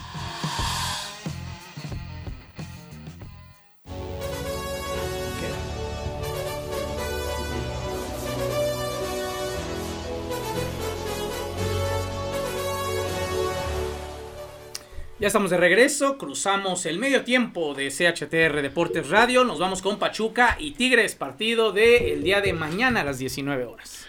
Ya 15.23 15.27
estamos 15.27 15.51
de 15.51 15.57
regreso, 15.57 16.17
cruzamos 16.17 16.85
el 16.85 16.99
medio 16.99 17.23
tiempo 17.23 17.73
de 17.73 17.87
CHTR 17.87 18.61
Deportes 18.61 19.07
Radio, 19.09 19.45
nos 19.45 19.57
vamos 19.57 19.81
con 19.81 19.97
Pachuca 19.97 20.57
y 20.59 20.71
Tigres, 20.71 21.15
partido 21.15 21.71
del 21.71 22.23
día 22.23 22.41
de 22.41 22.51
mañana 22.51 22.99
a 23.01 23.03
las 23.05 23.19
19 23.19 23.63
horas. 23.63 24.05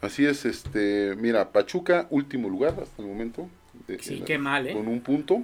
Así 0.00 0.26
es, 0.26 0.44
este, 0.44 1.14
mira, 1.16 1.52
Pachuca, 1.52 2.08
último 2.10 2.48
lugar 2.48 2.74
hasta 2.82 3.00
el 3.02 3.06
momento. 3.06 3.48
de- 3.86 4.00
Sí, 4.00 4.20
qué 4.26 4.36
mal, 4.36 4.66
¿eh? 4.66 4.72
Con 4.72 4.88
un 4.88 5.00
punto. 5.00 5.42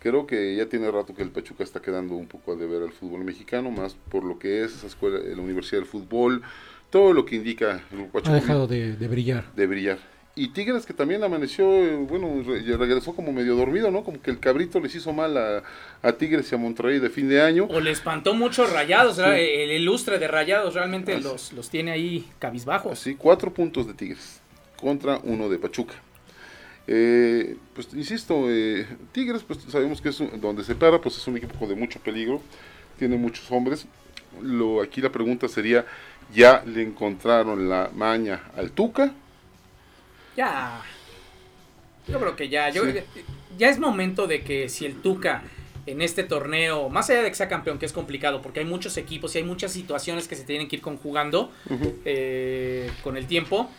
Creo 0.00 0.26
que 0.26 0.56
ya 0.56 0.66
tiene 0.66 0.90
rato 0.90 1.14
que 1.14 1.22
el 1.22 1.30
Pachuca 1.30 1.62
está 1.62 1.80
quedando 1.80 2.16
un 2.16 2.26
poco 2.26 2.52
a 2.52 2.56
deber 2.56 2.82
al 2.82 2.90
fútbol 2.92 3.22
mexicano, 3.22 3.70
más 3.70 3.94
por 4.10 4.24
lo 4.24 4.40
que 4.40 4.64
es 4.64 4.74
esa 4.74 4.88
escuela, 4.88 5.20
la 5.20 5.40
Universidad 5.40 5.78
del 5.82 5.88
Fútbol, 5.88 6.42
todo 6.90 7.12
lo 7.12 7.24
que 7.24 7.36
indica 7.36 7.80
el 7.92 7.96
Grupo 7.96 8.18
Ha 8.18 8.22
Pachuca 8.22 8.34
dejado 8.34 8.66
de, 8.66 8.96
de 8.96 9.06
brillar. 9.08 9.54
de 9.54 9.66
brillar. 9.68 9.98
Y 10.34 10.48
Tigres 10.48 10.86
que 10.86 10.94
también 10.94 11.22
amaneció, 11.22 11.64
eh, 11.70 11.96
bueno, 11.96 12.42
regresó 12.78 13.14
como 13.14 13.32
medio 13.32 13.54
dormido, 13.54 13.90
¿no? 13.90 14.02
Como 14.02 14.22
que 14.22 14.30
el 14.30 14.38
cabrito 14.40 14.80
les 14.80 14.94
hizo 14.94 15.12
mal 15.12 15.36
a, 15.36 15.62
a 16.00 16.12
Tigres 16.12 16.50
y 16.50 16.54
a 16.54 16.58
Monterrey 16.58 16.98
de 17.00 17.10
fin 17.10 17.28
de 17.28 17.42
año. 17.42 17.66
O 17.68 17.80
le 17.80 17.90
espantó 17.90 18.32
mucho 18.32 18.66
Rayados, 18.66 19.18
el 19.18 19.70
ilustre 19.72 20.18
de 20.18 20.28
Rayados 20.28 20.72
realmente 20.72 21.12
Así. 21.12 21.22
los, 21.22 21.52
los 21.52 21.68
tiene 21.68 21.90
ahí 21.90 22.26
cabizbajos. 22.38 22.92
Así, 22.92 23.14
cuatro 23.14 23.52
puntos 23.52 23.86
de 23.86 23.92
Tigres 23.92 24.40
contra 24.80 25.20
uno 25.22 25.50
de 25.50 25.58
Pachuca. 25.58 25.94
Eh, 26.86 27.56
pues 27.74 27.88
insisto, 27.94 28.46
eh, 28.48 28.86
Tigres, 29.12 29.42
pues 29.46 29.60
sabemos 29.68 30.00
que 30.00 30.08
es 30.08 30.18
un- 30.20 30.40
donde 30.40 30.64
se 30.64 30.74
para, 30.74 30.98
pues 31.00 31.16
es 31.16 31.26
un 31.26 31.36
equipo 31.36 31.66
de 31.66 31.74
mucho 31.74 32.00
peligro, 32.00 32.40
tiene 32.98 33.16
muchos 33.16 33.50
hombres. 33.52 33.86
Lo, 34.40 34.80
aquí 34.82 35.00
la 35.02 35.12
pregunta 35.12 35.46
sería, 35.46 35.84
¿ya 36.34 36.64
le 36.66 36.82
encontraron 36.82 37.68
la 37.68 37.90
maña 37.94 38.44
al 38.56 38.70
Tuca? 38.72 39.12
Ya. 40.36 40.82
Yo 42.08 42.18
creo 42.18 42.36
que 42.36 42.48
ya. 42.48 42.70
Yo, 42.70 42.84
Sí. 42.84 42.92
Ya 43.58 43.68
es 43.68 43.78
momento 43.78 44.26
de 44.26 44.42
que 44.42 44.68
si 44.70 44.86
el 44.86 45.02
Tuca 45.02 45.42
en 45.86 46.00
este 46.00 46.22
torneo, 46.24 46.88
más 46.88 47.10
allá 47.10 47.22
de 47.22 47.28
que 47.28 47.34
sea 47.34 47.48
campeón, 47.48 47.78
que 47.78 47.84
es 47.86 47.92
complicado, 47.92 48.40
porque 48.40 48.60
hay 48.60 48.66
muchos 48.66 48.96
equipos 48.96 49.34
y 49.34 49.38
hay 49.38 49.44
muchas 49.44 49.72
situaciones 49.72 50.26
que 50.26 50.36
se 50.36 50.44
tienen 50.44 50.68
que 50.68 50.76
ir 50.76 50.82
conjugando 50.82 51.50
eh, 52.06 52.90
con 53.04 53.16
el 53.16 53.26
tiempo. 53.26 53.70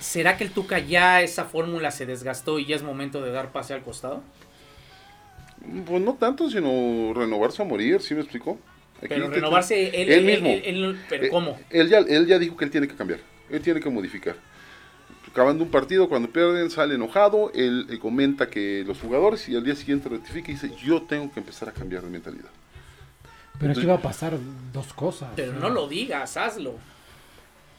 ¿Será 0.00 0.36
que 0.38 0.44
el 0.44 0.50
Tuca 0.50 0.78
ya 0.78 1.20
esa 1.22 1.44
fórmula 1.44 1.90
se 1.90 2.06
desgastó 2.06 2.58
y 2.58 2.64
ya 2.66 2.74
es 2.76 2.82
momento 2.82 3.20
de 3.22 3.30
dar 3.32 3.52
pase 3.52 3.74
al 3.74 3.82
costado? 3.82 4.22
Pues 5.86 6.00
no 6.02 6.14
tanto, 6.14 6.48
sino 6.50 7.12
renovarse 7.14 7.60
a 7.62 7.64
morir, 7.64 8.00
¿sí 8.00 8.14
me 8.14 8.20
explicó? 8.20 8.58
Aquí 8.98 9.08
Pero 9.08 9.28
renovarse 9.28 9.88
él, 9.88 10.08
él 10.10 10.12
él- 10.12 10.24
mismo. 10.24 10.48
él- 10.48 10.62
él- 10.64 11.00
pero 11.08 11.24
Eh, 11.24 11.28
¿cómo? 11.28 11.58
Él 11.70 11.88
ya, 11.88 11.98
él 11.98 12.26
ya 12.26 12.38
dijo 12.38 12.56
que 12.56 12.64
él 12.64 12.70
tiene 12.70 12.88
que 12.88 12.94
cambiar, 12.94 13.20
él 13.50 13.60
tiene 13.60 13.80
que 13.80 13.90
modificar. 13.90 14.36
Acabando 15.36 15.64
un 15.64 15.70
partido, 15.70 16.08
cuando 16.08 16.30
pierden, 16.30 16.70
sale 16.70 16.94
enojado, 16.94 17.52
él, 17.52 17.98
comenta 18.00 18.48
que 18.48 18.82
los 18.86 18.98
jugadores 18.98 19.46
y 19.50 19.54
al 19.54 19.62
día 19.62 19.76
siguiente 19.76 20.08
rectifica 20.08 20.50
y 20.50 20.54
dice, 20.54 20.72
yo 20.82 21.02
tengo 21.02 21.30
que 21.30 21.40
empezar 21.40 21.68
a 21.68 21.72
cambiar 21.72 22.00
de 22.04 22.08
mentalidad. 22.08 22.48
Pero 23.60 23.72
aquí 23.72 23.84
va 23.84 23.96
a 23.96 24.00
pasar 24.00 24.38
dos 24.72 24.94
cosas. 24.94 25.28
Pero 25.36 25.52
no 25.52 25.68
lo 25.68 25.88
digas, 25.88 26.38
hazlo. 26.38 26.76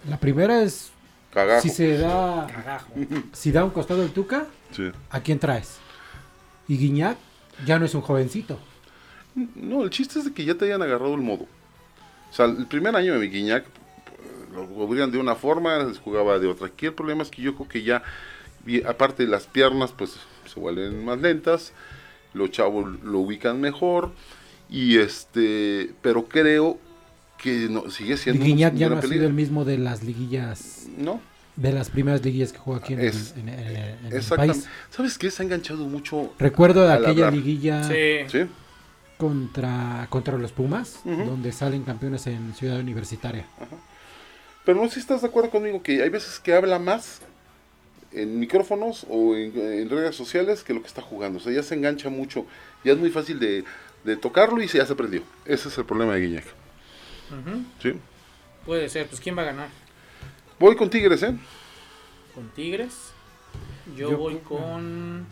La 0.07 0.19
primera 0.19 0.61
es 0.61 0.91
Cagajo. 1.33 1.61
si 1.63 1.69
se 1.69 1.97
da 1.97 2.45
si 3.33 3.51
da 3.51 3.63
un 3.63 3.71
costado 3.71 4.03
el 4.03 4.11
Tuca, 4.11 4.45
Sí. 4.71 4.91
¿a 5.09 5.19
quién 5.21 5.39
traes? 5.39 5.79
Y 6.67 6.77
Guiñac 6.77 7.17
ya 7.65 7.79
no 7.79 7.85
es 7.85 7.95
un 7.95 8.01
jovencito. 8.01 8.59
No, 9.55 9.81
el 9.81 9.89
chiste 9.89 10.19
es 10.19 10.25
de 10.25 10.31
que 10.31 10.45
ya 10.45 10.53
te 10.53 10.65
hayan 10.65 10.83
agarrado 10.83 11.15
el 11.15 11.21
modo. 11.21 11.47
O 12.29 12.33
sea, 12.35 12.45
el 12.45 12.67
primer 12.67 12.95
año 12.95 13.19
de 13.19 13.27
Guiñac 13.27 13.65
lo 14.57 14.67
jugaban 14.67 15.11
de 15.11 15.17
una 15.17 15.35
forma, 15.35 15.77
les 15.83 15.99
jugaba 15.99 16.39
de 16.39 16.47
otra. 16.47 16.67
Aquí 16.67 16.85
el 16.87 16.93
problema 16.93 17.23
es 17.23 17.29
que 17.29 17.41
yo 17.41 17.55
creo 17.55 17.67
que 17.67 17.83
ya, 17.83 18.03
aparte 18.87 19.23
de 19.23 19.29
las 19.29 19.45
piernas, 19.47 19.91
pues 19.97 20.17
se 20.45 20.59
vuelven 20.59 21.03
más 21.05 21.19
lentas, 21.21 21.73
los 22.33 22.51
chavos 22.51 23.01
lo 23.03 23.19
ubican 23.19 23.59
mejor, 23.61 24.11
y 24.69 24.97
este, 24.97 25.91
pero 26.01 26.25
creo 26.27 26.77
que 27.37 27.67
no, 27.69 27.89
sigue 27.91 28.17
siendo 28.17 28.43
Guiñac 28.43 28.73
ya 28.75 28.89
no 28.89 28.97
ha 28.97 29.01
sido 29.01 29.25
el 29.27 29.33
mismo 29.33 29.63
de 29.63 29.77
las 29.77 30.03
liguillas, 30.03 30.87
No, 30.97 31.21
de 31.55 31.71
las 31.71 31.89
primeras 31.89 32.23
liguillas 32.23 32.51
que 32.51 32.59
jugó 32.59 32.77
aquí 32.77 32.93
en, 32.93 32.99
el- 32.99 33.05
Es- 33.07 33.33
en- 33.37 33.49
en- 33.49 34.05
en 34.07 34.13
el 34.15 34.23
país. 34.35 34.67
¿Sabes 34.89 35.17
qué? 35.17 35.31
Se 35.31 35.41
ha 35.41 35.45
enganchado 35.45 35.85
mucho. 35.85 36.33
Recuerdo 36.39 36.81
de 36.85 36.93
aquella 36.93 37.09
hablar. 37.27 37.33
liguilla 37.33 37.83
Sí. 37.83 38.27
¿Sí? 38.27 38.39
contra, 39.17 40.05
contra 40.09 40.37
los 40.37 40.51
Pumas, 40.51 41.01
donde 41.03 41.51
salen 41.51 41.83
campeones 41.83 42.27
en 42.27 42.53
Ciudad 42.53 42.79
Universitaria. 42.79 43.45
Pero 44.67 44.81
no 44.81 44.89
sé 44.89 44.95
si 44.95 44.99
estás 44.99 45.21
de 45.21 45.29
acuerdo 45.29 45.49
conmigo 45.49 45.81
que 45.81 46.03
hay 46.03 46.09
veces 46.09 46.41
que 46.41 46.53
habla 46.53 46.77
más 46.77 47.21
en 48.11 48.37
micrófonos 48.37 49.05
o 49.09 49.33
en, 49.33 49.57
en 49.57 49.89
redes 49.89 50.13
sociales 50.13 50.61
que 50.61 50.73
lo 50.73 50.81
que 50.81 50.87
está 50.87 51.01
jugando. 51.01 51.39
O 51.39 51.41
sea, 51.41 51.53
ya 51.53 51.63
se 51.63 51.73
engancha 51.73 52.09
mucho. 52.09 52.45
Ya 52.83 52.91
es 52.91 52.97
muy 52.97 53.09
fácil 53.09 53.39
de, 53.39 53.63
de 54.03 54.17
tocarlo 54.17 54.61
y 54.61 54.67
se, 54.67 54.79
ya 54.79 54.85
se 54.85 54.93
prendió. 54.93 55.21
Ese 55.45 55.69
es 55.69 55.77
el 55.77 55.85
problema 55.85 56.15
de 56.15 56.19
Guiñac. 56.19 56.43
¿sí? 57.81 57.93
Puede 58.65 58.89
ser, 58.89 59.07
pues 59.07 59.21
¿quién 59.21 59.37
va 59.37 59.43
a 59.43 59.45
ganar? 59.45 59.69
Voy 60.59 60.75
con 60.75 60.89
Tigres, 60.89 61.23
¿eh? 61.23 61.33
¿Con 62.35 62.49
Tigres? 62.49 63.13
Yo, 63.95 64.11
Yo 64.11 64.17
voy 64.17 64.35
con... 64.39 65.25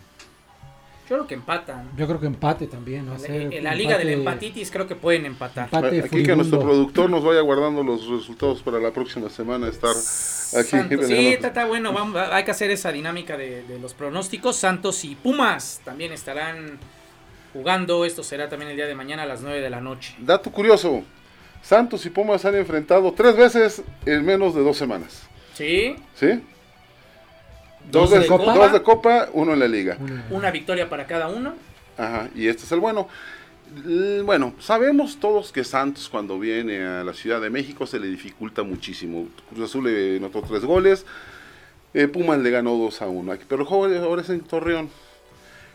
Yo 1.10 1.16
creo 1.18 1.28
que 1.28 1.34
empatan. 1.36 1.90
Yo 1.98 2.08
creo 2.08 2.20
que 2.20 2.26
empate 2.26 2.66
también. 2.68 3.08
Ser 3.20 3.54
En, 3.54 3.64
la 3.64 3.72
empate- 3.74 3.76
liga 3.78 3.98
del 3.98 4.10
empatitis 4.10 4.72
creo 4.72 4.88
que 4.88 4.96
pueden 4.96 5.26
empatar. 5.28 5.66
Empate 5.66 6.00
Aquí 6.02 6.24
que 6.24 6.36
nuestro 6.36 6.60
productor 6.60 7.10
nos 7.10 7.24
vaya 7.24 7.42
guardando 7.42 7.84
los 7.84 8.08
resultados 8.08 8.62
para 8.64 8.80
la 8.80 8.92
próxima 8.92 9.30
semana 9.30 9.68
estar 9.68 9.92
aquí. 9.92 10.70
Santos. 10.70 11.06
Sí, 11.08 11.28
está, 11.28 11.48
está 11.50 11.66
bueno, 11.68 11.94
vamos, 11.94 12.16
hay 12.32 12.44
que 12.44 12.52
hacer 12.52 12.72
esa 12.72 12.92
dinámica 12.92 13.38
de, 13.38 13.64
de 13.64 13.80
los 13.80 13.94
pronósticos. 13.94 14.56
Santos 14.56 15.06
y 15.06 15.14
Pumas 15.16 15.82
también 15.86 16.12
estarán 16.12 16.80
jugando. 17.54 18.04
Esto 18.06 18.24
será 18.24 18.50
también 18.50 18.72
el 18.72 18.78
día 18.78 18.88
de 18.88 18.96
mañana 18.96 19.24
a 19.24 19.26
las 19.28 19.42
9 19.42 19.62
de 19.62 19.70
la 19.70 19.82
noche. 19.82 20.16
Dato 20.20 20.52
curioso. 20.52 21.04
Santos 21.62 22.06
y 22.06 22.10
Pumas 22.10 22.42
se 22.42 22.48
han 22.48 22.56
enfrentado 22.56 23.12
tres 23.14 23.36
veces 23.36 23.84
en 24.06 24.26
menos 24.26 24.54
de 24.56 24.62
dos 24.64 24.78
semanas. 24.78 25.24
Sí, 25.54 25.96
¿Sí? 26.16 26.44
Dos 27.92 28.10
Dos, 28.10 28.20
de 28.20 28.28
Copa. 28.28 28.54
dos 28.54 28.72
de 28.74 28.82
Copa, 28.82 29.30
uno 29.34 29.54
en 29.54 29.60
la 29.60 29.68
Liga. 29.68 29.98
una 30.30 30.52
victoria 30.52 30.90
para 30.90 31.06
cada 31.06 31.28
uno. 31.28 31.54
Ajá, 31.98 32.30
y 32.36 32.48
este 32.48 32.64
es 32.64 32.72
el 32.72 32.80
bueno. 32.80 33.08
Bueno, 34.24 34.54
sabemos 34.60 35.18
todos 35.20 35.52
que 35.52 35.64
Santos 35.64 36.08
cuando 36.08 36.40
viene 36.40 36.86
a 36.86 37.04
la 37.04 37.14
Ciudad 37.14 37.42
de 37.42 37.50
México 37.50 37.88
se 37.88 38.00
le 38.00 38.08
dificulta 38.08 38.64
muchísimo. 38.64 39.28
Cruz 39.50 39.70
Azul 39.70 39.86
le 39.86 40.20
notó 40.20 40.42
tres 40.42 40.64
goles, 40.64 41.06
eh, 41.94 42.08
Pumas 42.08 42.40
le 42.40 42.52
ganó 42.52 42.78
2 42.78 43.02
a 43.02 43.08
1, 43.08 43.34
pero 43.50 43.62
el 43.62 43.68
juego 43.68 44.06
ahora 44.06 44.22
es 44.22 44.30
en 44.30 44.42
Torreón. 44.42 44.90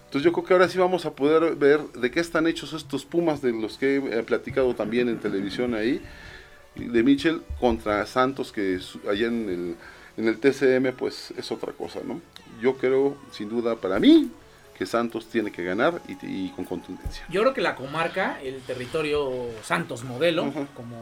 Entonces 0.05 0.25
yo 0.25 0.33
creo 0.33 0.45
que 0.45 0.53
ahora 0.55 0.69
sí 0.69 0.79
vamos 0.79 1.07
a 1.07 1.13
poder 1.13 1.57
ver 1.57 1.81
de 1.81 2.11
qué 2.11 2.21
están 2.21 2.47
hechos 2.47 2.73
estos 2.73 3.05
Pumas 3.05 3.43
de 3.43 3.53
los 3.53 3.79
que 3.79 3.97
he 3.97 4.23
platicado 4.23 4.75
también 4.75 5.09
en 5.09 5.19
televisión 5.19 5.75
ahí, 5.75 6.01
de 6.75 7.03
Michel 7.03 7.43
contra 7.59 8.05
Santos, 8.07 8.53
que 8.53 8.79
allá 9.09 9.27
en 9.27 9.49
el, 9.49 9.77
en 10.21 10.29
el 10.29 10.39
TCM 10.39 10.93
pues 10.97 11.33
es 11.37 11.51
otra 11.51 11.73
cosa, 11.73 12.01
¿no? 12.05 12.21
Yo 12.61 12.77
creo, 12.77 13.17
sin 13.33 13.49
duda, 13.49 13.77
para 13.77 13.99
mí, 13.99 14.31
que 14.77 14.85
Santos 14.85 15.27
tiene 15.27 15.51
que 15.51 15.65
ganar 15.65 16.01
y, 16.09 16.13
y 16.23 16.51
con 16.51 16.65
contundencia. 16.65 17.25
Yo 17.31 17.41
creo 17.41 17.55
que 17.55 17.63
la 17.63 17.75
comarca, 17.75 18.39
el 18.43 18.61
territorio 18.61 19.31
Santos 19.63 20.05
Modelo, 20.05 20.53
como 20.75 20.97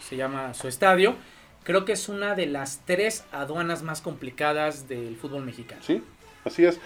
se 0.00 0.16
llama 0.16 0.54
su 0.54 0.66
estadio, 0.68 1.14
creo 1.62 1.84
que 1.84 1.92
es 1.92 2.08
una 2.08 2.34
de 2.34 2.46
las 2.46 2.80
tres 2.84 3.24
aduanas 3.32 3.82
más 3.82 4.00
complicadas 4.00 4.88
del 4.88 5.16
fútbol 5.16 5.44
mexicano. 5.44 5.82
¿Sí? 5.84 6.02
Así 6.44 6.64
es. 6.64 6.80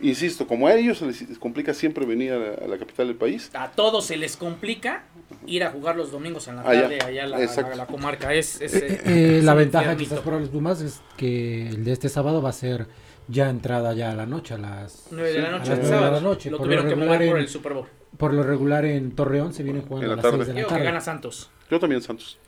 Insisto, 0.00 0.46
como 0.48 0.66
a 0.66 0.74
ellos 0.74 0.98
se 0.98 1.06
les 1.06 1.38
complica 1.38 1.72
siempre 1.74 2.04
venir 2.04 2.32
a 2.32 2.38
la, 2.38 2.54
a 2.64 2.66
la 2.66 2.76
capital 2.78 3.06
del 3.06 3.16
país, 3.16 3.50
A 3.54 3.70
todos 3.70 4.06
se 4.06 4.16
les 4.16 4.36
complica 4.36 5.04
ir 5.46 5.62
a 5.62 5.70
jugar 5.70 5.94
los 5.96 6.10
domingos 6.10 6.48
en 6.48 6.56
la 6.56 6.62
Allá. 6.62 6.82
tarde 6.82 6.98
allá 7.04 7.24
a 7.24 7.26
la, 7.28 7.82
a 7.82 7.86
comarca. 7.86 8.34
Es, 8.34 8.60
es, 8.60 8.74
Eh, 8.74 8.86
eh, 8.88 9.00
eh, 9.06 9.38
es 9.38 9.44
la 9.44 9.54
ventaja 9.54 9.96
quizás 9.96 10.18
para 10.20 10.40
los 10.40 10.48
Pumas 10.48 10.80
es 10.80 11.00
que 11.16 11.68
el 11.68 11.84
de 11.84 11.92
este 11.92 12.08
sábado 12.08 12.42
va 12.42 12.48
a 12.50 12.52
ser 12.52 12.86
ya 13.28 13.48
entrada 13.48 13.92
ya 13.94 14.10
a 14.10 14.14
la 14.16 14.26
noche, 14.26 14.54
a 14.54 14.58
las 14.58 15.06
9 15.12 15.32
de 15.32 15.38
la 15.40 15.48
a 15.48 15.50
noche, 15.52 15.70
las 15.76 15.88
de 15.88 16.00
la 16.00 16.20
noche. 16.20 16.50
Lo 16.50 16.56
Por 16.58 16.66
tuvieron 16.66 16.86
lo 16.86 16.90
que 16.90 16.94
regular 16.96 17.18
mover 17.18 17.28
por 17.30 17.36
en- 17.38 17.42
el 17.44 17.48
Super 17.48 17.72
Bowl. 17.74 17.86
Por 18.18 18.34
lo 18.34 18.42
regular 18.42 18.84
en 18.84 19.12
Torreón 19.12 19.54
se 19.54 19.62
vienen 19.62 19.82
jugando 19.82 20.06
En 20.06 20.12
a 20.12 20.16
la 20.16 20.22
las 20.22 20.30
tarde. 20.32 20.44
6 20.44 20.48
de 20.48 20.54
la 20.62 20.66
que 20.66 20.72
tarde. 20.74 20.84
gana 20.84 21.00
Santos. 21.00 21.50
yo 21.70 21.78
también 21.78 22.02
Santos, 22.02 22.38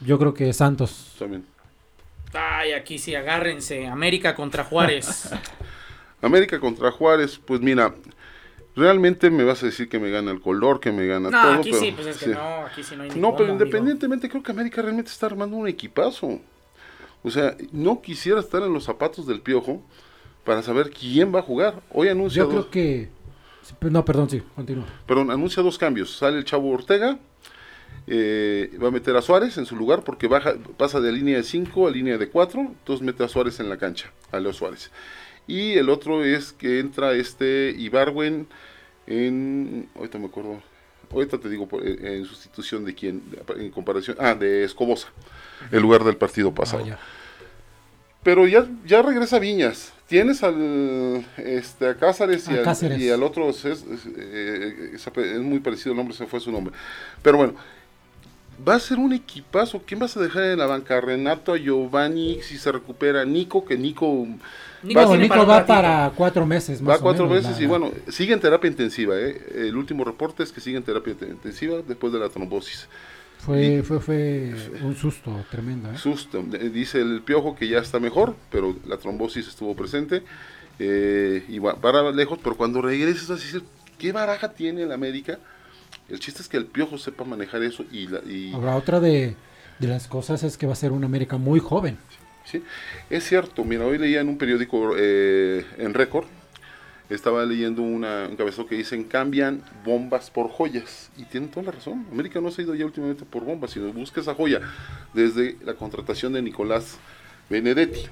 Yo 0.00 0.18
creo 0.18 0.34
que 0.34 0.52
Santos. 0.52 1.14
también. 1.18 1.46
Ay, 2.34 2.72
aquí 2.72 2.98
sí, 2.98 3.14
agárrense. 3.14 3.86
América 3.86 4.34
contra 4.34 4.64
Juárez. 4.64 5.30
América 6.22 6.60
contra 6.60 6.90
Juárez, 6.90 7.40
pues 7.44 7.60
mira, 7.60 7.94
realmente 8.76 9.30
me 9.30 9.44
vas 9.44 9.62
a 9.62 9.66
decir 9.66 9.88
que 9.88 9.98
me 9.98 10.10
gana 10.10 10.30
el 10.30 10.40
color, 10.40 10.80
que 10.80 10.92
me 10.92 11.06
gana 11.06 11.30
no, 11.30 11.42
todo. 11.42 11.52
aquí 11.54 11.70
pero- 11.70 11.82
sí, 11.82 11.92
pues 11.92 12.06
es 12.08 12.18
que 12.18 12.24
sí. 12.26 12.30
no, 12.32 12.66
aquí 12.66 12.82
sí 12.82 12.96
no 12.96 13.02
hay 13.04 13.10
No, 13.10 13.32
pero 13.32 13.50
amigo. 13.50 13.52
independientemente, 13.64 14.28
creo 14.28 14.42
que 14.42 14.52
América 14.52 14.82
realmente 14.82 15.10
está 15.10 15.26
armando 15.26 15.56
un 15.56 15.68
equipazo. 15.68 16.40
O 17.22 17.30
sea, 17.30 17.56
no 17.72 18.00
quisiera 18.00 18.40
estar 18.40 18.62
en 18.62 18.72
los 18.72 18.84
zapatos 18.84 19.26
del 19.26 19.40
piojo 19.40 19.82
para 20.44 20.62
saber 20.62 20.90
quién 20.90 21.34
va 21.34 21.40
a 21.40 21.42
jugar. 21.42 21.82
Hoy 21.92 22.08
anuncia 22.08 22.42
Yo 22.42 22.48
dos, 22.48 22.66
creo 22.66 22.70
que... 22.70 23.08
No, 23.82 24.04
perdón, 24.04 24.28
sí, 24.30 24.42
continúa. 24.56 24.86
perdón, 25.06 25.30
anuncia 25.30 25.62
dos 25.62 25.76
cambios. 25.78 26.16
Sale 26.16 26.38
el 26.38 26.44
Chavo 26.44 26.70
Ortega, 26.70 27.18
eh, 28.06 28.70
va 28.82 28.88
a 28.88 28.90
meter 28.90 29.14
a 29.16 29.22
Suárez 29.22 29.58
en 29.58 29.66
su 29.66 29.76
lugar 29.76 30.02
porque 30.02 30.26
baja, 30.26 30.54
pasa 30.76 30.98
de 31.00 31.12
línea 31.12 31.36
de 31.36 31.42
5 31.44 31.86
a 31.86 31.90
línea 31.90 32.16
de 32.18 32.28
4, 32.30 32.60
entonces 32.60 33.04
mete 33.04 33.22
a 33.22 33.28
Suárez 33.28 33.60
en 33.60 33.68
la 33.68 33.76
cancha, 33.76 34.10
a 34.32 34.40
Leo 34.40 34.52
Suárez. 34.52 34.90
Y 35.46 35.72
el 35.72 35.88
otro 35.90 36.24
es 36.24 36.52
que 36.52 36.78
entra 36.80 37.12
este 37.12 37.74
Ibarwen 37.76 38.46
en, 39.06 39.88
ahorita 39.96 40.18
me 40.18 40.26
acuerdo, 40.26 40.62
ahorita 41.12 41.38
te 41.38 41.48
digo 41.48 41.66
por- 41.66 41.84
en, 41.86 42.24
sustitución 42.24 42.84
de 42.84 42.94
quién, 42.94 43.22
en 43.56 43.70
comparación, 43.70 44.16
ah, 44.20 44.34
de 44.34 44.64
Escobosa, 44.64 45.08
el 45.72 45.82
lugar 45.82 46.04
del 46.04 46.16
partido 46.16 46.54
pasado. 46.54 46.84
Ah, 46.84 46.88
ya. 46.88 46.98
Pero 48.22 48.46
ya, 48.46 48.66
ya 48.84 49.00
regresa 49.02 49.38
Viñas. 49.38 49.92
Tienes 50.06 50.42
al 50.42 51.24
este, 51.38 51.88
a 51.88 51.96
Cáceres 51.96 52.46
y, 52.48 52.52
A 52.54 52.58
al, 52.58 52.64
Cáceres. 52.64 53.00
y 53.00 53.08
al 53.10 53.22
otro, 53.22 53.48
es, 53.48 53.64
es- 53.64 53.84
eh, 54.16 54.90
es- 54.94 55.06
es 55.06 55.40
muy 55.40 55.60
parecido 55.60 55.92
el 55.92 55.96
nombre, 55.96 56.14
se 56.14 56.26
fue 56.26 56.38
su 56.38 56.52
nombre. 56.52 56.74
Pero 57.22 57.38
bueno, 57.38 57.54
va 58.68 58.74
a 58.74 58.80
ser 58.80 58.98
un 58.98 59.12
equipazo. 59.14 59.82
¿Quién 59.86 60.00
vas 60.00 60.16
a 60.16 60.20
dejar 60.20 60.42
en 60.44 60.58
la 60.58 60.66
banca? 60.66 61.00
Renato, 61.00 61.52
a 61.54 61.56
Giovanni, 61.56 62.42
si 62.42 62.58
se 62.58 62.70
recupera 62.70 63.24
Nico, 63.24 63.64
que 63.64 63.78
Nico 63.78 64.26
Nico 64.82 65.16
Nico 65.16 65.46
va 65.46 65.66
para 65.66 66.12
cuatro 66.16 66.46
meses 66.46 66.80
más 66.80 66.94
va 66.94 66.98
o 66.98 67.00
cuatro 67.02 67.26
menos, 67.28 67.58
la- 67.58 67.62
y 67.62 67.66
bueno, 67.66 67.90
sigue 68.08 68.32
en 68.32 68.40
terapia 68.40 68.68
intensiva. 68.70 69.14
¿eh? 69.18 69.40
El 69.54 69.76
último 69.76 70.04
reporte 70.04 70.42
es 70.42 70.52
que 70.52 70.60
sigue 70.60 70.76
en 70.78 70.82
terapia 70.82 71.14
intensiva 71.20 71.78
después 71.86 72.12
de 72.12 72.18
la 72.18 72.28
trombosis. 72.28 72.88
Fue, 73.38 73.82
fue, 73.82 74.00
fue 74.00 74.54
un 74.82 74.94
susto 74.96 75.44
tremendo, 75.50 75.90
¿eh? 75.90 75.96
Susto. 75.96 76.42
Dice 76.42 77.00
el 77.00 77.22
piojo 77.22 77.56
que 77.56 77.68
ya 77.68 77.78
está 77.78 77.98
mejor, 77.98 78.34
pero 78.50 78.76
la 78.86 78.96
trombosis 78.98 79.48
estuvo 79.48 79.74
presente. 79.74 80.22
eh, 80.78 81.44
y 81.48 81.58
va 81.58 81.76
para 81.76 82.10
lejos, 82.10 82.38
pero 82.42 82.56
cuando 82.56 82.80
regreses 82.80 83.28
vas 83.28 83.40
a 83.40 83.44
decir, 83.44 83.62
¿qué 83.98 84.12
baraja 84.12 84.50
tiene 84.50 84.82
el 84.84 84.92
América? 84.92 85.38
El 86.08 86.18
chiste 86.20 86.40
es 86.42 86.48
que 86.48 86.56
el 86.56 86.64
piojo 86.66 86.96
sepa 86.96 87.24
manejar 87.24 87.62
eso 87.62 87.84
y, 87.92 88.06
la, 88.08 88.20
y 88.20 88.52
Ahora, 88.54 88.76
otra 88.76 88.98
de, 89.00 89.36
de 89.78 89.88
las 89.88 90.06
cosas 90.08 90.42
es 90.42 90.56
que 90.56 90.66
va 90.66 90.72
a 90.72 90.76
ser 90.76 90.92
un 90.92 91.04
América 91.04 91.36
muy 91.36 91.60
joven. 91.60 91.98
Sí, 92.44 92.62
es 93.08 93.24
cierto. 93.24 93.64
Mira, 93.64 93.86
hoy 93.86 93.98
leía 93.98 94.20
en 94.20 94.28
un 94.28 94.38
periódico 94.38 94.94
eh, 94.96 95.64
en 95.78 95.94
récord, 95.94 96.26
estaba 97.08 97.44
leyendo 97.44 97.82
una, 97.82 98.28
un 98.28 98.36
cabezazo 98.36 98.66
que 98.66 98.76
dicen 98.76 99.04
cambian 99.04 99.62
bombas 99.84 100.30
por 100.30 100.48
joyas. 100.48 101.10
Y 101.16 101.24
tienen 101.24 101.50
toda 101.50 101.66
la 101.66 101.72
razón. 101.72 102.06
América 102.12 102.40
no 102.40 102.50
se 102.50 102.62
ha 102.62 102.64
ido 102.64 102.74
ya 102.74 102.84
últimamente 102.84 103.24
por 103.24 103.44
bombas, 103.44 103.72
sino 103.72 103.92
busca 103.92 104.20
esa 104.20 104.34
joya 104.34 104.60
desde 105.12 105.56
la 105.64 105.74
contratación 105.74 106.32
de 106.32 106.42
Nicolás 106.42 106.98
Benedetti. 107.48 108.06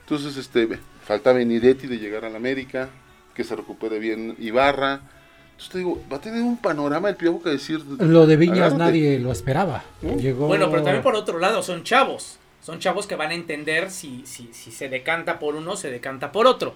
Entonces, 0.00 0.36
este, 0.36 0.68
falta 1.04 1.32
Benedetti 1.32 1.86
de 1.86 1.98
llegar 1.98 2.24
a 2.24 2.30
la 2.30 2.36
América, 2.36 2.90
que 3.34 3.44
se 3.44 3.56
recupere 3.56 3.98
bien 3.98 4.36
Ibarra. 4.38 5.00
Entonces 5.52 5.70
te 5.70 5.78
digo, 5.78 6.02
va 6.12 6.16
a 6.16 6.20
tener 6.20 6.42
un 6.42 6.56
panorama 6.56 7.08
el 7.08 7.16
piojo 7.16 7.40
que 7.42 7.50
decir. 7.50 7.80
Lo 8.00 8.26
de 8.26 8.36
Viñas 8.36 8.58
agárrate. 8.58 8.78
nadie 8.78 9.18
lo 9.20 9.30
esperaba. 9.30 9.84
¿No? 10.02 10.16
Llegó... 10.16 10.48
Bueno, 10.48 10.68
pero 10.70 10.82
también 10.82 11.02
por 11.02 11.14
otro 11.14 11.38
lado, 11.38 11.62
son 11.62 11.84
chavos. 11.84 12.38
Son 12.64 12.78
chavos 12.78 13.06
que 13.06 13.14
van 13.14 13.30
a 13.30 13.34
entender 13.34 13.90
si, 13.90 14.24
si, 14.24 14.48
se 14.54 14.88
decanta 14.88 15.38
por 15.38 15.54
uno, 15.54 15.76
se 15.76 15.90
decanta 15.90 16.32
por 16.32 16.46
otro. 16.46 16.72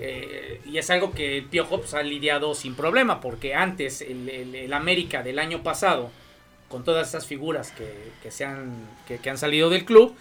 Eh, 0.00 0.60
y 0.66 0.78
es 0.78 0.90
algo 0.90 1.12
que 1.12 1.38
el 1.38 1.44
Piojo 1.44 1.78
pues, 1.78 1.94
ha 1.94 2.02
lidiado 2.02 2.56
sin 2.56 2.74
problema, 2.74 3.20
porque 3.20 3.54
antes 3.54 4.02
el, 4.02 4.72
América 4.72 5.22
del 5.22 5.38
año 5.38 5.62
pasado, 5.62 6.10
con 6.68 6.82
todas 6.82 7.06
esas 7.06 7.24
figuras 7.24 7.70
que, 7.70 7.88
que, 8.20 8.32
se 8.32 8.44
han, 8.44 8.88
que, 9.06 9.30
han 9.30 9.38
salido 9.38 9.70
del 9.70 9.84
club, 9.84 10.12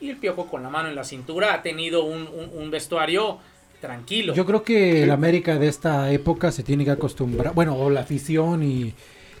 y 0.00 0.08
el 0.08 0.16
Piojo 0.16 0.46
con 0.46 0.62
la 0.62 0.70
mano 0.70 0.88
en 0.88 0.94
la 0.94 1.04
cintura 1.04 1.52
ha 1.52 1.60
tenido 1.60 2.04
un 2.04 2.70
vestuario 2.70 3.40
tranquilo. 3.78 4.32
Yo 4.32 4.46
creo 4.46 4.62
que 4.62 5.02
el 5.02 5.10
América 5.10 5.58
de 5.58 5.68
esta 5.68 6.10
época 6.10 6.50
se 6.50 6.62
tiene 6.62 6.86
que 6.86 6.92
acostumbrar, 6.92 7.52
bueno, 7.52 7.76
o 7.76 7.90
la 7.90 8.00
afición 8.00 8.62
y 8.62 8.94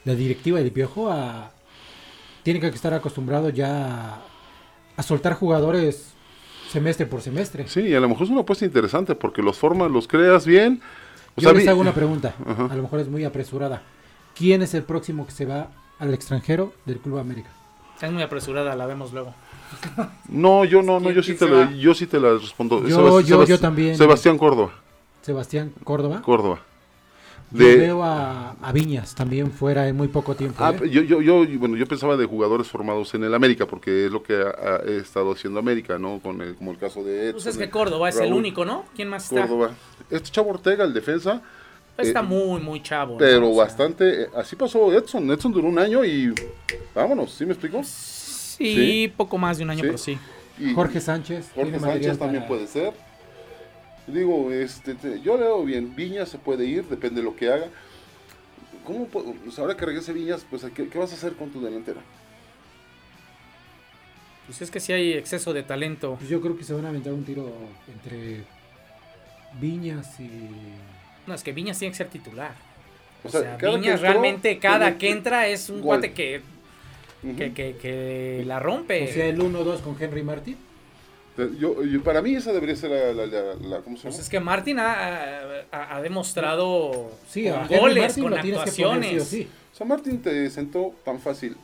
la 0.04 0.14
directiva 0.14 0.58
del 0.58 0.72
Piojo 0.72 1.10
a 1.10 1.52
tiene 2.42 2.60
que 2.60 2.66
estar 2.66 2.92
acostumbrado 2.92 3.48
ya 3.48 4.20
a, 4.96 5.02
soltar 5.02 5.34
jugadores 5.34 6.14
semestre 6.70 7.06
por 7.06 7.20
semestre. 7.20 7.68
Sí, 7.68 7.80
y 7.80 7.94
a 7.94 8.00
lo 8.00 8.08
mejor 8.08 8.24
es 8.24 8.30
una 8.30 8.42
apuesta 8.42 8.64
interesante 8.64 9.14
porque 9.14 9.42
los 9.42 9.58
formas, 9.58 9.90
los 9.90 10.08
creas 10.08 10.46
bien. 10.46 10.80
O 11.36 11.40
Yo 11.40 11.50
sea, 11.50 11.58
les 11.58 11.68
hago 11.68 11.80
una 11.80 11.94
pregunta, 11.94 12.34
a 12.70 12.74
lo 12.74 12.82
mejor 12.82 13.00
es 13.00 13.08
muy 13.08 13.24
apresurada. 13.24 13.82
¿Quién 14.34 14.62
es 14.62 14.74
el 14.74 14.82
próximo 14.82 15.26
que 15.26 15.32
se 15.32 15.44
va 15.46 15.68
al 15.98 16.12
extranjero 16.14 16.72
del 16.86 16.98
Club 16.98 17.18
América? 17.18 17.50
Es 18.00 18.10
muy 18.10 18.22
apresurada, 18.22 18.74
la 18.74 18.86
vemos 18.86 19.12
luego. 19.12 19.34
No, 20.28 20.64
yo 20.64 20.82
no, 20.82 20.98
no, 21.00 21.10
yo 21.10 21.22
sí 21.22 21.36
¿Quién 21.36 21.50
te 21.50 21.56
la, 21.56 21.72
yo 21.72 21.94
sí 21.94 22.06
te 22.06 22.18
la 22.20 22.34
respondo. 22.34 22.86
Yo- 22.86 23.20
yo- 23.20 23.44
yo 23.44 23.58
también. 23.60 23.96
Sebastián 23.96 24.36
Córdoba, 24.38 24.72
Sebastián 25.22 25.72
Córdoba. 25.84 26.20
Córdoba. 26.22 26.60
Yo 27.52 27.66
De, 27.66 27.76
veo 27.76 28.02
a, 28.02 28.52
a 28.62 28.72
Viñas 28.72 29.14
también 29.14 29.50
fuera 29.52 29.86
en 29.88 29.96
muy 29.96 30.08
poco 30.08 30.34
tiempo. 30.34 30.56
ah, 30.64 30.72
¿eh? 30.82 30.88
yo, 30.90 31.02
yo, 31.02 31.20
yo, 31.20 31.44
bueno, 31.58 31.76
yo 31.76 31.86
pensaba 31.86 32.16
de 32.16 32.24
jugadores 32.24 32.68
formados 32.68 33.12
en 33.14 33.24
el 33.24 33.34
América 33.34 33.66
porque 33.66 34.06
es 34.06 34.10
lo 34.12 34.22
que 34.22 34.34
ha, 34.34 34.76
ha 34.76 34.90
estado 34.90 35.32
haciendo 35.32 35.58
América, 35.60 35.98
¿no? 35.98 36.18
Con 36.20 36.40
el, 36.40 36.54
como 36.54 36.70
el 36.70 36.78
caso 36.78 37.04
de 37.04 37.24
Edson, 37.28 37.32
Pues 37.34 37.46
es 37.46 37.58
que 37.58 37.68
Córdoba 37.70 38.08
es 38.08 38.16
el 38.16 38.22
Raúl 38.30 38.34
único, 38.38 38.64
¿no? 38.64 38.84
¿Quién 38.96 39.08
más 39.08 39.24
está? 39.24 39.42
Córdoba. 39.42 39.72
Este 40.10 40.30
Chavo 40.30 40.50
Ortega, 40.50 40.84
el 40.84 40.92
defensa, 40.94 41.42
Está 41.98 42.20
Eh, 42.20 42.22
muy, 42.22 42.58
muy 42.62 42.82
chavo. 42.82 43.12
¿no? 43.12 43.18
pero 43.18 43.50
O 43.50 43.54
sea, 43.54 43.64
bastante. 43.64 44.22
eh, 44.22 44.26
Así 44.34 44.56
pasó 44.56 44.90
Edson. 44.94 45.30
Edson 45.30 45.52
duró 45.52 45.68
un 45.68 45.78
año 45.78 46.02
y 46.02 46.32
vámonos, 46.94 47.32
¿sí 47.34 47.44
me 47.44 47.52
explico? 47.52 47.82
Sí, 47.84 48.74
Sí. 48.74 49.12
poco 49.14 49.36
más 49.36 49.58
de 49.58 49.64
un 49.64 49.70
año, 49.70 49.80
Sí. 49.80 49.86
pero 49.86 49.98
sí. 49.98 50.18
Y- 50.58 50.72
Jorge 50.74 51.00
Sánchez. 51.02 51.50
Jorge 51.54 51.78
Sánchez 51.78 52.18
también 52.18 52.44
para- 52.44 52.48
puede 52.48 52.66
ser. 52.66 52.92
Digo, 54.06 54.50
este, 54.52 54.94
te- 54.94 55.20
yo 55.20 55.36
leo 55.36 55.64
bien. 55.64 55.94
Viñas 55.94 56.28
se 56.28 56.38
puede 56.38 56.64
ir, 56.64 56.84
depende 56.86 57.20
de 57.20 57.24
lo 57.24 57.36
que 57.36 57.50
haga. 57.50 57.66
¿Cómo 58.84 59.06
puedo- 59.06 59.32
pues 59.44 59.58
ahora 59.58 59.76
que 59.76 59.86
regrese 59.86 60.12
Viñas, 60.12 60.44
pues 60.50 60.64
¿qué, 60.74 60.88
qué 60.88 60.98
vas 60.98 61.12
a 61.12 61.14
hacer 61.14 61.34
con 61.34 61.50
tu 61.50 61.60
delantera? 61.62 62.00
Pues 64.46 64.60
es 64.60 64.70
que 64.70 64.80
sí 64.80 64.92
hay 64.92 65.12
exceso 65.12 65.52
de 65.52 65.62
talento. 65.62 66.16
Pues 66.18 66.28
yo 66.28 66.40
creo 66.40 66.56
que 66.56 66.64
se 66.64 66.74
van 66.74 66.84
a 66.84 66.88
aventar 66.88 67.12
un 67.12 67.24
tiro 67.24 67.50
entre 67.92 68.42
Viñas 69.60 70.18
y. 70.18 70.28
No, 71.26 71.34
es 71.34 71.44
que 71.44 71.52
Viñas 71.52 71.78
tiene 71.78 71.92
que 71.92 71.98
ser 71.98 72.08
titular. 72.08 72.52
O 73.24 73.28
O 73.28 73.30
sea, 73.30 73.40
sea, 73.40 73.56
cada 73.56 73.72
que 73.72 73.78
Viñas 73.78 73.94
entró, 74.00 74.10
realmente, 74.10 74.58
cada 74.58 74.98
que 74.98 75.10
entra 75.10 75.46
es 75.46 75.68
un 75.70 75.76
gol. 75.76 75.84
cuate 76.00 76.12
que, 76.12 76.40
Ujú. 77.22 77.36
que, 77.36 77.52
que, 77.54 77.76
que 77.80 78.42
la 78.44 78.58
rompe. 78.58 79.04
O 79.08 79.12
sea, 79.12 79.26
el 79.26 79.38
1-2 79.40 79.80
con 79.80 79.96
Henry 80.02 80.24
Martín. 80.24 80.56
Yo, 81.58 81.82
yo- 81.82 82.02
para 82.02 82.20
mí 82.20 82.34
esa 82.34 82.52
debería 82.52 82.76
ser 82.76 82.90
la, 82.90 83.12
la- 83.12 83.26
la- 83.26 83.54
la- 83.54 83.80
¿cómo 83.80 83.96
se 83.96 84.02
Pues 84.02 84.14
llama? 84.14 84.22
es 84.22 84.28
que 84.28 84.40
Martín 84.40 84.78
ha, 84.78 85.40
ha- 85.72 85.96
ha 85.96 86.02
demostrado 86.02 87.10
Sí, 87.28 87.44
con 87.48 87.58
a 87.58 87.62
Henry 87.64 87.78
goles, 87.78 88.02
Martin 88.04 88.22
con 88.24 88.32
que 88.32 88.38
poner 88.38 88.44
sí 88.44 88.52
o 88.52 88.60
actuaciones. 88.60 89.46
San 89.72 89.88
Martín 89.88 90.20
te 90.20 90.50
sentó 90.50 90.92
tan 91.04 91.18
fácil 91.20 91.56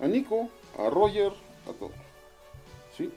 a 0.00 0.06
Nico, 0.06 0.50
a 0.78 0.90
Roger, 0.90 1.32
a 1.66 1.72
todo. 1.72 1.90
¿Sí? 2.96 3.10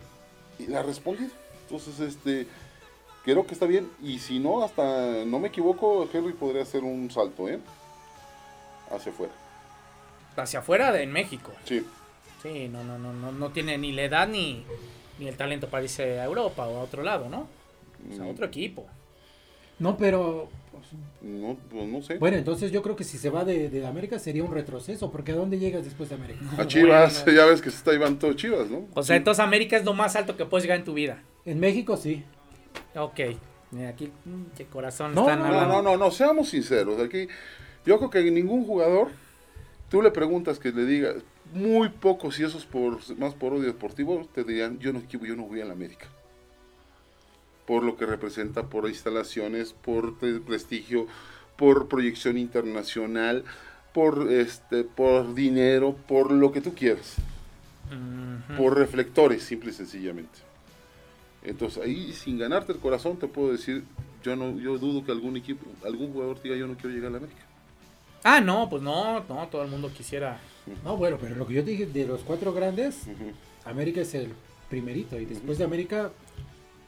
Y 0.59 0.67
la 0.67 0.81
respondí. 0.81 1.27
Entonces, 1.63 1.99
este, 1.99 2.47
creo 3.25 3.45
que 3.45 3.53
está 3.53 3.65
bien. 3.65 3.89
Y 4.01 4.19
si 4.19 4.39
no, 4.39 4.63
hasta, 4.63 5.25
no 5.25 5.39
me 5.39 5.49
equivoco, 5.49 6.07
Henry 6.13 6.31
podría 6.31 6.61
hacer 6.63 6.83
un 6.83 7.11
salto, 7.11 7.49
¿eh? 7.49 7.59
Hacia 8.89 9.11
afuera. 9.11 9.33
Hacia 10.37 10.59
afuera 10.59 10.93
de 10.93 11.03
en 11.03 11.11
México. 11.11 11.51
Sí. 11.65 11.85
Sí, 12.41 12.69
no, 12.69 12.83
no, 12.85 12.97
no, 12.97 13.11
no, 13.11 13.31
no 13.33 13.49
tiene 13.49 13.77
ni 13.77 13.91
la 13.91 14.03
edad 14.03 14.27
ni, 14.27 14.63
ni 15.19 15.27
el 15.27 15.35
talento 15.35 15.67
para 15.69 15.83
irse 15.83 16.19
a 16.19 16.25
Europa 16.25 16.67
o 16.67 16.77
a 16.77 16.83
otro 16.83 17.03
lado, 17.03 17.29
¿no? 17.29 17.47
O 18.11 18.15
sea, 18.15 18.25
Mm. 18.25 18.29
otro 18.29 18.45
equipo. 18.45 18.85
No, 19.79 19.97
pero 19.97 20.49
No, 21.21 21.57
pues 21.71 21.87
no 21.87 22.01
sé. 22.03 22.17
Bueno, 22.19 22.37
entonces 22.37 22.71
yo 22.71 22.81
creo 22.83 22.95
que 22.95 23.03
si 23.03 23.17
se 23.17 23.29
va 23.31 23.43
de, 23.43 23.69
de 23.69 23.85
América 23.87 24.19
sería 24.19 24.43
un 24.43 24.51
retroceso, 24.53 25.11
porque 25.11 25.31
¿a 25.31 25.35
dónde 25.35 25.57
llegas 25.59 25.83
después 25.83 26.09
de 26.09 26.15
América? 26.15 26.39
A 26.57 26.67
Chivas, 26.67 27.25
ya 27.35 27.45
ves 27.45 27.61
que 27.61 27.71
se 27.71 27.77
está 27.77 27.91
llevando 27.91 28.19
todo 28.19 28.33
Chivas, 28.33 28.69
¿no? 28.69 28.85
O 28.93 29.01
sea, 29.03 29.15
entonces 29.15 29.43
América 29.43 29.75
es 29.75 29.83
lo 29.83 29.93
más 29.93 30.15
alto 30.15 30.37
que 30.37 30.45
puedes 30.45 30.63
llegar 30.63 30.77
en 30.79 30.85
tu 30.85 30.93
vida. 30.93 31.21
En 31.45 31.59
México 31.59 31.97
sí. 31.97 32.23
Ok. 32.95 33.19
Mira, 33.71 33.89
aquí, 33.89 34.11
mm, 34.25 34.43
qué 34.55 34.65
corazón 34.65 35.13
No, 35.15 35.21
están 35.21 35.39
No, 35.39 35.45
hablando. 35.45 35.73
no, 35.73 35.81
no, 35.81 35.97
no, 35.97 36.11
seamos 36.11 36.49
sinceros. 36.49 36.99
Aquí, 37.01 37.27
yo 37.85 37.97
creo 37.97 38.09
que 38.09 38.31
ningún 38.31 38.63
jugador, 38.65 39.09
tú 39.89 40.01
le 40.01 40.11
preguntas 40.11 40.57
que 40.59 40.71
le 40.71 40.85
diga, 40.85 41.15
muy 41.53 41.89
pocos 41.89 42.39
y 42.39 42.43
esos 42.43 42.65
por 42.65 42.99
más 43.17 43.33
por 43.33 43.53
odio 43.53 43.65
deportivo, 43.67 44.27
te 44.33 44.43
dirían, 44.43 44.79
yo 44.79 44.93
no 44.93 45.01
yo 45.09 45.35
no 45.35 45.43
voy 45.43 45.61
a 45.61 45.65
la 45.65 45.73
América. 45.73 46.07
Por 47.65 47.83
lo 47.83 47.97
que 47.97 48.05
representa, 48.05 48.63
por 48.63 48.87
instalaciones, 48.87 49.73
por 49.73 50.17
pre- 50.17 50.39
prestigio, 50.39 51.07
por 51.57 51.87
proyección 51.87 52.37
internacional, 52.37 53.43
por 53.93 54.31
este, 54.31 54.83
por 54.83 55.33
dinero, 55.33 55.95
por 56.07 56.31
lo 56.31 56.51
que 56.51 56.61
tú 56.61 56.73
quieras. 56.73 57.15
Por 58.57 58.77
reflectores, 58.77 59.43
simple 59.43 59.71
y 59.71 59.73
sencillamente. 59.73 60.39
Entonces 61.43 61.81
ahí 61.83 62.13
sin 62.13 62.37
ganarte 62.37 62.73
el 62.73 62.79
corazón 62.79 63.17
te 63.17 63.27
puedo 63.27 63.51
decir, 63.51 63.83
yo 64.23 64.35
no, 64.35 64.57
yo 64.59 64.77
dudo 64.77 65.05
que 65.05 65.11
algún 65.11 65.37
equipo, 65.37 65.65
algún 65.85 66.11
jugador 66.11 66.41
diga 66.41 66.55
yo 66.55 66.67
no 66.67 66.75
quiero 66.75 66.89
llegar 66.89 67.09
a 67.09 67.11
la 67.11 67.17
América. 67.17 67.41
Ah, 68.29 68.41
no, 68.41 68.69
pues 68.69 68.81
no, 68.83 69.23
no, 69.29 69.47
todo 69.47 69.63
el 69.63 69.69
mundo 69.69 69.89
quisiera. 69.95 70.37
No, 70.83 70.97
bueno, 70.97 71.17
pero 71.21 71.35
lo 71.35 71.47
que 71.47 71.53
yo 71.53 71.63
dije 71.63 71.85
de 71.85 72.05
los 72.05 72.21
cuatro 72.21 72.51
grandes, 72.51 73.03
Ujú. 73.07 73.31
América 73.63 74.01
es 74.01 74.13
el 74.15 74.33
primerito 74.69 75.17
y 75.17 75.23
después 75.23 75.57
de 75.57 75.63
América 75.63 76.11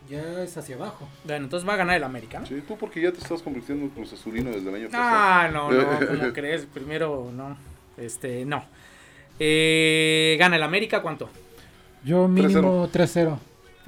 ya 0.09 0.43
es 0.43 0.57
hacia 0.57 0.75
abajo. 0.75 1.07
Bueno, 1.23 1.45
entonces 1.45 1.67
va 1.67 1.75
a 1.75 1.77
ganar 1.77 1.95
el 1.95 2.03
América, 2.03 2.41
¿no? 2.41 2.45
Sí, 2.45 2.61
tú 2.67 2.75
porque 2.77 2.99
ya 3.01 3.13
te 3.13 3.19
estás 3.19 3.41
convirtiendo 3.41 3.85
en 3.85 3.91
Cruz 3.91 4.11
Azulino 4.11 4.49
desde 4.51 4.67
el 4.69 4.75
año 4.75 4.85
pasado. 4.89 5.05
Ah, 5.09 5.49
no, 5.53 5.71
no, 5.71 6.07
¿cómo 6.07 6.33
crees? 6.33 6.65
Primero, 6.65 7.31
no. 7.33 7.55
Este, 7.95 8.43
no. 8.43 8.65
Eh, 9.39 10.35
gana 10.37 10.57
el 10.57 10.63
América, 10.63 11.01
¿cuánto? 11.01 11.29
Yo 12.03 12.27
mínimo 12.27 12.89
3-0. 12.89 13.37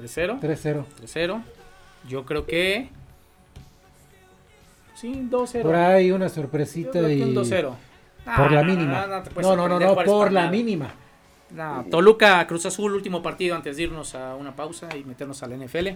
3-0. 0.00 0.40
3-0. 0.40 0.84
3-0. 1.02 1.42
Yo 2.08 2.24
creo 2.24 2.46
que. 2.46 2.88
Sí, 5.02 5.26
2-0. 5.30 5.62
Por 5.62 5.74
ahí 5.74 6.10
una 6.12 6.28
Yo 6.28 6.34
sorpresita 6.34 6.90
creo 6.92 7.06
que 7.08 7.14
y 7.16 7.22
un 7.22 7.34
2-0. 7.34 7.62
por 7.68 7.76
Ah, 8.24 8.48
la 8.50 8.62
no, 8.62 8.68
mínima. 8.74 9.00
no, 9.06 9.16
no 9.16 9.22
te 9.24 9.30
puedes 9.30 9.50
No, 9.50 9.56
no, 9.56 9.68
no, 9.68 9.78
no, 9.80 9.92
Juárez, 9.94 10.10
por 10.12 10.32
la 10.32 10.48
mínima. 10.50 10.94
No, 11.50 11.84
Toluca, 11.90 12.46
Cruz 12.46 12.64
Azul, 12.66 12.94
último 12.94 13.20
partido 13.22 13.54
antes 13.56 13.76
de 13.76 13.82
irnos 13.82 14.14
a 14.14 14.36
una 14.36 14.54
pausa 14.56 14.88
y 14.96 15.04
meternos 15.04 15.42
al 15.42 15.52
NFL. 15.60 15.88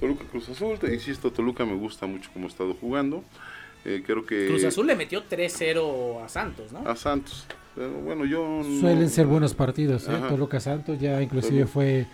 Toluca 0.00 0.24
Cruz 0.30 0.48
Azul, 0.48 0.78
te 0.78 0.92
insisto, 0.92 1.30
Toluca 1.30 1.64
me 1.64 1.74
gusta 1.74 2.06
mucho 2.06 2.30
como 2.32 2.46
ha 2.46 2.48
estado 2.48 2.74
jugando. 2.74 3.22
Eh, 3.84 4.02
creo 4.04 4.24
que 4.26 4.48
Cruz 4.48 4.64
Azul 4.64 4.86
le 4.86 4.96
metió 4.96 5.22
3-0 5.24 6.24
a 6.24 6.28
Santos, 6.28 6.72
¿no? 6.72 6.88
a 6.88 6.96
Santos. 6.96 7.46
Pero 7.74 7.90
bueno, 8.00 8.24
yo 8.24 8.62
no- 8.64 8.80
Suelen 8.80 9.08
ser 9.10 9.26
buenos 9.26 9.54
partidos, 9.54 10.08
¿eh? 10.08 10.12
Toluca 10.28 10.58
Santos 10.58 10.98
ya 10.98 11.20
inclusive 11.22 11.52
Toluca. 11.58 11.72
fue 11.72 12.06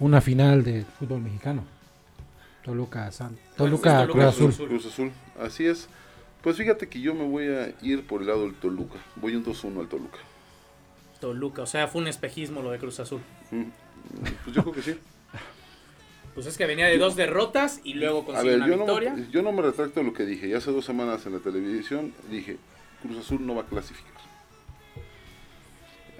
una 0.00 0.20
final 0.20 0.62
de 0.64 0.84
fútbol 0.98 1.20
mexicano. 1.20 1.62
Toluca 2.70 3.10
Santos. 3.12 3.38
Bueno, 3.58 3.76
Toluca 3.78 4.06
Cruz 4.06 4.24
Azul. 4.24 4.68
Cruz 4.68 4.86
Azul, 4.86 5.12
así 5.40 5.66
es. 5.66 5.88
Pues 6.42 6.56
fíjate 6.56 6.88
que 6.88 7.00
yo 7.00 7.14
me 7.14 7.24
voy 7.24 7.48
a 7.48 7.74
ir 7.82 8.06
por 8.06 8.22
el 8.22 8.28
lado 8.28 8.42
del 8.44 8.54
Toluca. 8.54 8.98
Voy 9.16 9.34
un 9.36 9.44
2-1 9.44 9.80
al 9.80 9.88
Toluca. 9.88 10.18
Toluca, 11.20 11.62
o 11.62 11.66
sea, 11.66 11.86
fue 11.88 12.00
un 12.00 12.08
espejismo 12.08 12.62
lo 12.62 12.70
de 12.70 12.78
Cruz 12.78 12.98
Azul. 13.00 13.20
Mm, 13.50 13.64
Pues 14.44 14.56
yo 14.56 14.62
creo 14.62 14.74
que 14.74 14.82
sí. 14.82 14.94
Pues 16.34 16.46
es 16.46 16.56
que 16.56 16.64
venía 16.64 16.86
de 16.86 16.96
dos 16.96 17.16
derrotas 17.16 17.80
y 17.82 17.94
luego 17.94 18.20
A 18.20 18.24
consiguió 18.24 18.50
ver, 18.52 18.58
una 18.60 18.68
yo 18.68 18.76
no, 18.76 18.84
victoria. 18.84 19.14
me, 19.14 19.28
yo 19.30 19.42
no 19.42 19.50
me 19.52 19.62
retracto 19.62 19.98
de 20.00 20.06
lo 20.06 20.12
que 20.12 20.24
dije. 20.24 20.48
Ya 20.48 20.58
hace 20.58 20.70
dos 20.70 20.84
semanas 20.84 21.26
en 21.26 21.32
la 21.32 21.40
televisión 21.40 22.14
dije, 22.30 22.56
Cruz 23.02 23.18
Azul 23.18 23.44
no 23.44 23.56
va 23.56 23.62
a 23.62 23.66
clasificar. 23.66 24.12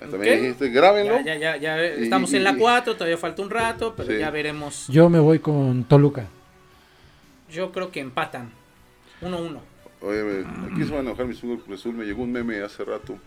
Ya 0.01 0.09
También 0.09 0.43
dijiste, 0.43 0.69
grábenlo. 0.71 1.21
Ya, 1.21 1.37
ya, 1.37 1.57
ya, 1.59 1.81
estamos 1.85 2.33
y- 2.33 2.37
en 2.37 2.45
la 2.45 2.53
y- 2.53 2.57
4, 2.57 2.95
todavía 2.95 3.19
falta 3.19 3.41
un 3.43 3.51
rato, 3.51 3.95
pero 3.97 4.11
Sí. 4.13 4.19
ya 4.19 4.31
veremos. 4.31 4.87
Yo 4.89 5.09
me 5.09 5.21
voy 5.21 5.39
con 5.39 5.85
Toluca. 5.85 6.27
Yo 7.51 7.73
creo 7.73 7.91
que 7.91 8.01
empatan. 8.01 8.51
1-1. 9.23 9.59
Oye, 10.03 10.47
aquí 10.73 10.85
se 10.85 10.91
van 10.91 10.99
a 11.07 11.11
enojar 11.11 11.27
mis 11.27 11.41
Cruz 11.41 11.63
Azul. 11.73 11.95
Me 11.95 12.05
llegó 12.05 12.23
un 12.23 12.33
meme 12.33 12.63
hace 12.63 12.85
rato 12.85 13.19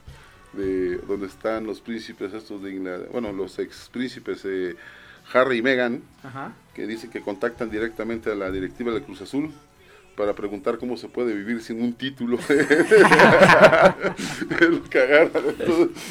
de 0.54 0.98
donde 0.98 1.28
están 1.28 1.66
los 1.66 1.82
príncipes 1.82 2.34
estos 2.34 2.64
de 2.64 2.72
Inglaterra. 2.72 3.10
Bueno, 3.12 3.32
los 3.32 3.60
ex 3.60 3.90
príncipes 3.92 4.42
eh, 4.46 4.76
Harry 5.34 5.58
y 5.58 5.62
Meghan, 5.62 6.02
Ajá. 6.24 6.54
que 6.74 6.88
dicen 6.88 7.10
que 7.12 7.22
contactan 7.22 7.70
directamente 7.70 8.32
a 8.32 8.36
la 8.36 8.52
directiva 8.52 8.92
del 8.92 9.04
Cruz 9.04 9.22
Azul 9.22 9.52
para 10.16 10.34
preguntar 10.34 10.78
cómo 10.78 10.98
se 10.98 11.08
puede 11.10 11.34
vivir 11.34 11.62
sin 11.62 11.82
un 11.82 11.94
título. 11.94 12.38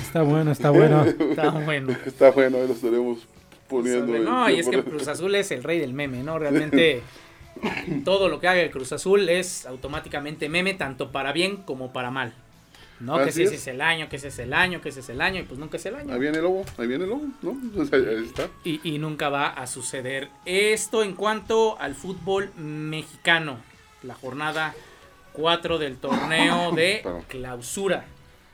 Está 0.03 0.23
bueno, 0.23 0.51
está 0.53 0.71
bueno. 0.71 1.05
Está 1.05 1.51
bueno. 1.51 1.97
Está 2.05 2.31
bueno, 2.31 2.57
ahí 2.59 2.67
lo 2.67 2.75
estaremos 2.75 3.27
poniendo. 3.69 4.15
en 4.17 4.25
No, 4.25 4.51
y 4.51 4.59
es 4.59 4.69
que. 4.69 4.83
Cruz 4.83 5.07
Azul 5.09 5.35
es 5.35 5.51
el 5.53 5.63
rey 5.63 5.79
del 5.79 5.93
meme, 5.95 6.23
¿no? 6.23 6.39
Realmente 6.39 7.03
todo 8.05 8.29
lo 8.29 8.41
que 8.41 8.49
haga 8.49 8.61
el 8.61 8.71
Cruz 8.71 8.93
Azul 8.93 9.29
es 9.29 9.67
automáticamente 9.67 10.49
meme, 10.49 10.75
tanto 10.75 11.13
para 11.13 11.33
bien 11.33 11.59
como 11.59 11.93
para 11.93 12.11
mal. 12.11 12.35
¿No? 13.01 13.19
que 13.25 13.33
si 13.33 13.43
ese 13.43 13.57
es. 13.57 13.67
el 13.67 13.81
año, 13.81 14.09
que 14.09 14.15
ese 14.15 14.29
es 14.29 14.39
el 14.39 14.53
año, 14.53 14.81
que 14.81 14.91
ese 14.91 15.01
es 15.01 15.09
el 15.09 15.21
año, 15.21 15.41
y 15.41 15.43
pues 15.43 15.59
nunca 15.59 15.77
es 15.77 15.85
el 15.87 15.97
año. 15.97 16.15
Ahí 16.15 16.21
viene 16.21 16.37
el 16.39 16.45
lobo, 16.45 16.65
ahí 16.79 16.87
viene 16.87 17.03
el 17.03 17.11
lobo, 17.11 17.27
¿no? 17.43 17.57
Ahí, 17.93 18.05
ahí 18.05 18.25
está. 18.25 18.49
Y, 18.63 18.81
y 18.89 18.99
nunca 18.99 19.29
va 19.29 19.49
a 19.49 19.67
suceder. 19.67 20.29
Esto 20.45 21.03
en 21.03 21.15
cuanto 21.15 21.77
al 21.81 21.97
fútbol 21.97 22.53
mexicano. 22.55 23.59
La 24.05 24.15
jornada 24.15 24.75
4 25.33 25.79
del 25.79 25.97
torneo 25.97 26.73
de 26.77 27.05
clausura. 27.29 28.05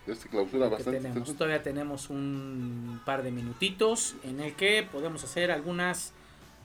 Este 0.07 0.29
clausura 0.29 0.69
bastante. 0.69 1.01
tenemos. 1.01 1.35
Todavía 1.35 1.63
tenemos 1.63 2.09
un 2.09 3.01
par 3.05 3.23
de 3.23 3.31
minutitos 3.31 4.15
en 4.25 4.41
el 4.41 4.55
que 4.55 4.87
podemos 4.91 5.23
hacer 5.23 5.51
algunas 5.51 6.13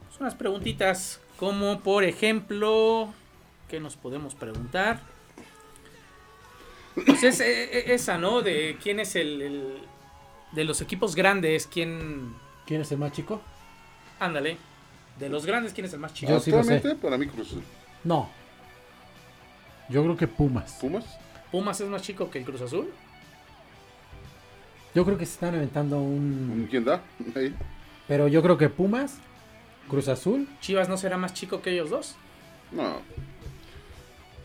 pues, 0.07 0.21
unas 0.21 0.35
preguntitas. 0.35 1.19
Como 1.43 1.81
por 1.81 2.05
ejemplo, 2.05 3.13
¿qué 3.67 3.77
nos 3.81 3.97
podemos 3.97 4.33
preguntar? 4.33 5.01
Pues 6.95 7.21
es 7.21 7.41
eh, 7.41 7.63
eh, 7.79 7.83
esa, 7.93 8.17
¿no? 8.17 8.41
De 8.41 8.77
quién 8.81 9.01
es 9.01 9.17
el, 9.17 9.41
el- 9.41 9.77
de 10.53 10.63
los 10.63 10.79
equipos 10.79 11.15
grandes, 11.15 11.67
quién, 11.67 12.33
¿Quién 12.65 12.79
es 12.79 12.89
el 12.93 12.97
más 12.97 13.11
chico? 13.11 13.41
ándale, 14.21 14.55
de 15.19 15.27
los 15.27 15.45
grandes, 15.45 15.73
quién 15.73 15.83
es 15.85 15.91
el 15.91 15.99
más 15.99 16.13
chico. 16.13 16.31
Yo 16.31 16.39
sí 16.39 16.49
lo 16.49 16.63
sé. 16.63 16.75
Actualmente, 16.75 17.01
para 17.05 17.17
mí 17.17 17.27
Cruz 17.27 17.47
Azul. 17.49 17.63
No. 18.05 18.29
Yo 19.89 20.01
creo 20.01 20.15
que 20.15 20.29
Pumas. 20.29 20.77
Pumas. 20.79 21.03
Pumas 21.51 21.81
es 21.81 21.89
más 21.89 22.03
chico 22.03 22.31
que 22.31 22.39
el 22.39 22.45
Cruz 22.45 22.61
Azul. 22.61 22.89
Yo 24.95 25.03
creo 25.03 25.17
que 25.17 25.25
se 25.25 25.33
están 25.33 25.55
aventando 25.55 25.97
un... 25.99 26.69
¿Quién 26.71 26.85
da? 26.85 27.01
Ahí. 27.35 27.53
Pero 28.07 28.29
yo 28.29 28.41
creo 28.41 28.57
que 28.57 28.69
Pumas, 28.69 29.17
Cruz 29.89 30.07
Azul, 30.07 30.47
Chivas 30.61 30.89
no 30.89 30.97
será 30.97 31.17
más 31.17 31.33
chico 31.33 31.61
que 31.61 31.71
ellos 31.71 31.89
dos. 31.89 32.15
No. 32.71 33.01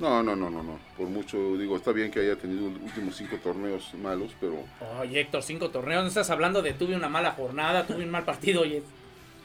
No, 0.01 0.23
no, 0.23 0.37
no, 0.37 0.49
no, 0.49 0.63
no. 0.63 0.79
Por 0.97 1.09
mucho, 1.09 1.57
digo, 1.57 1.77
está 1.77 1.91
bien 1.91 2.11
que 2.11 2.21
haya 2.21 2.37
tenido 2.37 2.71
los 2.71 2.81
últimos 2.81 3.17
cinco 3.17 3.37
torneos 3.43 3.93
malos, 3.95 4.31
pero 4.41 4.59
Oye, 5.01 5.21
Héctor, 5.21 5.43
cinco 5.43 5.71
torneos. 5.71 6.03
No 6.03 6.09
estás 6.09 6.31
hablando 6.31 6.63
de 6.63 6.73
tuve 6.73 6.95
una 6.95 7.09
mala 7.09 7.33
jornada, 7.33 7.85
tuve 7.87 8.05
un 8.05 8.11
mal 8.11 8.25
partido. 8.25 8.61
Oye, 8.63 8.83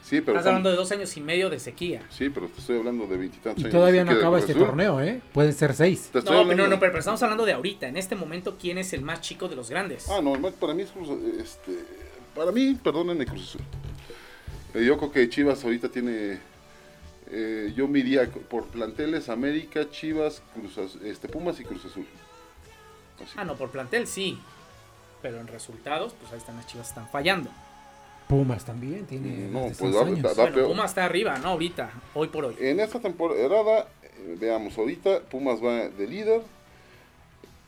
sí, 0.04 0.22
pero 0.22 0.38
estás 0.38 0.48
hablando 0.50 0.70
de 0.70 0.76
dos 0.76 0.92
años 0.92 1.16
y 1.18 1.22
medio 1.22 1.50
de 1.50 1.58
sequía. 1.60 2.04
sí, 2.12 2.30
pero 2.30 2.48
te 2.50 2.60
estoy 2.60 2.78
hablando 2.78 3.08
de 3.08 3.18
veintitantos 3.18 3.64
y 3.64 3.66
años. 3.66 3.74
todavía 3.76 4.04
no 4.04 4.12
acaba 4.12 4.38
este 4.38 4.52
Azul. 4.52 4.66
torneo, 4.68 5.02
¿eh? 5.02 5.22
Pueden 5.34 5.54
ser 5.54 5.74
seis. 5.74 6.10
Te 6.12 6.20
estoy 6.20 6.34
No, 6.36 6.42
hablando- 6.42 6.62
pero 6.64 6.70
no, 6.70 6.80
pero, 6.80 6.92
pero 6.92 7.00
estamos 7.00 7.24
hablando 7.24 7.46
de 7.46 7.54
ahorita. 7.54 7.88
En 7.88 7.98
este 7.98 8.16
momento, 8.16 8.56
¿quién 8.62 8.78
es 8.78 8.94
el 8.94 9.02
más 9.02 9.22
chico 9.22 9.48
de 9.48 9.56
los 9.56 9.72
grandes? 9.72 10.08
Ah, 10.10 10.22
no, 10.22 10.34
para 10.52 10.76
mí 10.76 10.84
es 10.84 10.92
Cruz 10.92 11.10
este, 11.40 11.80
para 12.36 12.52
mí, 12.52 12.76
perdónenme 12.84 13.26
Cruz 13.26 13.42
Azul. 13.56 13.62
Yo 14.74 14.98
creo 14.98 15.12
que 15.12 15.30
Chivas 15.30 15.64
ahorita 15.64 15.90
tiene 15.90 16.40
eh, 17.32 17.74
yo 17.76 17.88
miría 17.88 18.30
por 18.30 18.66
planteles 18.68 19.30
América, 19.30 19.90
Chivas, 19.90 20.42
Cruz 20.54 20.78
este 21.04 21.28
Pumas 21.28 21.60
y 21.60 21.64
Cruz 21.64 21.86
Azul. 21.86 22.06
Así. 23.24 23.34
Ah, 23.38 23.46
no, 23.46 23.56
por 23.56 23.70
plantel 23.70 24.08
sí. 24.08 24.38
Pero 25.22 25.40
en 25.40 25.48
resultados, 25.48 26.14
pues 26.20 26.32
ahí 26.34 26.38
están 26.40 26.58
las 26.58 26.68
chivas, 26.68 26.90
están 26.90 27.08
fallando. 27.10 27.50
Pumas 28.28 28.66
también 28.66 29.06
tiene 29.06 29.48
No, 29.50 29.68
pues 29.78 29.94
da- 29.94 30.02
años. 30.02 30.22
da- 30.22 30.30
da- 30.34 30.42
Bueno, 30.44 30.56
peor. 30.56 30.68
Pumas 30.70 30.92
está 30.92 31.06
arriba, 31.06 31.38
¿no? 31.40 31.50
Ahorita, 31.50 31.92
hoy 32.14 32.28
por 32.28 32.46
hoy. 32.46 32.56
En 32.60 32.80
esta 32.80 33.00
temporada, 33.00 33.88
eh, 34.02 34.38
veamos 34.40 34.78
ahorita, 34.78 35.22
Pumas 35.22 35.64
va 35.64 35.88
de 35.90 36.08
líder, 36.08 36.42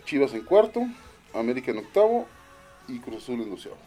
Chivas 0.06 0.34
en 0.34 0.42
cuarto, 0.44 0.82
América 1.34 1.72
en 1.72 1.78
octavo 1.80 2.28
y 2.88 3.00
Cruz 3.00 3.24
Azul 3.24 3.42
en 3.42 3.50
doceavo. 3.50 3.78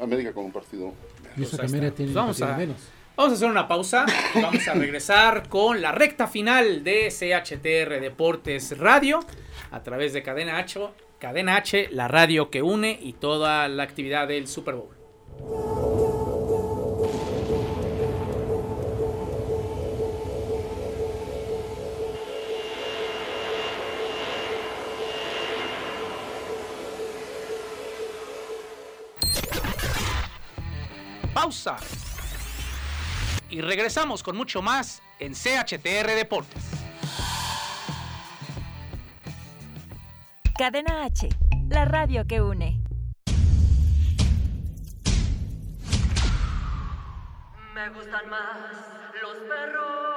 América 0.00 0.32
con 0.32 0.44
un 0.46 0.52
partido. 0.52 0.92
Y 1.36 1.42
eso 1.42 1.56
Pues 1.56 1.70
que 1.72 1.78
tiene 1.78 1.90
Pues 1.92 2.14
vamos 2.14 2.42
a- 2.42 2.56
menos. 2.56 2.76
Vamos 3.16 3.32
a 3.32 3.34
hacer 3.36 3.50
una 3.50 3.66
pausa 3.66 4.06
y 4.34 4.40
vamos 4.40 4.68
a 4.68 4.74
regresar 4.74 5.48
con 5.48 5.80
la 5.82 5.90
recta 5.92 6.28
final 6.28 6.84
de 6.84 7.08
CHTR 7.10 8.00
Deportes 8.00 8.78
Radio 8.78 9.18
a 9.72 9.82
través 9.82 10.12
de 10.12 10.22
Cadena 10.22 10.58
H, 10.58 10.80
Cadena 11.18 11.56
H, 11.56 11.88
la 11.90 12.06
radio 12.06 12.48
que 12.48 12.62
une 12.62 12.96
y 13.02 13.14
toda 13.14 13.66
la 13.68 13.82
actividad 13.82 14.28
del 14.28 14.46
Super 14.46 14.76
Bowl. 14.76 15.97
Pausa. 31.48 31.76
Y 33.48 33.62
regresamos 33.62 34.22
con 34.22 34.36
mucho 34.36 34.60
más 34.60 35.00
en 35.18 35.32
CHTR 35.32 36.14
Deportes. 36.14 36.62
Cadena 40.58 41.04
H, 41.04 41.28
la 41.70 41.86
radio 41.86 42.26
que 42.26 42.42
une. 42.42 42.78
Me 47.74 47.88
gustan 47.90 48.28
más 48.28 48.58
los 49.22 49.36
perros. 49.48 50.08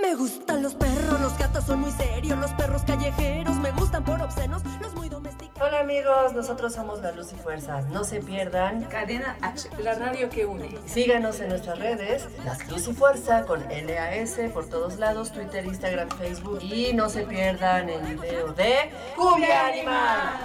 Me 0.00 0.14
gustan 0.14 0.62
los 0.62 0.74
perros, 0.74 1.20
los 1.20 1.36
gatos 1.38 1.64
son 1.64 1.80
muy 1.80 1.90
serios, 1.90 2.38
los 2.38 2.52
perros 2.52 2.82
callejeros 2.84 3.56
me 3.56 3.70
gustan 3.72 4.04
por 4.04 4.20
obscenos, 4.20 4.62
los 4.80 4.94
muy 4.94 5.08
domesticados. 5.08 5.23
Hola 5.66 5.80
amigos, 5.80 6.34
nosotros 6.34 6.74
somos 6.74 7.00
La 7.00 7.10
Luz 7.12 7.32
y 7.32 7.36
Fuerza. 7.36 7.80
No 7.90 8.04
se 8.04 8.20
pierdan 8.20 8.84
Cadena 8.84 9.38
H, 9.40 9.70
la 9.82 9.94
radio 9.94 10.28
que 10.28 10.44
une. 10.44 10.76
Síganos 10.84 11.40
en 11.40 11.48
nuestras 11.48 11.78
redes, 11.78 12.28
Las 12.44 12.68
Luz 12.68 12.86
y 12.86 12.92
Fuerza 12.92 13.46
con 13.46 13.60
LAS 13.60 14.38
por 14.52 14.68
todos 14.68 14.98
lados, 14.98 15.32
Twitter, 15.32 15.64
Instagram, 15.64 16.10
Facebook 16.10 16.58
y 16.60 16.92
no 16.92 17.08
se 17.08 17.22
pierdan 17.22 17.88
el 17.88 18.02
video 18.02 18.52
de 18.52 18.90
Cumbia 19.16 19.68
Animal. 19.68 20.38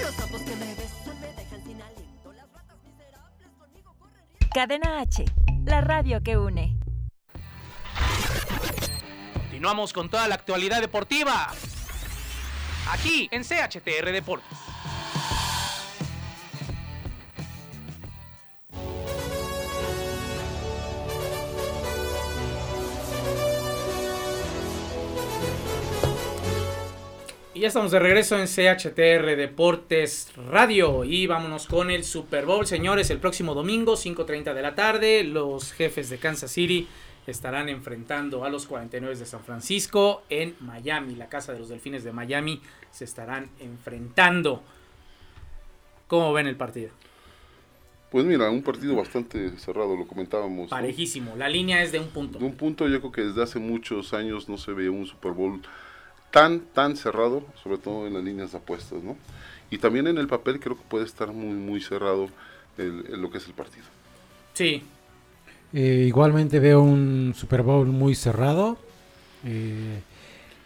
Los 0.00 0.14
sapos 0.14 0.42
que 0.42 0.54
me 0.54 0.74
besan 0.76 1.20
me 1.20 1.32
dejan 1.32 1.64
sin 1.64 1.82
aliento, 1.82 2.32
las 2.34 2.52
ratas 2.52 2.76
miserables 2.84 3.48
conmigo 3.58 3.96
corren 3.98 4.24
Cadena 4.54 5.00
H, 5.00 5.24
la 5.64 5.80
radio 5.80 6.22
que 6.22 6.36
une. 6.36 6.79
Continuamos 9.60 9.92
con 9.92 10.08
toda 10.08 10.26
la 10.26 10.36
actualidad 10.36 10.80
deportiva. 10.80 11.52
Aquí 12.90 13.28
en 13.30 13.42
CHTR 13.42 14.10
Deportes. 14.10 14.48
Y 27.52 27.60
ya 27.60 27.68
estamos 27.68 27.90
de 27.90 27.98
regreso 27.98 28.38
en 28.38 28.46
CHTR 28.46 29.36
Deportes 29.36 30.32
Radio 30.48 31.04
y 31.04 31.26
vámonos 31.26 31.66
con 31.66 31.90
el 31.90 32.04
Super 32.04 32.46
Bowl, 32.46 32.66
señores, 32.66 33.10
el 33.10 33.18
próximo 33.18 33.52
domingo, 33.54 33.92
5.30 33.92 34.54
de 34.54 34.62
la 34.62 34.74
tarde, 34.74 35.22
los 35.22 35.74
jefes 35.74 36.08
de 36.08 36.16
Kansas 36.16 36.50
City 36.50 36.88
estarán 37.26 37.68
enfrentando 37.68 38.44
a 38.44 38.50
los 38.50 38.66
49 38.66 39.16
de 39.16 39.26
San 39.26 39.40
Francisco 39.40 40.22
en 40.30 40.56
Miami, 40.60 41.14
la 41.16 41.28
casa 41.28 41.52
de 41.52 41.58
los 41.58 41.68
Delfines 41.68 42.02
de 42.04 42.12
Miami 42.12 42.60
se 42.90 43.04
estarán 43.04 43.48
enfrentando. 43.60 44.62
¿Cómo 46.08 46.32
ven 46.32 46.46
el 46.46 46.56
partido? 46.56 46.90
Pues 48.10 48.24
mira, 48.24 48.50
un 48.50 48.62
partido 48.62 48.96
bastante 48.96 49.56
cerrado, 49.58 49.96
lo 49.96 50.06
comentábamos. 50.06 50.64
¿no? 50.64 50.68
Parejísimo, 50.68 51.36
la 51.36 51.48
línea 51.48 51.82
es 51.82 51.92
de 51.92 52.00
un 52.00 52.08
punto. 52.08 52.38
De 52.40 52.44
un 52.44 52.56
punto 52.56 52.88
yo 52.88 52.98
creo 52.98 53.12
que 53.12 53.20
desde 53.22 53.42
hace 53.42 53.60
muchos 53.60 54.12
años 54.12 54.48
no 54.48 54.58
se 54.58 54.72
ve 54.72 54.90
un 54.90 55.06
Super 55.06 55.30
Bowl 55.32 55.60
tan, 56.32 56.60
tan 56.60 56.96
cerrado, 56.96 57.44
sobre 57.62 57.78
todo 57.78 58.08
en 58.08 58.14
las 58.14 58.24
líneas 58.24 58.50
de 58.50 58.58
apuestas, 58.58 59.02
¿no? 59.04 59.16
Y 59.70 59.78
también 59.78 60.08
en 60.08 60.18
el 60.18 60.26
papel 60.26 60.58
creo 60.58 60.76
que 60.76 60.82
puede 60.88 61.04
estar 61.04 61.28
muy, 61.32 61.54
muy 61.54 61.80
cerrado 61.80 62.28
el- 62.76 63.04
el- 63.12 63.20
lo 63.22 63.30
que 63.30 63.38
es 63.38 63.46
el 63.46 63.54
partido. 63.54 63.84
Sí, 64.54 64.82
Eh, 65.72 66.04
igualmente 66.06 66.58
veo 66.58 66.82
un 66.82 67.32
Super 67.36 67.62
Bowl 67.62 67.86
muy 67.86 68.14
cerrado. 68.14 68.76
Eh, 69.44 70.00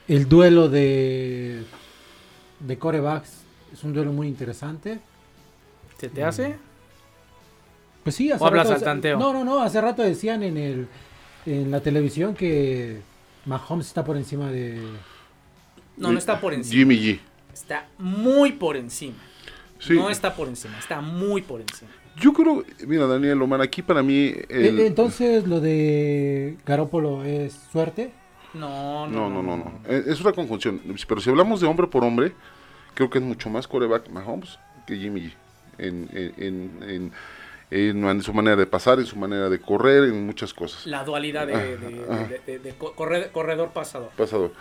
el 0.08 0.28
duelo 0.28 0.68
de, 0.68 1.62
de 2.60 2.78
corebacks 2.78 3.42
es 3.72 3.84
un 3.84 3.92
duelo 3.92 4.12
muy 4.12 4.28
interesante. 4.28 4.98
¿se 5.98 6.08
te 6.08 6.24
hace? 6.24 6.56
Pues 8.02 8.16
sí, 8.16 8.30
hace 8.30 8.42
¿O 8.42 8.46
hablas 8.46 8.66
rato- 8.68 8.78
al 8.78 8.84
tanteo? 8.84 9.18
No, 9.18 9.32
no, 9.32 9.44
no, 9.44 9.60
hace 9.62 9.80
rato 9.80 10.02
decían 10.02 10.42
en 10.42 10.56
el 10.56 10.88
en 11.46 11.70
la 11.70 11.80
televisión 11.80 12.34
que 12.34 13.00
Mahomes 13.44 13.86
está 13.86 14.02
por 14.04 14.16
encima 14.16 14.50
de 14.50 14.80
No, 15.96 16.10
no 16.12 16.18
está 16.18 16.40
por 16.40 16.52
encima. 16.54 16.74
Jimmy 16.78 16.96
G. 16.96 17.20
Está 17.52 17.86
muy 17.98 18.52
por 18.52 18.76
encima. 18.76 19.16
Sí. 19.78 19.92
No 19.94 20.08
está 20.10 20.34
por 20.34 20.48
encima, 20.48 20.78
está 20.78 21.00
muy 21.00 21.42
por 21.42 21.60
encima. 21.60 21.90
Yo 22.16 22.32
creo, 22.32 22.64
mira 22.86 23.06
Daniel 23.06 23.42
Omar, 23.42 23.60
aquí 23.60 23.82
para 23.82 24.02
mí... 24.02 24.32
el- 24.48 24.78
Eh, 24.78 24.86
Entonces 24.86 25.46
lo 25.46 25.60
de 25.60 26.56
Garópolo 26.64 27.24
es 27.24 27.52
suerte. 27.72 28.12
No, 28.52 29.06
No, 29.08 29.28
no, 29.28 29.42
no, 29.42 29.56
no. 29.56 29.72
Eh, 29.88 30.04
Es 30.06 30.20
una 30.20 30.32
conjunción. 30.32 30.80
Pero 31.08 31.20
si 31.20 31.30
hablamos 31.30 31.60
de 31.60 31.66
hombre 31.66 31.88
por 31.88 32.04
hombre, 32.04 32.32
creo 32.94 33.10
que 33.10 33.18
es 33.18 33.24
mucho 33.24 33.50
más 33.50 33.66
coreback 33.66 34.08
Mahomes 34.10 34.58
que 34.86 34.96
Jimmy 34.96 35.22
G. 35.22 35.32
En, 35.78 36.08
en, 36.12 36.32
en, 36.38 37.12
en- 37.70 38.04
en 38.06 38.22
su 38.22 38.32
manera 38.32 38.54
de 38.54 38.66
pasar, 38.66 39.00
en 39.00 39.06
su 39.06 39.16
manera 39.16 39.48
de 39.48 39.58
correr, 39.60 40.04
en 40.04 40.24
muchas 40.24 40.54
cosas. 40.54 40.86
La 40.86 41.02
dualidad 41.02 41.48
de, 41.48 41.76
de- 41.78 42.04
Ajá. 42.08 42.28
de- 42.28 42.38
de- 42.46 42.58
de 42.60 42.74
co- 42.76 42.94
corre- 42.94 43.30
corredor 43.32 43.70
pasador. 43.72 44.52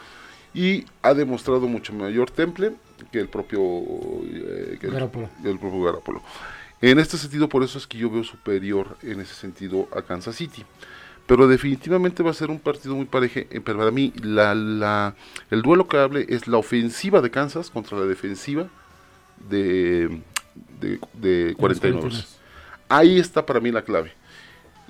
Y 0.55 0.85
ha 1.03 1.13
demostrado 1.13 1.67
mucho 1.67 1.93
mayor 1.93 2.31
temple 2.31 2.73
que 3.11 3.19
el 3.19 3.27
propio, 3.27 3.59
eh, 3.61 4.77
que 4.79 4.87
el, 4.87 4.93
Garoppolo. 4.93 5.29
el 5.43 5.59
propio 5.59 5.81
Garoppolo. 5.83 6.21
En 6.81 6.99
este 6.99 7.17
sentido, 7.17 7.47
por 7.47 7.63
eso 7.63 7.77
es 7.77 7.87
que 7.87 7.97
yo 7.97 8.09
veo 8.09 8.23
superior 8.23 8.97
en 9.01 9.21
ese 9.21 9.33
sentido 9.33 9.87
a 9.95 10.01
Kansas 10.01 10.35
City. 10.35 10.65
Pero 11.25 11.47
definitivamente 11.47 12.21
va 12.21 12.31
a 12.31 12.33
ser 12.33 12.49
un 12.49 12.59
partido 12.59 12.95
muy 12.95 13.05
parejo. 13.05 13.39
eh, 13.39 13.61
Pero 13.63 13.79
para 13.79 13.91
mí, 13.91 14.11
la, 14.21 14.53
la- 14.53 15.15
el 15.49 15.61
duelo 15.61 15.87
que 15.87 15.97
hable 15.97 16.25
es 16.27 16.47
la 16.49 16.57
ofensiva 16.57 17.21
de 17.21 17.31
Kansas 17.31 17.69
contra 17.69 17.97
la 17.97 18.05
defensiva 18.05 18.67
de, 19.49 20.21
de, 20.81 20.99
de 21.13 21.55
49. 21.55 22.09
Ahí 22.89 23.17
está 23.17 23.45
para 23.45 23.61
mí 23.61 23.71
la 23.71 23.83
clave. 23.83 24.11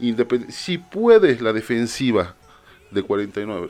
Independ- 0.01 0.49
si 0.49 0.79
puede 0.79 1.39
la 1.39 1.53
defensiva 1.53 2.35
de 2.89 3.03
49 3.03 3.67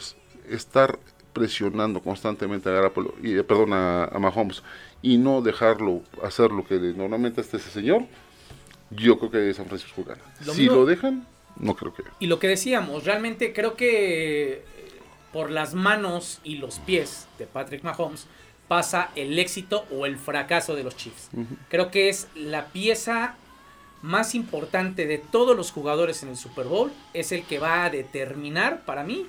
estar 0.49 0.97
presionando 1.33 1.99
constantemente 2.01 2.69
a 2.69 2.73
Garoppolo, 2.73 3.15
y, 3.21 3.33
eh, 3.37 3.43
perdón, 3.43 3.73
a, 3.73 4.05
a 4.05 4.19
Mahomes 4.19 4.63
y 5.03 5.17
no 5.19 5.41
dejarlo 5.41 6.01
hacer 6.23 6.49
lo 6.51 6.65
que 6.65 6.75
normalmente 6.79 7.41
hace 7.41 7.57
ese 7.57 7.69
señor, 7.69 8.05
yo 8.89 9.19
creo 9.19 9.29
que 9.29 9.53
San 9.53 9.67
Francisco 9.67 10.03
gana. 10.03 10.21
Lo 10.45 10.53
si 10.53 10.61
mismo- 10.61 10.77
lo 10.77 10.85
dejan, 10.85 11.27
no 11.57 11.75
creo 11.75 11.93
que. 11.93 12.03
Y 12.19 12.25
lo 12.27 12.39
que 12.39 12.47
decíamos, 12.47 13.03
realmente 13.03 13.53
creo 13.53 13.75
que 13.75 14.53
eh, 14.53 14.63
por 15.31 15.51
las 15.51 15.73
manos 15.75 16.39
y 16.43 16.55
los 16.55 16.79
pies 16.79 17.27
de 17.37 17.45
Patrick 17.45 17.83
Mahomes 17.83 18.25
pasa 18.67 19.11
el 19.15 19.37
éxito 19.37 19.85
o 19.91 20.05
el 20.07 20.17
fracaso 20.17 20.75
de 20.75 20.83
los 20.83 20.95
Chiefs. 20.95 21.29
Creo 21.69 21.91
que 21.91 22.09
es 22.09 22.27
la 22.33 22.67
pieza 22.67 23.35
más 24.01 24.35
importante 24.35 25.05
de 25.05 25.17
todos 25.17 25.55
los 25.55 25.71
jugadores 25.71 26.23
en 26.23 26.29
el 26.29 26.37
Super 26.37 26.65
Bowl. 26.67 26.91
Es 27.13 27.31
el 27.31 27.43
que 27.43 27.59
va 27.59 27.83
a 27.85 27.89
determinar 27.89 28.83
para 28.85 29.03
mí 29.03 29.27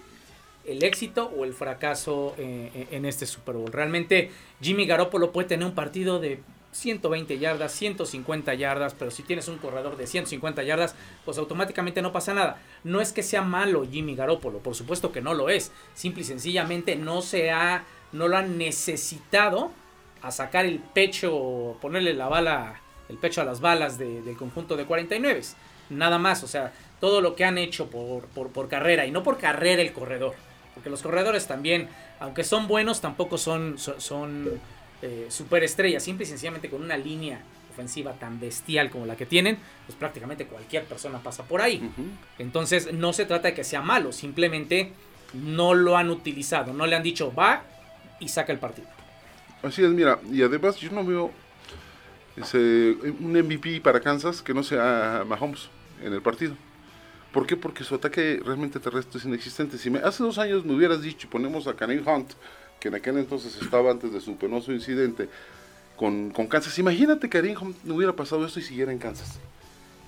el 0.67 0.83
éxito 0.85 1.33
o 1.37 1.45
el 1.45 1.53
fracaso 1.55 2.35
eh, 2.39 2.87
en 2.91 3.05
este 3.05 3.27
Super 3.27 3.55
Bowl. 3.57 3.73
Realmente 3.73 4.31
Jimmy 4.61 4.87
Garoppolo 4.87 5.33
puede 5.33 5.49
tener 5.49 5.67
un 5.67 5.75
partido 5.75 6.21
de 6.21 6.41
120 6.73 7.39
yardas, 7.39 7.73
150 7.73 8.53
yardas, 8.55 8.95
pero 8.95 9.11
si 9.13 9.23
tienes 9.23 9.47
un 9.47 9.59
corredor 9.59 9.97
de 9.97 10.07
150 10.09 10.63
yardas, 10.65 10.97
pues 11.25 11.39
automáticamente 11.39 12.03
no 12.03 12.13
pasa 12.13 12.35
nada. 12.35 12.61
No 12.83 13.01
es 13.01 13.13
que 13.13 13.23
sea 13.23 13.43
malo 13.43 13.87
Jimmy 13.89 14.17
Garoppolo, 14.17 14.59
por 14.59 14.75
supuesto 14.75 15.13
que 15.13 15.21
no 15.21 15.35
lo 15.35 15.49
es. 15.51 15.71
Simple 15.95 16.23
y 16.23 16.25
sencillamente 16.25 16.97
no 16.97 17.23
se 17.23 17.51
ha, 17.53 17.85
no 18.13 18.27
lo 18.27 18.37
han 18.37 18.59
necesitado 18.59 19.71
a 20.23 20.31
sacar 20.33 20.65
el 20.65 20.79
pecho, 20.81 21.77
ponerle 21.81 22.15
la 22.15 22.29
bala, 22.29 22.81
el 23.09 23.19
pecho 23.19 23.41
a 23.41 23.45
las 23.45 23.61
balas 23.61 23.99
de- 23.99 24.23
del 24.23 24.37
conjunto 24.37 24.77
de 24.77 24.85
49. 24.87 25.43
Nada 25.91 26.19
más, 26.19 26.43
o 26.43 26.49
sea, 26.49 26.73
todo 26.99 27.21
lo 27.21 27.37
que 27.37 27.45
han 27.45 27.59
hecho 27.59 27.89
por, 27.89 28.25
por 28.27 28.69
carrera 28.69 29.07
y 29.07 29.11
no 29.11 29.23
por 29.23 29.37
carrera 29.39 29.83
el 29.83 29.93
corredor. 29.93 30.35
Porque 30.75 30.91
los 30.91 31.03
corredores 31.03 31.47
también, 31.47 31.89
aunque 32.21 32.45
son 32.45 32.67
buenos, 32.67 33.01
tampoco 33.01 33.39
son, 33.39 33.79
son, 33.79 34.01
son, 34.01 34.61
eh, 35.03 35.27
superestrellas. 35.29 36.03
Simple 36.03 36.25
y 36.25 36.29
sencillamente 36.29 36.69
con 36.69 36.83
una 36.83 36.97
línea 36.97 37.41
ofensiva 37.71 38.13
tan 38.15 38.41
bestial 38.41 38.91
como 38.91 39.05
la 39.05 39.17
que 39.17 39.27
tienen, 39.27 39.59
pues 39.87 39.99
prácticamente 39.99 40.47
cualquier 40.47 40.85
persona 40.85 41.19
pasa 41.23 41.43
por 41.45 41.61
ahí. 41.61 41.91
Entonces 42.39 42.93
no 42.93 43.13
se 43.13 43.27
trata 43.27 43.49
de 43.49 43.55
que 43.55 43.65
sea 43.65 43.83
malo, 43.83 44.13
simplemente 44.13 44.93
no 45.35 45.75
lo 45.75 45.97
han 45.97 46.11
utilizado, 46.11 46.73
no 46.73 46.87
le 46.87 46.95
han 46.95 47.03
dicho 47.03 47.35
va 47.35 47.65
y 48.21 48.29
saca 48.29 48.53
el 48.53 48.59
partido. 48.59 48.89
Así 49.63 49.83
es, 49.83 49.91
mira, 49.91 50.21
y 50.31 50.43
además 50.43 50.77
yo 50.77 50.91
no 50.93 51.05
veo 51.05 51.33
ese, 52.37 52.97
un 53.21 53.33
MVP 53.33 53.81
para 53.81 54.01
Kansas 54.01 54.43
que 54.43 54.55
no 54.55 54.63
sea 54.63 55.25
Mahomes 55.27 55.69
en 56.03 56.13
el 56.13 56.23
partido. 56.23 56.55
¿Por 57.35 57.49
qué? 57.49 57.57
Porque 57.57 57.83
su 57.83 57.97
ataque 57.97 58.41
realmente 58.45 58.79
terrestre 58.79 59.19
es 59.19 59.25
inexistente. 59.25 59.77
Si 59.77 59.91
me, 59.91 59.99
hace 59.99 60.23
dos 60.23 60.39
años 60.39 60.65
me 60.65 60.73
hubieras 60.73 61.03
dicho, 61.03 61.29
ponemos 61.29 61.67
a 61.67 61.75
Kareem 61.75 62.07
Hunt, 62.07 62.31
que 62.79 62.89
en 62.89 62.95
aquel 62.95 63.19
entonces 63.19 63.61
estaba 63.61 63.91
antes 63.91 64.13
de 64.13 64.21
su 64.21 64.37
penoso 64.37 64.73
incidente 64.73 65.29
con, 65.97 66.31
con 66.31 66.47
Kansas, 66.47 66.79
imagínate 66.79 67.29
que 67.29 67.39
Kareem 67.39 67.61
Hunt 67.61 67.77
no 67.83 67.97
hubiera 67.97 68.15
pasado 68.15 68.47
esto 68.47 68.61
y 68.61 68.63
siguiera 68.63 68.93
en 68.93 68.99
Kansas. 68.99 69.41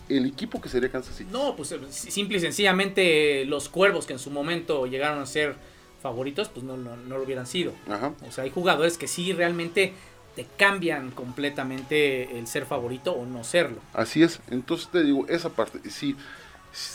el 0.08 0.24
equipo 0.24 0.60
que 0.60 0.68
sería 0.68 0.88
Kansas 0.88 1.16
City. 1.16 1.28
No, 1.32 1.56
pues 1.56 1.72
eh, 1.72 1.80
simple 1.90 2.38
y 2.38 2.40
sencillamente 2.40 3.44
los 3.44 3.68
cuervos 3.68 4.06
que 4.06 4.12
en 4.12 4.20
su 4.20 4.30
momento 4.30 4.86
llegaron 4.86 5.18
a 5.18 5.26
ser 5.26 5.56
favoritos, 6.00 6.48
pues 6.48 6.64
no, 6.64 6.76
no, 6.76 6.96
no 6.96 7.18
lo 7.18 7.24
hubieran 7.24 7.48
sido. 7.48 7.72
Ajá. 7.88 8.12
O 8.26 8.30
sea, 8.30 8.44
hay 8.44 8.50
jugadores 8.50 8.98
que 8.98 9.08
sí 9.08 9.32
realmente 9.32 9.94
te 10.36 10.46
cambian 10.56 11.10
completamente 11.10 12.38
el 12.38 12.46
ser 12.46 12.66
favorito 12.66 13.12
o 13.12 13.26
no 13.26 13.42
serlo. 13.42 13.80
Así 13.94 14.22
es, 14.22 14.40
entonces 14.50 14.88
te 14.92 15.02
digo, 15.02 15.26
esa 15.28 15.48
parte, 15.48 15.90
si 15.90 16.14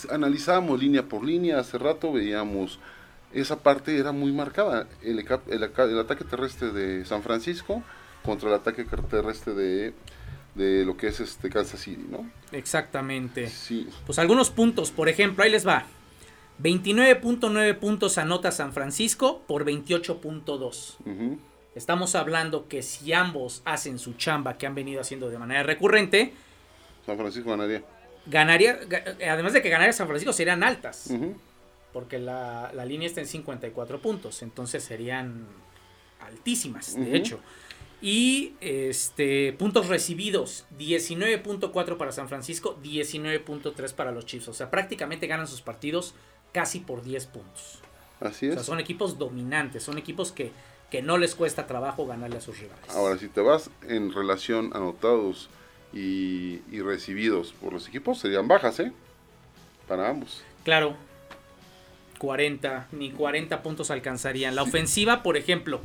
analizábamos 0.09 0.79
línea 0.79 1.03
por 1.03 1.23
línea, 1.23 1.59
hace 1.59 1.77
rato 1.77 2.11
veíamos, 2.11 2.79
esa 3.33 3.59
parte 3.59 3.97
era 3.97 4.11
muy 4.11 4.31
marcada, 4.31 4.87
el, 5.01 5.19
ataque 5.99 6.23
terrestre 6.25 6.71
de 6.71 7.05
San 7.05 7.23
Francisco 7.23 7.83
contra 8.23 8.49
el 8.49 8.55
ataque 8.55 8.83
terrestre 8.83 9.53
de, 9.53 9.93
de 10.55 10.85
lo 10.85 10.97
que 10.97 11.07
es 11.07 11.19
este 11.19 11.49
Kansas 11.49 11.79
City, 11.79 12.05
¿no? 12.09 12.29
Exactamente. 12.51 13.47
Sí. 13.47 13.89
Pues 14.05 14.19
algunos 14.19 14.49
puntos, 14.49 14.91
por 14.91 15.09
ejemplo, 15.09 15.43
ahí 15.43 15.51
les 15.51 15.65
va. 15.65 15.85
29.9 16.61 17.79
puntos 17.79 18.17
anota 18.17 18.51
San 18.51 18.73
Francisco 18.73 19.41
por 19.47 19.65
28.2. 19.65 20.95
Ujú. 21.05 21.39
Estamos 21.73 22.15
hablando 22.15 22.67
que 22.67 22.83
si 22.83 23.13
ambos 23.13 23.61
hacen 23.65 23.97
su 23.97 24.13
chamba 24.13 24.57
que 24.57 24.67
han 24.67 24.75
venido 24.75 25.01
haciendo 25.01 25.29
de 25.29 25.39
manera 25.39 25.63
recurrente, 25.63 26.33
San 27.05 27.17
Francisco 27.17 27.49
ganaría. 27.49 27.83
Ganaría, 28.31 28.79
ga- 28.81 29.15
además 29.29 29.53
de 29.53 29.61
que 29.61 29.69
ganaría 29.69 29.93
San 29.93 30.07
Francisco, 30.07 30.33
serían 30.33 30.63
altas. 30.63 31.11
Porque 31.93 32.17
la, 32.19 32.71
la 32.73 32.85
línea 32.85 33.05
está 33.07 33.19
en 33.21 33.27
54 33.27 34.01
puntos, 34.01 34.41
entonces 34.41 34.83
serían 34.83 35.45
altísimas, 36.21 36.95
de 36.95 37.15
hecho. 37.15 37.39
Y 38.01 38.53
este 38.61 39.53
puntos 39.53 39.87
recibidos, 39.87 40.65
19.4 40.79 41.97
para 41.97 42.11
San 42.11 42.29
Francisco, 42.29 42.79
19.3 42.83 43.93
para 43.93 44.11
los 44.11 44.25
Chiefs. 44.25 44.47
O 44.47 44.53
sea, 44.53 44.71
prácticamente 44.71 45.27
ganan 45.27 45.47
sus 45.47 45.61
partidos 45.61 46.15
casi 46.51 46.79
por 46.79 47.03
10 47.03 47.27
puntos. 47.27 47.79
Así 48.19 48.47
O 48.47 48.49
es. 48.49 48.55
sea, 48.55 48.63
son 48.63 48.79
equipos 48.79 49.17
dominantes, 49.19 49.83
son 49.83 49.97
equipos 49.97 50.31
que, 50.31 50.51
que 50.89 51.01
no 51.01 51.17
les 51.17 51.35
cuesta 51.35 51.67
trabajo 51.67 52.07
ganarle 52.07 52.37
a 52.37 52.41
sus 52.41 52.57
rivales. 52.59 52.89
Ahora, 52.89 53.17
si 53.19 53.27
te 53.27 53.41
vas 53.41 53.69
en 53.87 54.11
relación 54.13 54.71
anotados 54.73 55.49
y, 55.93 56.59
y 56.71 56.81
recibidos 56.81 57.53
por 57.53 57.73
los 57.73 57.87
equipos, 57.87 58.19
serían 58.19 58.47
bajas, 58.47 58.79
¿eh? 58.79 58.91
Para 59.87 60.09
ambos. 60.09 60.43
Claro, 60.63 60.95
40, 62.19 62.87
ni 62.91 63.11
40 63.11 63.63
puntos 63.63 63.91
alcanzarían. 63.91 64.55
La 64.55 64.63
ofensiva, 64.63 65.23
por 65.23 65.37
ejemplo, 65.37 65.81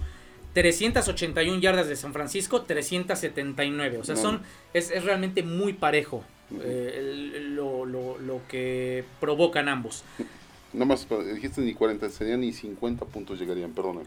381 0.52 1.60
yardas 1.60 1.88
de 1.88 1.96
San 1.96 2.12
Francisco, 2.12 2.62
379. 2.62 3.98
O 3.98 4.04
sea, 4.04 4.14
No. 4.14 4.20
son 4.20 4.42
es, 4.74 4.90
es 4.90 5.04
realmente 5.04 5.42
muy 5.42 5.72
parejo 5.72 6.24
eh, 6.62 7.40
lo, 7.50 7.84
lo- 7.86 8.18
lo 8.18 8.40
que 8.48 9.04
provocan 9.20 9.68
ambos. 9.68 10.04
Nada 10.72 10.86
más, 10.86 11.06
dijiste 11.34 11.62
ni 11.62 11.72
40, 11.74 12.10
serían 12.10 12.40
ni 12.40 12.52
50 12.52 13.06
puntos 13.06 13.38
llegarían, 13.38 13.72
perdona. 13.72 14.00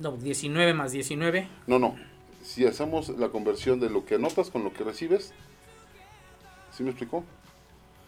No, 0.00 0.12
19 0.16 0.72
más 0.72 0.92
19. 0.92 1.48
No, 1.66 1.78
no. 1.80 1.96
Si 2.42 2.66
hacemos 2.66 3.08
la 3.10 3.28
conversión 3.28 3.80
de 3.80 3.90
lo 3.90 4.04
que 4.04 4.14
anotas 4.16 4.50
con 4.50 4.64
lo 4.64 4.72
que 4.72 4.84
recibes, 4.84 5.32
¿sí 6.76 6.82
me 6.82 6.90
explicó? 6.90 7.24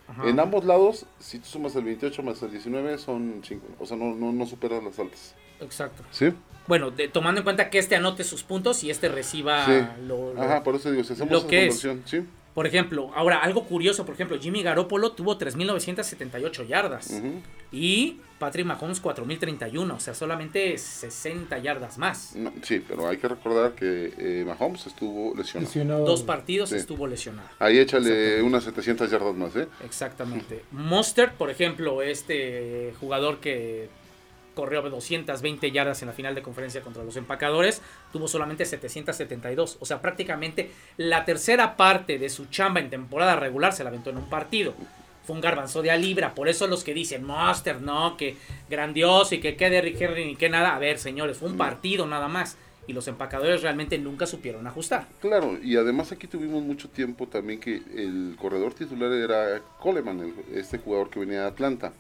Ajá. 0.09 0.29
En 0.29 0.41
ambos 0.41 0.65
lados, 0.65 1.07
si 1.21 1.39
tú 1.39 1.47
sumas 1.49 1.75
el 1.77 1.85
28 1.85 2.23
más 2.23 2.43
el 2.43 2.51
19, 2.51 2.99
son 2.99 3.41
5. 3.47 3.67
O 3.79 3.87
sea, 3.87 3.97
no, 3.97 4.15
no, 4.15 4.33
no 4.33 4.47
superas 4.47 4.83
las 4.83 4.99
altas. 4.99 5.35
Exacto. 5.61 6.03
¿Sí? 6.11 6.33
Bueno, 6.67 6.91
de- 6.91 7.09
tomando 7.09 7.41
en 7.41 7.45
cuenta 7.45 7.71
que 7.71 7.79
este 7.79 7.97
anote 7.97 8.25
sus 8.25 8.43
puntos 8.43 8.83
y 8.85 8.91
este 8.91 9.09
reciba 9.09 9.65
sí. 9.67 10.03
lo, 10.07 10.35
lo- 10.35 10.43
Ajá, 10.43 10.63
por 10.63 10.75
eso 10.75 10.91
digo, 10.91 11.05
si 11.05 11.13
hacemos 11.13 11.31
lo 11.33 11.39
esa 11.39 11.47
que 11.49 11.67
es. 11.67 11.83
conversión, 11.83 12.03
¿sí? 12.07 12.29
Por 12.55 12.67
ejemplo, 12.67 13.11
ahora 13.15 13.39
algo 13.39 13.65
curioso, 13.65 14.05
por 14.05 14.15
ejemplo, 14.15 14.39
Jimmy 14.39 14.63
Garoppolo 14.63 15.13
tuvo 15.13 15.39
3.978 15.39 16.67
yardas 16.67 17.11
Ujú. 17.11 17.41
y 17.71 18.19
Patrick 18.39 18.67
Mahomes 18.67 19.03
4.031, 19.03 19.95
o 19.97 20.01
sea, 20.01 20.15
solamente 20.15 20.77
60 20.77 21.59
yardas 21.59 21.97
más. 21.97 22.35
No, 22.37 22.53
sí, 22.63 22.85
pero 22.87 23.09
hay 23.09 23.17
que 23.17 23.29
recordar 23.29 23.73
que 23.73 24.13
eh, 24.19 24.45
Mahomes 24.45 24.87
estuvo 24.87 25.35
lesionado. 25.35 26.05
Dos 26.05 26.23
partidos 26.25 26.69
Sí. 26.71 26.77
estuvo 26.77 27.07
lesionado. 27.07 27.49
Ahí 27.59 27.79
échale 27.79 28.43
unas 28.43 28.65
700 28.65 29.11
yardas 29.11 29.35
más, 29.35 29.57
¿eh? 29.57 29.69
Exactamente. 29.85 30.63
Mostert, 30.73 31.35
por 31.35 31.49
ejemplo, 31.51 32.03
este 32.03 32.93
jugador 33.01 33.39
que 33.41 33.89
corrió 34.55 34.83
220 34.83 35.71
yardas 35.71 36.03
en 36.03 36.09
la 36.09 36.15
final 36.15 36.35
de 36.35 36.43
conferencia 36.43 36.81
contra 36.83 37.05
los 37.05 37.17
empacadores, 37.17 37.83
tuvo 38.13 38.29
solamente 38.29 38.65
772. 38.65 39.79
O 39.81 39.87
sea, 39.87 40.01
prácticamente 40.01 40.71
la 40.97 41.25
tercera 41.25 41.77
parte 41.77 42.19
de 42.19 42.29
su 42.29 42.47
chamba 42.47 42.81
en 42.81 42.91
temporada 42.91 43.37
regular 43.37 43.73
se 43.73 43.85
la 43.85 43.91
aventó 43.91 44.11
en 44.11 44.19
un 44.19 44.29
partido. 44.29 44.75
Fue 45.25 45.37
un 45.37 45.41
garbanzo 45.41 45.83
de 45.83 45.91
a 45.93 45.97
libra. 45.97 46.35
Por 46.35 46.49
eso 46.49 46.67
los 46.67 46.83
que 46.83 46.95
dicen, 46.95 47.25
Mostert, 47.25 47.81
no, 47.81 48.17
que 48.17 48.37
grandioso 48.69 49.35
y 49.37 49.41
que 49.41 49.57
quede 49.57 49.81
Rick 49.81 50.01
Henry 50.01 50.25
ni 50.25 50.37
que 50.37 50.49
nada. 50.49 50.75
A 50.75 50.79
ver, 50.81 50.99
señores, 50.99 51.37
fue 51.39 51.49
un 51.49 51.57
partido 51.57 52.07
nada 52.07 52.27
más. 52.29 52.57
Y 52.89 52.93
los 52.95 53.07
empacadores 53.07 53.63
realmente 53.63 53.97
nunca 53.99 54.27
supieron 54.27 54.67
ajustar. 54.67 55.07
Claro, 55.21 55.57
y 55.63 55.77
además 55.77 56.11
aquí 56.11 56.27
tuvimos 56.27 56.65
mucho 56.65 56.89
tiempo 56.89 57.29
también 57.29 57.61
que 57.61 57.77
el 57.77 58.35
corredor 58.37 58.75
titular 58.75 59.13
era 59.13 59.63
Coleman, 59.79 60.19
el- 60.19 60.57
este 60.59 60.79
jugador 60.79 61.09
que 61.09 61.21
venía 61.21 61.43
de 61.43 61.47
Atlanta. 61.47 61.93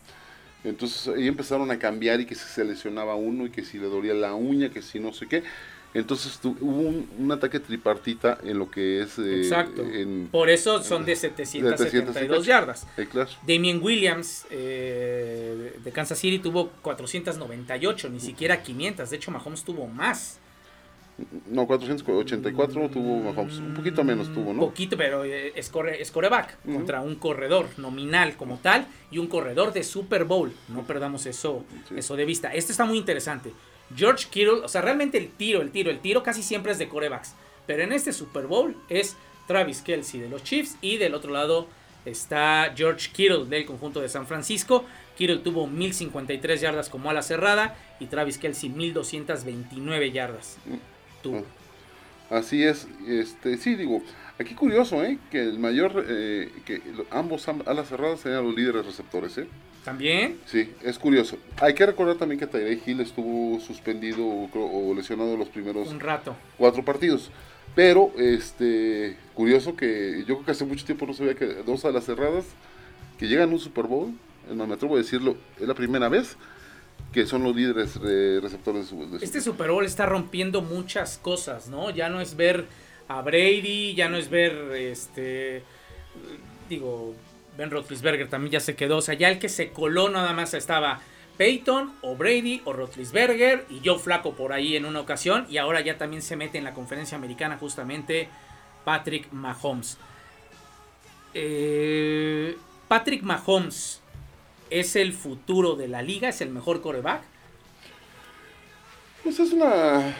Entonces 0.65 1.09
ahí 1.09 1.27
empezaron 1.27 1.71
a 1.71 1.79
cambiar 1.79 2.21
y 2.21 2.27
que 2.27 2.35
si 2.35 2.45
se 2.49 2.65
lesionaba 2.65 3.15
uno 3.17 3.47
y 3.47 3.51
que 3.51 3.65
si 3.65 3.79
le 3.79 3.87
dolía 3.87 4.15
la 4.15 4.35
uña, 4.35 4.69
que 4.71 4.81
si 4.83 5.01
no 5.01 5.13
sé 5.13 5.27
qué. 5.27 5.43
Entonces 5.95 6.39
tu- 6.39 6.57
hubo 6.61 6.81
un, 6.89 7.07
un 7.19 7.33
ataque 7.33 7.61
tripartita 7.61 8.39
en 8.45 8.59
lo 8.59 8.71
que 8.71 9.03
es... 9.03 9.19
eh, 9.19 9.41
Exacto. 9.43 9.83
en- 9.83 10.29
Por 10.33 10.49
eso 10.49 10.83
son 10.83 11.05
de 11.05 11.17
772 11.17 12.47
yardas. 12.47 12.87
Eh, 12.97 13.07
claro. 13.11 13.29
Damien 13.47 13.79
Williams 13.83 14.47
eh, 14.51 15.75
de 15.85 15.93
Kansas 15.93 16.19
City 16.19 16.39
tuvo 16.39 16.71
498, 16.81 18.09
ni 18.09 18.21
siquiera 18.21 18.63
500. 18.63 19.11
De 19.11 19.17
hecho, 19.17 19.31
Mahomes 19.31 19.65
tuvo 19.65 19.87
más. 19.87 20.39
No, 21.51 21.67
484 21.67 22.89
tuvo 22.91 23.21
Mahomes. 23.33 23.59
Un 23.59 23.75
poquito 23.75 24.03
menos 24.05 24.33
tuvo, 24.33 24.53
¿no? 24.53 24.61
poquito, 24.61 24.97
pero 24.97 25.25
eh, 25.25 25.53
es, 25.55 25.71
corre- 25.71 26.01
es 26.01 26.11
coreback 26.11 26.59
contra 26.65 27.01
un 27.01 27.17
corredor 27.17 27.69
nominal 27.79 28.37
como 28.37 28.59
tal 28.59 28.87
y 29.11 29.19
un 29.19 29.27
corredor 29.27 29.73
de 29.73 29.83
Super 29.85 30.25
Bowl. 30.25 30.53
No 30.69 30.83
perdamos 30.87 31.27
eso, 31.27 31.65
eso 31.97 32.17
de 32.17 32.25
vista. 32.25 32.53
Este 32.55 32.73
está 32.73 32.85
muy 32.85 32.99
interesante. 32.99 33.53
George 33.95 34.27
Kittle, 34.31 34.61
o 34.65 34.69
sea, 34.69 34.81
realmente 34.81 35.19
el 35.19 35.29
tiro, 35.31 35.61
el 35.61 35.71
tiro, 35.71 35.91
el 35.91 36.01
tiro 36.01 36.23
casi 36.23 36.43
siempre 36.43 36.73
es 36.73 36.79
de 36.79 36.89
corebacks. 36.89 37.35
Pero 37.67 37.83
en 37.83 37.93
este 37.93 38.13
Super 38.13 38.47
Bowl 38.47 38.75
es 38.89 39.17
Travis 39.47 39.83
Kelsey 39.83 40.21
de 40.21 40.29
los 40.29 40.43
Chiefs 40.43 40.77
y 40.81 40.97
del 40.97 41.15
otro 41.15 41.31
lado 41.33 41.67
está 42.05 42.73
George 42.77 43.11
Kittle 43.13 43.45
del 43.47 43.65
conjunto 43.67 44.01
de 44.01 44.09
San 44.09 44.27
Francisco. 44.27 44.85
Kittle 45.17 45.39
tuvo 45.39 45.67
1053 45.67 46.61
yardas 46.61 46.89
como 46.89 47.11
ala 47.11 47.23
cerrada 47.23 47.77
y 48.01 48.07
Travis 48.07 48.39
Kelsey 48.39 48.71
1229 48.71 50.11
yardas. 50.11 50.57
Tuvo. 51.23 51.45
Así 52.31 52.63
es, 52.65 52.89
este, 53.07 53.59
sí, 53.59 53.75
digo, 53.75 54.03
aquí 54.39 54.55
curioso, 54.55 55.05
¿eh? 55.05 55.19
Que 55.31 55.41
el 55.43 55.59
mayor, 55.59 56.05
eh, 56.09 56.51
que 56.65 56.81
ambos 57.11 57.47
am- 57.49 57.63
alas 57.67 57.89
cerradas 57.89 58.21
serían 58.21 58.45
los 58.45 58.55
líderes 58.55 58.87
receptores, 58.87 59.37
¿eh? 59.39 59.47
También 59.85 60.39
Sí, 60.47 60.71
es 60.83 60.99
curioso. 60.99 61.37
Hay 61.61 61.75
que 61.75 61.85
recordar 61.85 62.17
también 62.17 62.39
que 62.39 62.47
Tyree 62.47 62.81
Hill 62.87 63.01
estuvo 63.01 63.59
suspendido 63.61 64.25
o, 64.25 64.49
o 64.55 64.95
lesionado 64.95 65.37
los 65.37 65.49
primeros 65.49 65.89
un 65.89 65.99
rato. 66.01 66.35
cuatro 66.57 66.85
partidos. 66.85 67.31
Pero, 67.75 68.13
este, 68.17 69.17
curioso 69.35 69.75
que 69.77 70.21
yo 70.21 70.37
creo 70.37 70.45
que 70.45 70.51
hace 70.53 70.65
mucho 70.65 70.85
tiempo 70.87 71.05
no 71.07 71.15
sabía 71.15 71.35
que 71.35 71.47
dos 71.67 71.85
alas 71.85 72.05
cerradas 72.05 72.45
que 73.19 73.27
llegan 73.27 73.51
a 73.51 73.53
un 73.53 73.59
Super 73.59 73.87
Bowl, 73.87 74.13
es 74.49 74.55
más, 74.55 74.69
me 74.69 74.75
atrevo 74.75 74.95
a 74.95 74.99
decirlo, 74.99 75.37
es 75.61 75.67
la 75.67 75.75
primera 75.75 76.09
vez 76.09 76.37
que 77.13 77.27
son 77.27 77.43
los 77.43 77.55
líderes 77.55 77.99
eh, 78.05 78.39
receptores 78.43 78.85
de 78.85 78.89
su, 78.89 79.11
de 79.11 79.19
su- 79.19 79.25
Este 79.25 79.41
Super 79.41 79.71
Bowl 79.71 79.85
está 79.85 80.07
rompiendo 80.07 80.63
muchas 80.63 81.19
cosas, 81.19 81.69
¿no? 81.69 81.91
Ya 81.91 82.09
no 82.09 82.21
es 82.21 82.37
ver 82.37 82.67
a 83.09 83.21
Brady, 83.23 83.95
ya 83.95 84.09
no 84.09 84.17
es 84.17 84.31
ver, 84.31 84.53
este, 84.77 85.63
digo, 86.69 87.15
Ben 87.59 87.71
Roethlisberger 87.71 88.29
también 88.31 88.53
ya 88.53 88.61
se 88.61 88.75
quedó, 88.77 88.99
o 88.99 89.03
sea, 89.03 89.15
ya 89.15 89.29
el 89.29 89.39
que 89.39 89.49
se 89.51 89.71
coló 89.73 90.09
nada 90.09 90.33
más 90.33 90.55
estaba 90.55 91.01
Peyton 91.37 91.93
o 92.03 92.17
Brady 92.17 92.63
o 92.65 92.73
Roethlisberger 92.73 93.67
y 93.69 93.81
Joe 93.85 93.99
Flaco 93.99 94.35
por 94.35 94.53
ahí 94.53 94.77
en 94.77 94.85
una 94.87 95.01
ocasión 95.01 95.47
y 95.51 95.59
ahora 95.59 95.81
ya 95.83 95.99
también 95.99 96.23
se 96.23 96.37
mete 96.37 96.57
en 96.59 96.65
la 96.65 96.73
conferencia 96.73 97.17
americana 97.19 97.59
justamente 97.59 98.29
Patrick 98.85 99.31
Mahomes. 99.33 99.99
Eh, 101.35 102.57
Patrick 102.89 103.23
Mahomes 103.23 104.02
es 104.73 104.97
el 104.97 105.13
futuro 105.13 105.77
de 105.77 105.89
la 105.89 106.03
liga, 106.03 106.29
es 106.29 106.41
el 106.41 106.51
mejor 106.51 106.81
coreback. 106.81 107.23
Pues 109.23 109.39
es 109.39 109.53
una 109.53 110.15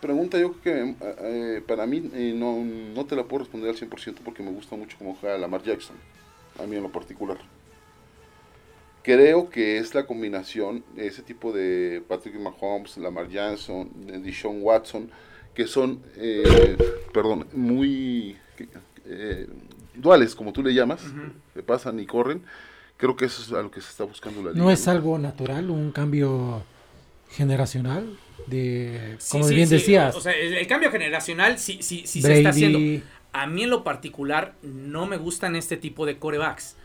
pregunta, 0.00 0.38
yo 0.38 0.52
creo 0.52 0.94
que 0.94 1.06
eh, 1.22 1.62
para 1.66 1.86
mí 1.86 2.10
eh, 2.12 2.34
no, 2.36 2.62
no 2.62 3.06
te 3.06 3.16
la 3.16 3.24
puedo 3.24 3.44
responder 3.44 3.70
al 3.70 3.76
100% 3.76 4.16
porque 4.24 4.42
me 4.42 4.50
gusta 4.50 4.76
mucho 4.76 4.96
cómo 4.98 5.16
juega 5.20 5.38
Lamar 5.38 5.62
Jackson, 5.62 5.96
a 6.58 6.66
mí 6.66 6.76
en 6.76 6.82
lo 6.82 6.92
particular. 6.92 7.38
Creo 9.02 9.50
que 9.50 9.78
es 9.78 9.94
la 9.94 10.06
combinación, 10.06 10.84
ese 10.96 11.22
tipo 11.22 11.52
de 11.52 12.02
Patrick 12.08 12.36
Mahomes, 12.36 12.96
Lamar 12.96 13.28
Jackson, 13.28 13.90
de 14.06 14.18
Deshaun 14.18 14.62
Watson, 14.62 15.10
que 15.54 15.66
son, 15.66 16.02
eh, 16.16 16.76
perdón, 17.12 17.46
muy, 17.52 18.36
eh, 19.04 19.46
duales, 19.94 20.34
como 20.34 20.52
tú 20.52 20.62
le 20.62 20.74
llamas, 20.74 21.02
que 21.54 21.62
pasan 21.62 22.00
y 22.00 22.06
corren. 22.06 22.42
Creo 22.96 23.16
que 23.16 23.24
eso 23.24 23.42
es 23.42 23.52
a 23.52 23.62
lo 23.62 23.70
que 23.70 23.80
se 23.80 23.90
está 23.90 24.04
buscando 24.04 24.42
la 24.42 24.52
liga. 24.52 24.62
¿No 24.62 24.70
es 24.70 24.86
algo 24.88 25.18
natural, 25.18 25.70
un 25.70 25.90
cambio 25.92 26.62
generacional? 27.30 28.18
De, 28.46 29.16
Sí, 29.18 29.32
como 29.32 29.44
sí, 29.44 29.54
bien 29.54 29.68
sí, 29.68 29.76
decías, 29.76 30.14
O 30.14 30.20
sea, 30.20 30.32
el, 30.32 30.54
el 30.54 30.66
cambio 30.66 30.90
generacional 30.90 31.58
sí, 31.58 31.78
sí, 31.82 32.06
sí 32.06 32.22
se 32.22 32.34
está 32.34 32.50
haciendo. 32.50 33.04
A 33.32 33.46
mí 33.46 33.64
en 33.64 33.70
lo 33.70 33.82
particular 33.82 34.54
no 34.62 35.06
me 35.06 35.16
gustan 35.16 35.56
este 35.56 35.76
tipo 35.76 36.06
de 36.06 36.18
corebacks. 36.18 36.76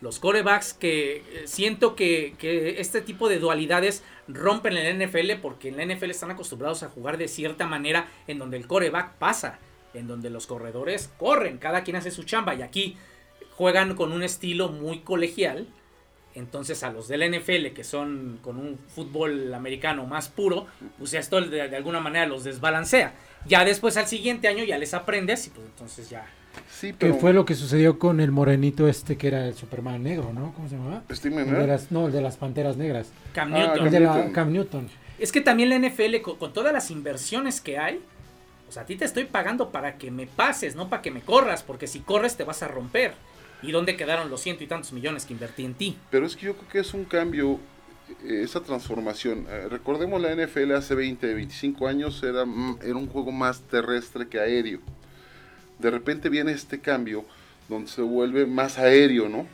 Los 0.00 0.20
corebacks 0.20 0.74
que 0.74 1.16
eh, 1.16 1.42
siento 1.46 1.96
que, 1.96 2.34
que 2.38 2.80
este 2.80 3.00
tipo 3.00 3.28
de 3.28 3.40
dualidades 3.40 4.04
rompen 4.28 4.76
en 4.76 4.98
la 4.98 5.06
NFL 5.06 5.40
porque 5.42 5.68
en 5.68 5.76
la 5.76 5.84
NFL 5.84 6.10
están 6.10 6.30
acostumbrados 6.30 6.82
a 6.82 6.88
jugar 6.88 7.18
de 7.18 7.26
cierta 7.26 7.66
manera 7.66 8.08
en 8.28 8.38
donde 8.38 8.56
el 8.56 8.66
coreback 8.66 9.14
pasa, 9.14 9.58
en 9.94 10.06
donde 10.06 10.30
los 10.30 10.46
corredores 10.46 11.10
corren, 11.18 11.58
cada 11.58 11.82
quien 11.82 11.96
hace 11.96 12.12
su 12.12 12.22
chamba 12.22 12.54
y 12.54 12.62
aquí 12.62 12.96
juegan 13.58 13.94
con 13.96 14.12
un 14.12 14.22
estilo 14.22 14.68
muy 14.68 15.00
colegial. 15.00 15.66
Entonces 16.34 16.84
a 16.84 16.90
los 16.92 17.08
de 17.08 17.16
la 17.18 17.26
NFL 17.26 17.72
que 17.74 17.82
son 17.82 18.38
con 18.42 18.56
un 18.58 18.78
fútbol 18.94 19.52
americano 19.52 20.06
más 20.06 20.28
puro, 20.28 20.66
pues 20.96 21.12
esto 21.14 21.40
de, 21.40 21.68
de 21.68 21.76
alguna 21.76 21.98
manera 21.98 22.26
los 22.26 22.44
desbalancea. 22.44 23.14
Ya 23.46 23.64
después 23.64 23.96
al 23.96 24.06
siguiente 24.06 24.46
año 24.46 24.62
ya 24.62 24.78
les 24.78 24.94
aprendes 24.94 25.48
y 25.48 25.50
pues 25.50 25.66
entonces 25.66 26.08
ya. 26.08 26.26
Sí, 26.70 26.92
que 26.92 27.12
fue 27.14 27.32
lo 27.32 27.44
que 27.44 27.54
sucedió 27.56 27.98
con 27.98 28.20
el 28.20 28.30
morenito 28.30 28.86
este 28.86 29.16
que 29.16 29.26
era 29.28 29.46
el 29.48 29.54
Superman 29.54 30.02
negro, 30.04 30.32
¿no? 30.32 30.52
¿Cómo 30.54 30.68
se 30.68 30.76
llamaba? 30.76 31.02
Steve 31.10 31.34
El 31.36 31.44
de 31.46 31.50
Maynard. 31.50 31.68
las- 31.68 31.90
no, 31.90 32.06
el 32.06 32.12
de 32.12 32.20
las 32.20 32.36
Panteras 32.36 32.76
Negras. 32.76 33.10
Cam 33.32 33.52
Ah, 33.54 33.58
Newton. 33.58 33.86
El 33.86 33.92
de 33.92 34.00
la- 34.00 34.32
Cam 34.32 34.52
Newton. 34.52 34.88
Es 35.18 35.32
que 35.32 35.40
también 35.40 35.68
la 35.70 35.76
NFL, 35.76 36.20
con, 36.22 36.36
con 36.36 36.52
todas 36.52 36.72
las 36.72 36.92
inversiones 36.92 37.60
que 37.60 37.78
hay, 37.78 38.00
o 38.68 38.72
sea, 38.72 38.82
a 38.82 38.86
ti 38.86 38.94
te 38.96 39.04
estoy 39.04 39.24
pagando 39.24 39.70
para 39.70 39.98
que 39.98 40.10
me 40.12 40.26
pases, 40.28 40.76
no 40.76 40.88
para 40.88 41.02
que 41.02 41.10
me 41.10 41.20
corras, 41.22 41.62
porque 41.64 41.86
si 41.88 42.00
corres 42.00 42.36
te 42.36 42.44
vas 42.44 42.62
a 42.62 42.68
romper. 42.68 43.14
¿Y 43.62 43.72
dónde 43.72 43.96
quedaron 43.96 44.30
los 44.30 44.40
ciento 44.40 44.62
y 44.64 44.66
tantos 44.66 44.92
millones 44.92 45.24
que 45.26 45.32
invertí 45.32 45.64
en 45.64 45.74
ti? 45.74 45.96
Pero 46.10 46.26
es 46.26 46.36
que 46.36 46.46
yo 46.46 46.54
creo 46.56 46.68
que 46.68 46.78
es 46.80 46.94
un 46.94 47.04
cambio, 47.04 47.58
eh, 48.24 48.42
esa 48.44 48.60
transformación. 48.62 49.46
Eh, 49.48 49.66
recordemos 49.68 50.20
la 50.20 50.30
NFL 50.34 50.72
hace 50.72 50.94
20, 50.94 51.34
25 51.34 51.88
años 51.88 52.22
era, 52.22 52.44
mm, 52.44 52.78
era 52.82 52.96
un 52.96 53.08
juego 53.08 53.32
más 53.32 53.62
terrestre 53.62 54.28
que 54.28 54.38
aéreo. 54.38 54.80
De 55.78 55.90
repente 55.90 56.28
viene 56.28 56.52
este 56.52 56.80
cambio 56.80 57.24
donde 57.68 57.90
se 57.90 58.02
vuelve 58.02 58.46
más 58.46 58.78
aéreo, 58.78 59.28
¿no? 59.28 59.46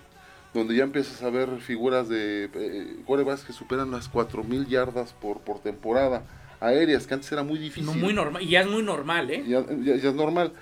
Donde 0.54 0.76
ya 0.76 0.84
empiezas 0.84 1.22
a 1.22 1.30
ver 1.30 1.48
figuras 1.60 2.08
de 2.08 2.48
eh, 2.54 2.96
quarterbacks 3.04 3.42
que 3.44 3.52
superan 3.52 3.90
las 3.90 4.08
4.000 4.10 4.66
yardas 4.68 5.12
por, 5.12 5.40
por 5.40 5.60
temporada 5.60 6.22
aéreas, 6.60 7.06
que 7.06 7.14
antes 7.14 7.30
era 7.32 7.42
muy 7.42 7.58
difícil. 7.58 7.86
No, 7.86 7.94
muy 7.94 8.14
normal, 8.14 8.42
y 8.42 8.48
ya 8.50 8.60
es 8.60 8.68
muy 8.68 8.82
normal, 8.82 9.30
¿eh? 9.30 9.44
ya, 9.46 9.64
ya- 9.82 9.96
ya 9.96 10.08
es 10.10 10.14
normal. 10.14 10.52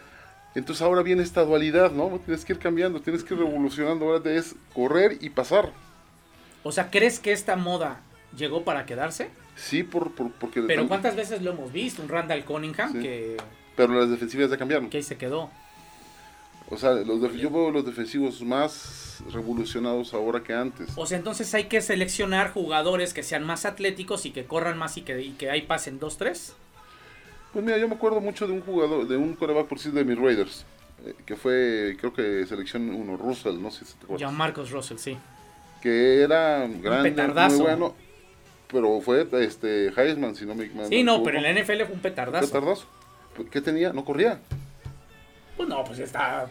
Entonces 0.55 0.83
ahora 0.83 1.03
viene 1.03 1.23
esta 1.23 1.45
dualidad, 1.45 1.93
¿no? 1.93 2.21
Tienes 2.25 2.45
que 2.45 2.53
ir 2.53 2.59
cambiando, 2.59 3.01
tienes 3.01 3.25
que 3.25 3.35
ir 3.35 3.41
revolucionando. 3.41 4.07
Ahora 4.07 4.31
es 4.33 4.55
correr 4.75 5.17
y 5.21 5.31
pasar. 5.31 5.73
O 6.63 6.73
sea, 6.73 6.91
¿crees 6.91 7.19
que 7.19 7.33
esta 7.33 7.57
moda 7.57 8.01
llegó 8.37 8.63
para 8.65 8.85
quedarse? 8.87 9.31
Sí, 9.57 9.83
por, 9.83 10.13
por- 10.15 10.31
porque... 10.33 10.63
Pero 10.63 10.87
¿cuántas 10.89 11.17
veces 11.17 11.43
lo 11.43 11.53
hemos 11.53 11.73
visto? 11.73 12.03
Un 12.03 12.09
Randall 12.09 12.45
Cunningham 12.45 12.93
Sí. 12.93 13.01
que, 13.01 13.37
pero 13.77 13.95
las 13.99 14.11
defensivas 14.11 14.51
ya 14.51 14.57
cambiaron. 14.59 14.89
que 14.91 14.99
ahí 14.99 15.03
se 15.03 15.17
quedó. 15.17 15.51
O 16.71 16.77
sea, 16.79 16.93
los 16.93 17.21
def- 17.21 17.35
yo 17.37 17.51
veo 17.51 17.71
los 17.71 17.85
defensivos 17.85 18.41
más 18.43 19.19
revolucionados 19.33 20.15
ahora 20.15 20.43
que 20.43 20.55
antes. 20.55 20.89
O 20.97 21.05
sea, 21.07 21.19
entonces 21.19 21.53
hay 21.55 21.65
que 21.65 21.81
seleccionar 21.83 22.51
jugadores 22.53 23.13
que 23.13 23.23
sean 23.23 23.45
más 23.45 23.65
atléticos 23.67 24.25
y 24.27 24.31
que 24.31 24.45
corran 24.47 24.79
más 24.79 24.97
y 24.97 25.03
que, 25.03 25.21
y 25.21 25.33
que 25.33 25.51
ahí 25.51 25.63
pasen 25.63 26.01
2-3. 26.01 26.53
Pues 27.53 27.65
mira, 27.65 27.77
yo 27.79 27.89
me 27.89 27.95
acuerdo 27.95 28.21
mucho 28.21 28.47
de 28.47 28.53
un 28.55 28.61
jugador, 28.63 29.07
de 29.07 29.17
un 29.17 29.35
coreback 29.35 29.67
por 29.67 29.79
decir 29.79 29.93
de 29.93 30.05
mis 30.05 30.19
Raiders, 30.19 30.65
eh, 31.05 31.15
que 31.27 31.37
fue, 31.37 31.97
creo 31.99 32.13
que 32.13 32.47
selección 32.47 32.89
uno, 32.95 33.17
Russell, 33.17 33.61
no 33.61 33.71
sé 33.71 33.85
si 33.85 33.95
te 33.95 34.05
acuerdas. 34.05 34.27
John 34.29 34.37
Marcos 34.37 34.71
Russell, 34.71 34.97
sí. 34.97 35.19
Que 35.83 36.23
era 36.23 36.67
grande, 36.81 37.11
petardazo. 37.11 37.57
muy 37.57 37.65
bueno, 37.67 37.95
pero 38.69 39.01
fue 39.01 39.27
este 39.45 39.89
Heisman, 39.95 40.35
si 40.35 40.47
no 40.47 40.55
me 40.55 40.67
me 40.69 40.87
Sí, 40.87 41.03
no, 41.03 41.13
equivoco. 41.17 41.25
pero 41.25 41.39
en 41.39 41.43
la 41.43 41.51
NFL 41.63 41.85
fue 41.85 41.95
un 41.95 42.01
petardazo. 42.01 42.47
Petardazo. 42.47 42.87
¿Qué 43.51 43.61
tenía? 43.61 43.93
No 43.93 44.05
corría. 44.05 44.39
Pues 45.57 45.69
no, 45.69 45.85
pues 45.85 45.99
está 45.99 46.49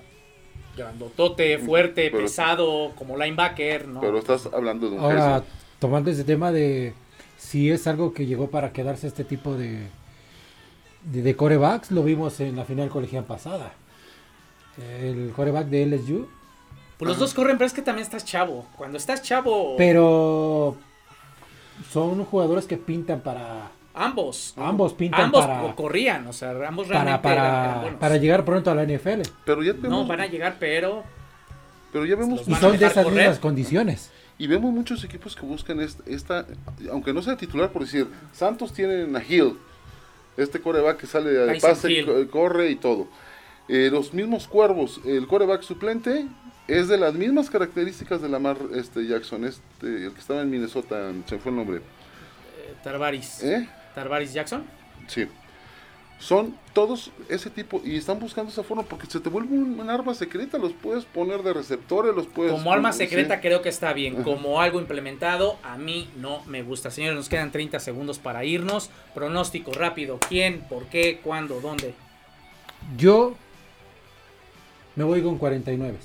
grandotote, 0.78 1.58
fuerte, 1.60 2.10
Pero- 2.12 2.24
pesado, 2.24 2.92
como 2.96 3.18
linebacker, 3.18 3.88
¿no? 3.88 4.02
Pero 4.02 4.20
estás 4.20 4.48
hablando 4.54 4.90
de 4.90 4.96
un 4.98 5.02
Ahora, 5.02 5.24
Heisman. 5.38 5.44
tomando 5.80 6.12
ese 6.12 6.24
tema 6.24 6.52
de 6.52 6.94
si 7.38 7.72
es 7.72 7.88
algo 7.88 8.14
que 8.14 8.26
llegó 8.26 8.50
para 8.50 8.72
quedarse 8.72 9.08
este 9.08 9.24
tipo 9.24 9.56
de, 9.56 9.88
de, 11.04 11.22
de 11.22 11.36
corebacks, 11.36 11.92
lo 11.92 12.04
vimos 12.04 12.40
en 12.40 12.56
la 12.56 12.66
final 12.66 12.90
colegial 12.90 13.24
pasada. 13.24 13.72
El 15.02 15.32
coreback 15.36 15.68
de 15.68 15.86
LSU, 15.86 16.28
Pues 16.98 17.10
los 17.10 17.20
dos 17.20 17.34
corren, 17.34 17.58
pero 17.58 17.68
es 17.68 17.74
que 17.74 17.82
también 17.82 18.04
estás 18.06 18.24
chavo. 18.26 18.66
Cuando 18.78 18.98
estás 18.98 19.22
chavo, 19.22 19.76
pero 19.78 20.78
son 21.92 22.24
jugadores 22.26 22.66
que 22.66 22.78
pintan 22.78 23.22
para 23.22 23.70
ambos. 23.94 24.54
ambos 24.58 24.94
pintan 24.94 25.22
ambos 25.26 25.46
para, 25.46 25.62
co- 25.62 25.76
corrían, 25.76 26.26
o 26.28 26.34
sea, 26.34 26.52
ambos 26.68 26.88
para, 26.88 27.04
realmente 27.04 27.28
eran- 27.30 27.46
eran 27.46 27.62
para, 27.68 27.82
buenos. 27.82 28.00
para 28.00 28.18
llegar 28.18 28.46
pronto 28.46 28.72
a 28.72 28.76
la 28.76 28.84
NFL. 28.84 29.22
Pero 29.46 29.64
ya 29.64 29.74
No, 29.74 29.82
vemos, 29.82 30.08
van 30.08 30.22
a 30.22 30.28
llegar, 30.28 30.56
pero 30.60 31.04
pero 31.92 32.06
ya 32.06 32.16
vemos 32.16 32.48
Y 32.48 32.56
son 32.56 32.78
de 32.78 32.86
esas 32.86 33.04
correr. 33.04 33.20
mismas 33.20 33.40
condiciones. 33.40 34.12
Y 34.38 34.48
vemos 34.48 34.72
muchos 34.72 35.04
equipos 35.04 35.36
que 35.36 35.46
buscan 35.46 35.82
est- 35.82 36.00
esta, 36.08 36.46
aunque 36.90 37.14
no 37.14 37.22
sea 37.22 37.36
titular 37.36 37.70
por 37.72 37.82
decir, 37.84 38.08
Santos 38.32 38.72
tienen 38.74 39.14
a 39.16 39.22
Hill, 39.24 39.58
este 40.38 40.60
coreback 40.62 40.98
que 40.98 41.08
sale 41.08 41.30
de 41.32 41.54
Tyson 41.54 41.70
pase, 41.70 41.92
Hill. 41.92 42.30
corre 42.30 42.70
y 42.70 42.76
todo. 42.76 43.08
Eh, 43.68 43.90
los 43.92 44.14
mismos 44.14 44.48
cuervos, 44.48 45.00
el 45.06 45.28
coreback 45.28 45.62
suplente 45.62 46.28
es 46.68 46.88
de 46.88 46.98
las 46.98 47.14
mismas 47.14 47.50
características 47.50 48.22
de 48.22 48.30
Lamar 48.30 48.58
este, 48.76 49.06
Jackson, 49.08 49.46
este, 49.46 50.06
el 50.06 50.14
que 50.14 50.20
estaba 50.20 50.42
en 50.42 50.50
Minnesota, 50.50 51.12
se 51.26 51.38
fue 51.38 51.52
el 51.52 51.58
nombre. 51.58 51.78
eh, 51.78 52.74
Tarvaris. 52.84 53.44
¿Eh? 53.44 53.70
Tarvaris 53.96 54.34
Jackson. 54.34 54.64
Sí. 55.08 55.28
Son 56.22 56.56
todos 56.74 57.10
ese 57.30 57.50
tipo 57.50 57.82
y 57.84 57.96
están 57.98 58.20
buscando 58.20 58.52
esa 58.52 58.62
forma 58.62 58.84
porque 58.84 59.08
se 59.08 59.20
te 59.20 59.28
vuelve 59.28 59.58
un, 59.58 59.80
un 59.80 59.90
arma 59.90 60.14
secreta, 60.14 60.60
los 60.60 60.72
puedes 60.72 61.04
poner 61.04 61.42
de 61.42 61.52
receptores, 61.52 62.16
los 62.16 62.28
puedes... 62.28 62.54
Como 62.54 62.72
arma 62.72 62.94
sí. 62.94 63.00
secreta 63.00 63.42
creo 63.42 63.64
que 63.64 63.70
está 63.70 63.92
bien. 63.94 64.22
Como 64.22 64.62
algo 64.62 64.80
implementado, 64.80 65.58
a 65.64 65.80
mí 65.80 66.08
no 66.18 66.44
me 66.46 66.62
gusta. 66.62 66.92
Señores, 66.92 67.16
nos 67.18 67.28
quedan 67.28 67.52
30 67.52 67.80
segundos 67.80 68.20
para 68.20 68.46
irnos. 68.46 68.92
Pronóstico 69.16 69.74
rápido. 69.74 70.20
¿Quién? 70.30 70.62
¿Por 70.70 70.86
qué? 70.86 71.20
¿Cuándo? 71.24 71.60
¿Dónde? 71.60 71.96
Yo 72.98 73.36
me 74.96 75.04
voy 75.04 75.24
con 75.24 75.40
49. 75.40 75.98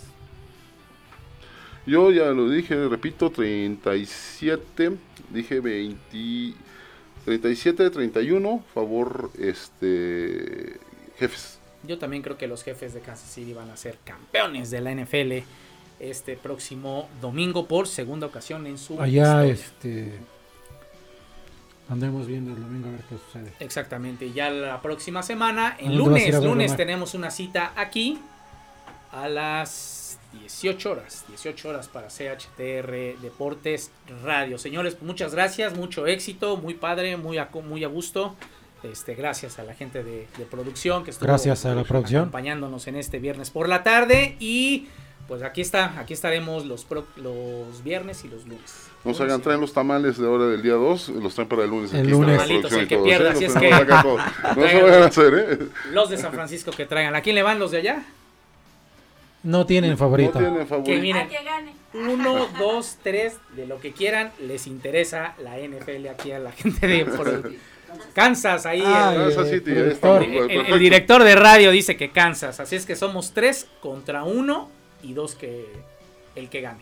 Yo 1.86 2.10
ya 2.10 2.24
lo 2.30 2.48
dije, 2.48 2.88
repito, 2.88 3.30
37, 3.30 4.96
dije 5.30 5.60
20, 5.60 6.56
37, 7.26 7.90
31, 7.90 8.64
favor, 8.72 9.32
este, 9.36 10.78
jefes. 11.18 11.58
Yo 11.82 11.98
también 11.98 12.22
creo 12.22 12.38
que 12.38 12.46
los 12.46 12.62
jefes 12.62 12.94
de 12.94 13.00
Kansas 13.00 13.28
City 13.28 13.52
van 13.52 13.68
a 13.68 13.76
ser 13.76 13.98
campeones 14.04 14.70
de 14.70 14.80
la 14.80 14.94
NFL 14.94 15.44
este 15.98 16.36
próximo 16.36 17.08
domingo 17.20 17.66
por 17.66 17.88
segunda 17.88 18.28
ocasión 18.28 18.66
en 18.68 18.78
su 18.78 19.00
Allá 19.00 19.44
historia. 19.44 19.52
este 19.52 20.18
andremos 21.88 22.28
viendo 22.28 22.52
el 22.52 22.60
domingo 22.60 22.88
a 22.88 22.92
ver 22.92 23.00
qué 23.08 23.16
sucede. 23.18 23.52
Exactamente, 23.58 24.32
ya 24.32 24.48
la 24.50 24.80
próxima 24.80 25.24
semana, 25.24 25.70
¿A 25.70 25.78
en 25.80 25.96
dónde 25.96 26.10
vas 26.10 26.22
a 26.22 26.26
ir 26.26 26.34
lunes, 26.34 26.44
lunes 26.44 26.76
tenemos 26.76 27.14
una 27.14 27.32
cita 27.32 27.72
aquí 27.74 28.20
a 29.10 29.28
las 29.28 30.05
18 30.40 30.90
horas, 30.90 31.24
18 31.28 31.68
horas 31.68 31.88
para 31.88 32.08
CHTR 32.08 33.20
Deportes 33.20 33.90
Radio. 34.24 34.58
Señores, 34.58 34.96
muchas 35.02 35.32
gracias, 35.34 35.76
mucho 35.76 36.06
éxito, 36.06 36.56
muy 36.56 36.74
padre, 36.74 37.16
muy 37.16 37.38
a, 37.38 37.48
muy 37.64 37.84
a 37.84 37.88
gusto. 37.88 38.34
Este, 38.82 39.14
gracias 39.14 39.58
a 39.58 39.64
la 39.64 39.74
gente 39.74 40.04
de, 40.04 40.28
de 40.38 40.44
producción 40.44 41.02
que 41.02 41.10
estuvo 41.10 41.26
Gracias 41.26 41.64
a 41.66 41.74
la 41.74 41.82
producción. 41.84 42.22
acompañándonos 42.22 42.86
en 42.86 42.96
este 42.96 43.18
viernes 43.18 43.50
por 43.50 43.68
la 43.68 43.82
tarde 43.82 44.36
y 44.38 44.86
pues 45.26 45.42
aquí 45.42 45.60
está, 45.60 45.98
aquí 45.98 46.12
estaremos 46.12 46.66
los 46.66 46.84
pro- 46.84 47.06
los 47.16 47.82
viernes 47.82 48.24
y 48.24 48.28
los 48.28 48.46
lunes. 48.46 48.86
Nos 49.02 49.20
hagan 49.20 49.40
traen 49.40 49.60
los 49.60 49.72
tamales 49.72 50.18
de 50.18 50.26
ahora 50.26 50.46
del 50.46 50.62
día 50.62 50.74
2, 50.74 51.08
los 51.08 51.34
traen 51.34 51.48
para 51.48 51.64
el 51.64 51.70
lunes. 51.70 51.92
El 51.94 52.00
aquí 52.02 52.10
lunes. 52.10 52.40
El 52.72 52.86
que 52.86 52.98
pierda, 52.98 53.32
¿eh? 53.32 53.44
es 53.44 53.54
que-. 53.54 53.70
No 54.56 54.68
se 54.68 54.82
vayan 54.82 55.02
a 55.02 55.06
hacer, 55.06 55.34
¿eh? 55.34 55.58
Los 55.92 56.10
de 56.10 56.18
San 56.18 56.32
Francisco 56.32 56.70
que 56.70 56.86
traigan. 56.86 57.16
¿A 57.16 57.22
quién 57.22 57.34
le 57.34 57.42
van 57.42 57.58
los 57.58 57.70
de 57.72 57.78
allá? 57.78 58.02
No 59.46 59.64
tienen 59.66 59.96
favorito. 59.96 60.32
No 60.34 60.38
tienen 60.40 60.58
Que 60.60 60.66
favorito. 60.66 61.00
miren, 61.00 61.28
que 61.28 61.42
gane. 61.44 61.72
uno, 61.94 62.48
dos, 62.58 62.96
tres, 63.02 63.36
de 63.54 63.66
lo 63.66 63.80
que 63.80 63.92
quieran, 63.92 64.32
les 64.40 64.66
interesa 64.66 65.34
la 65.42 65.56
NFL 65.58 66.08
aquí 66.08 66.32
a 66.32 66.38
la 66.38 66.52
gente 66.52 66.86
de 66.86 67.04
por- 67.16 67.52
Kansas, 68.12 68.66
ahí 68.66 68.82
Ay, 68.84 69.16
el, 69.16 69.22
Kansas 69.22 69.48
City, 69.50 69.70
el- 69.70 69.76
el 69.78 69.96
perfecto. 69.96 70.78
director 70.78 71.24
de 71.24 71.34
radio 71.36 71.70
dice 71.70 71.96
que 71.96 72.10
Kansas, 72.10 72.60
así 72.60 72.76
es 72.76 72.84
que 72.84 72.96
somos 72.96 73.32
tres 73.32 73.68
contra 73.80 74.24
uno 74.24 74.68
y 75.02 75.12
dos 75.14 75.34
que 75.34 75.66
el 76.34 76.48
que 76.50 76.60
gane. 76.60 76.80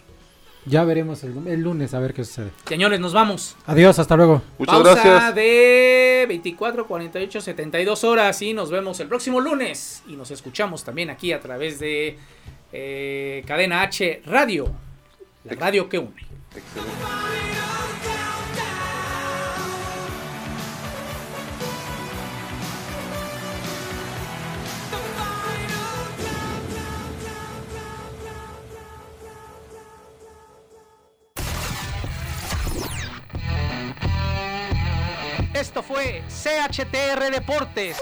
Ya 0.67 0.83
veremos 0.85 1.23
el, 1.25 1.47
el 1.47 1.61
lunes 1.61 1.93
a 1.93 2.01
ver 2.01 2.15
qué 2.15 2.25
sucede. 2.25 2.51
Señores, 2.67 2.99
nos 2.99 3.13
vamos. 3.13 3.55
Adiós, 3.67 3.99
hasta 3.99 4.17
luego. 4.17 4.41
Muchas 4.59 4.75
Pausa 4.75 4.95
gracias. 4.95 5.35
de 5.35 6.25
24, 6.27 6.87
48, 6.87 7.41
72 7.43 8.03
horas 8.03 8.41
y 8.41 8.55
nos 8.55 8.71
vemos 8.71 8.99
el 9.01 9.07
próximo 9.09 9.41
lunes 9.43 10.03
y 10.09 10.17
nos 10.17 10.31
escuchamos 10.31 10.83
también 10.83 11.11
aquí 11.11 11.33
a 11.33 11.41
través 11.41 11.79
de 11.81 12.17
eh, 12.77 13.45
Cadena 13.47 13.83
H 13.83 14.23
Radio, 14.27 14.67
la 15.45 15.55
radio 15.55 15.89
que 15.89 15.99
une. 15.99 16.25
Esto 35.55 35.83
fue 35.83 36.23
CHTR 36.29 37.31
Deportes. 37.31 37.99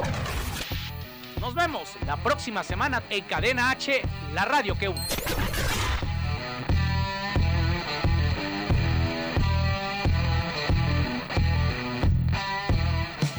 Nos 1.43 1.57
vemos 1.57 1.89
la 2.07 2.17
próxima 2.17 2.63
semana 2.63 3.03
en 3.11 3.25
Cadena 3.25 3.73
H, 3.73 4.01
la 4.33 4.45
radio 4.45 4.79
que 4.79 4.89
une. 4.89 5.07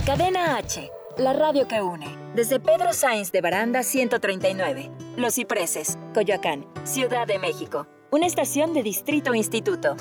Cadena 0.06 0.58
H, 0.58 0.92
la 1.18 1.32
radio 1.32 1.66
que 1.66 1.82
une. 1.82 2.34
Desde 2.36 2.60
Pedro 2.60 2.92
Sáenz 2.92 3.32
de 3.32 3.40
Baranda 3.40 3.84
139, 3.84 4.92
Los 5.16 5.36
Cipreses, 5.36 5.98
Coyoacán, 6.14 6.66
Ciudad 6.84 7.26
de 7.26 7.40
México. 7.40 7.88
Una 8.12 8.26
estación 8.26 8.74
de 8.74 8.84
Distrito 8.84 9.34
Instituto. 9.34 9.96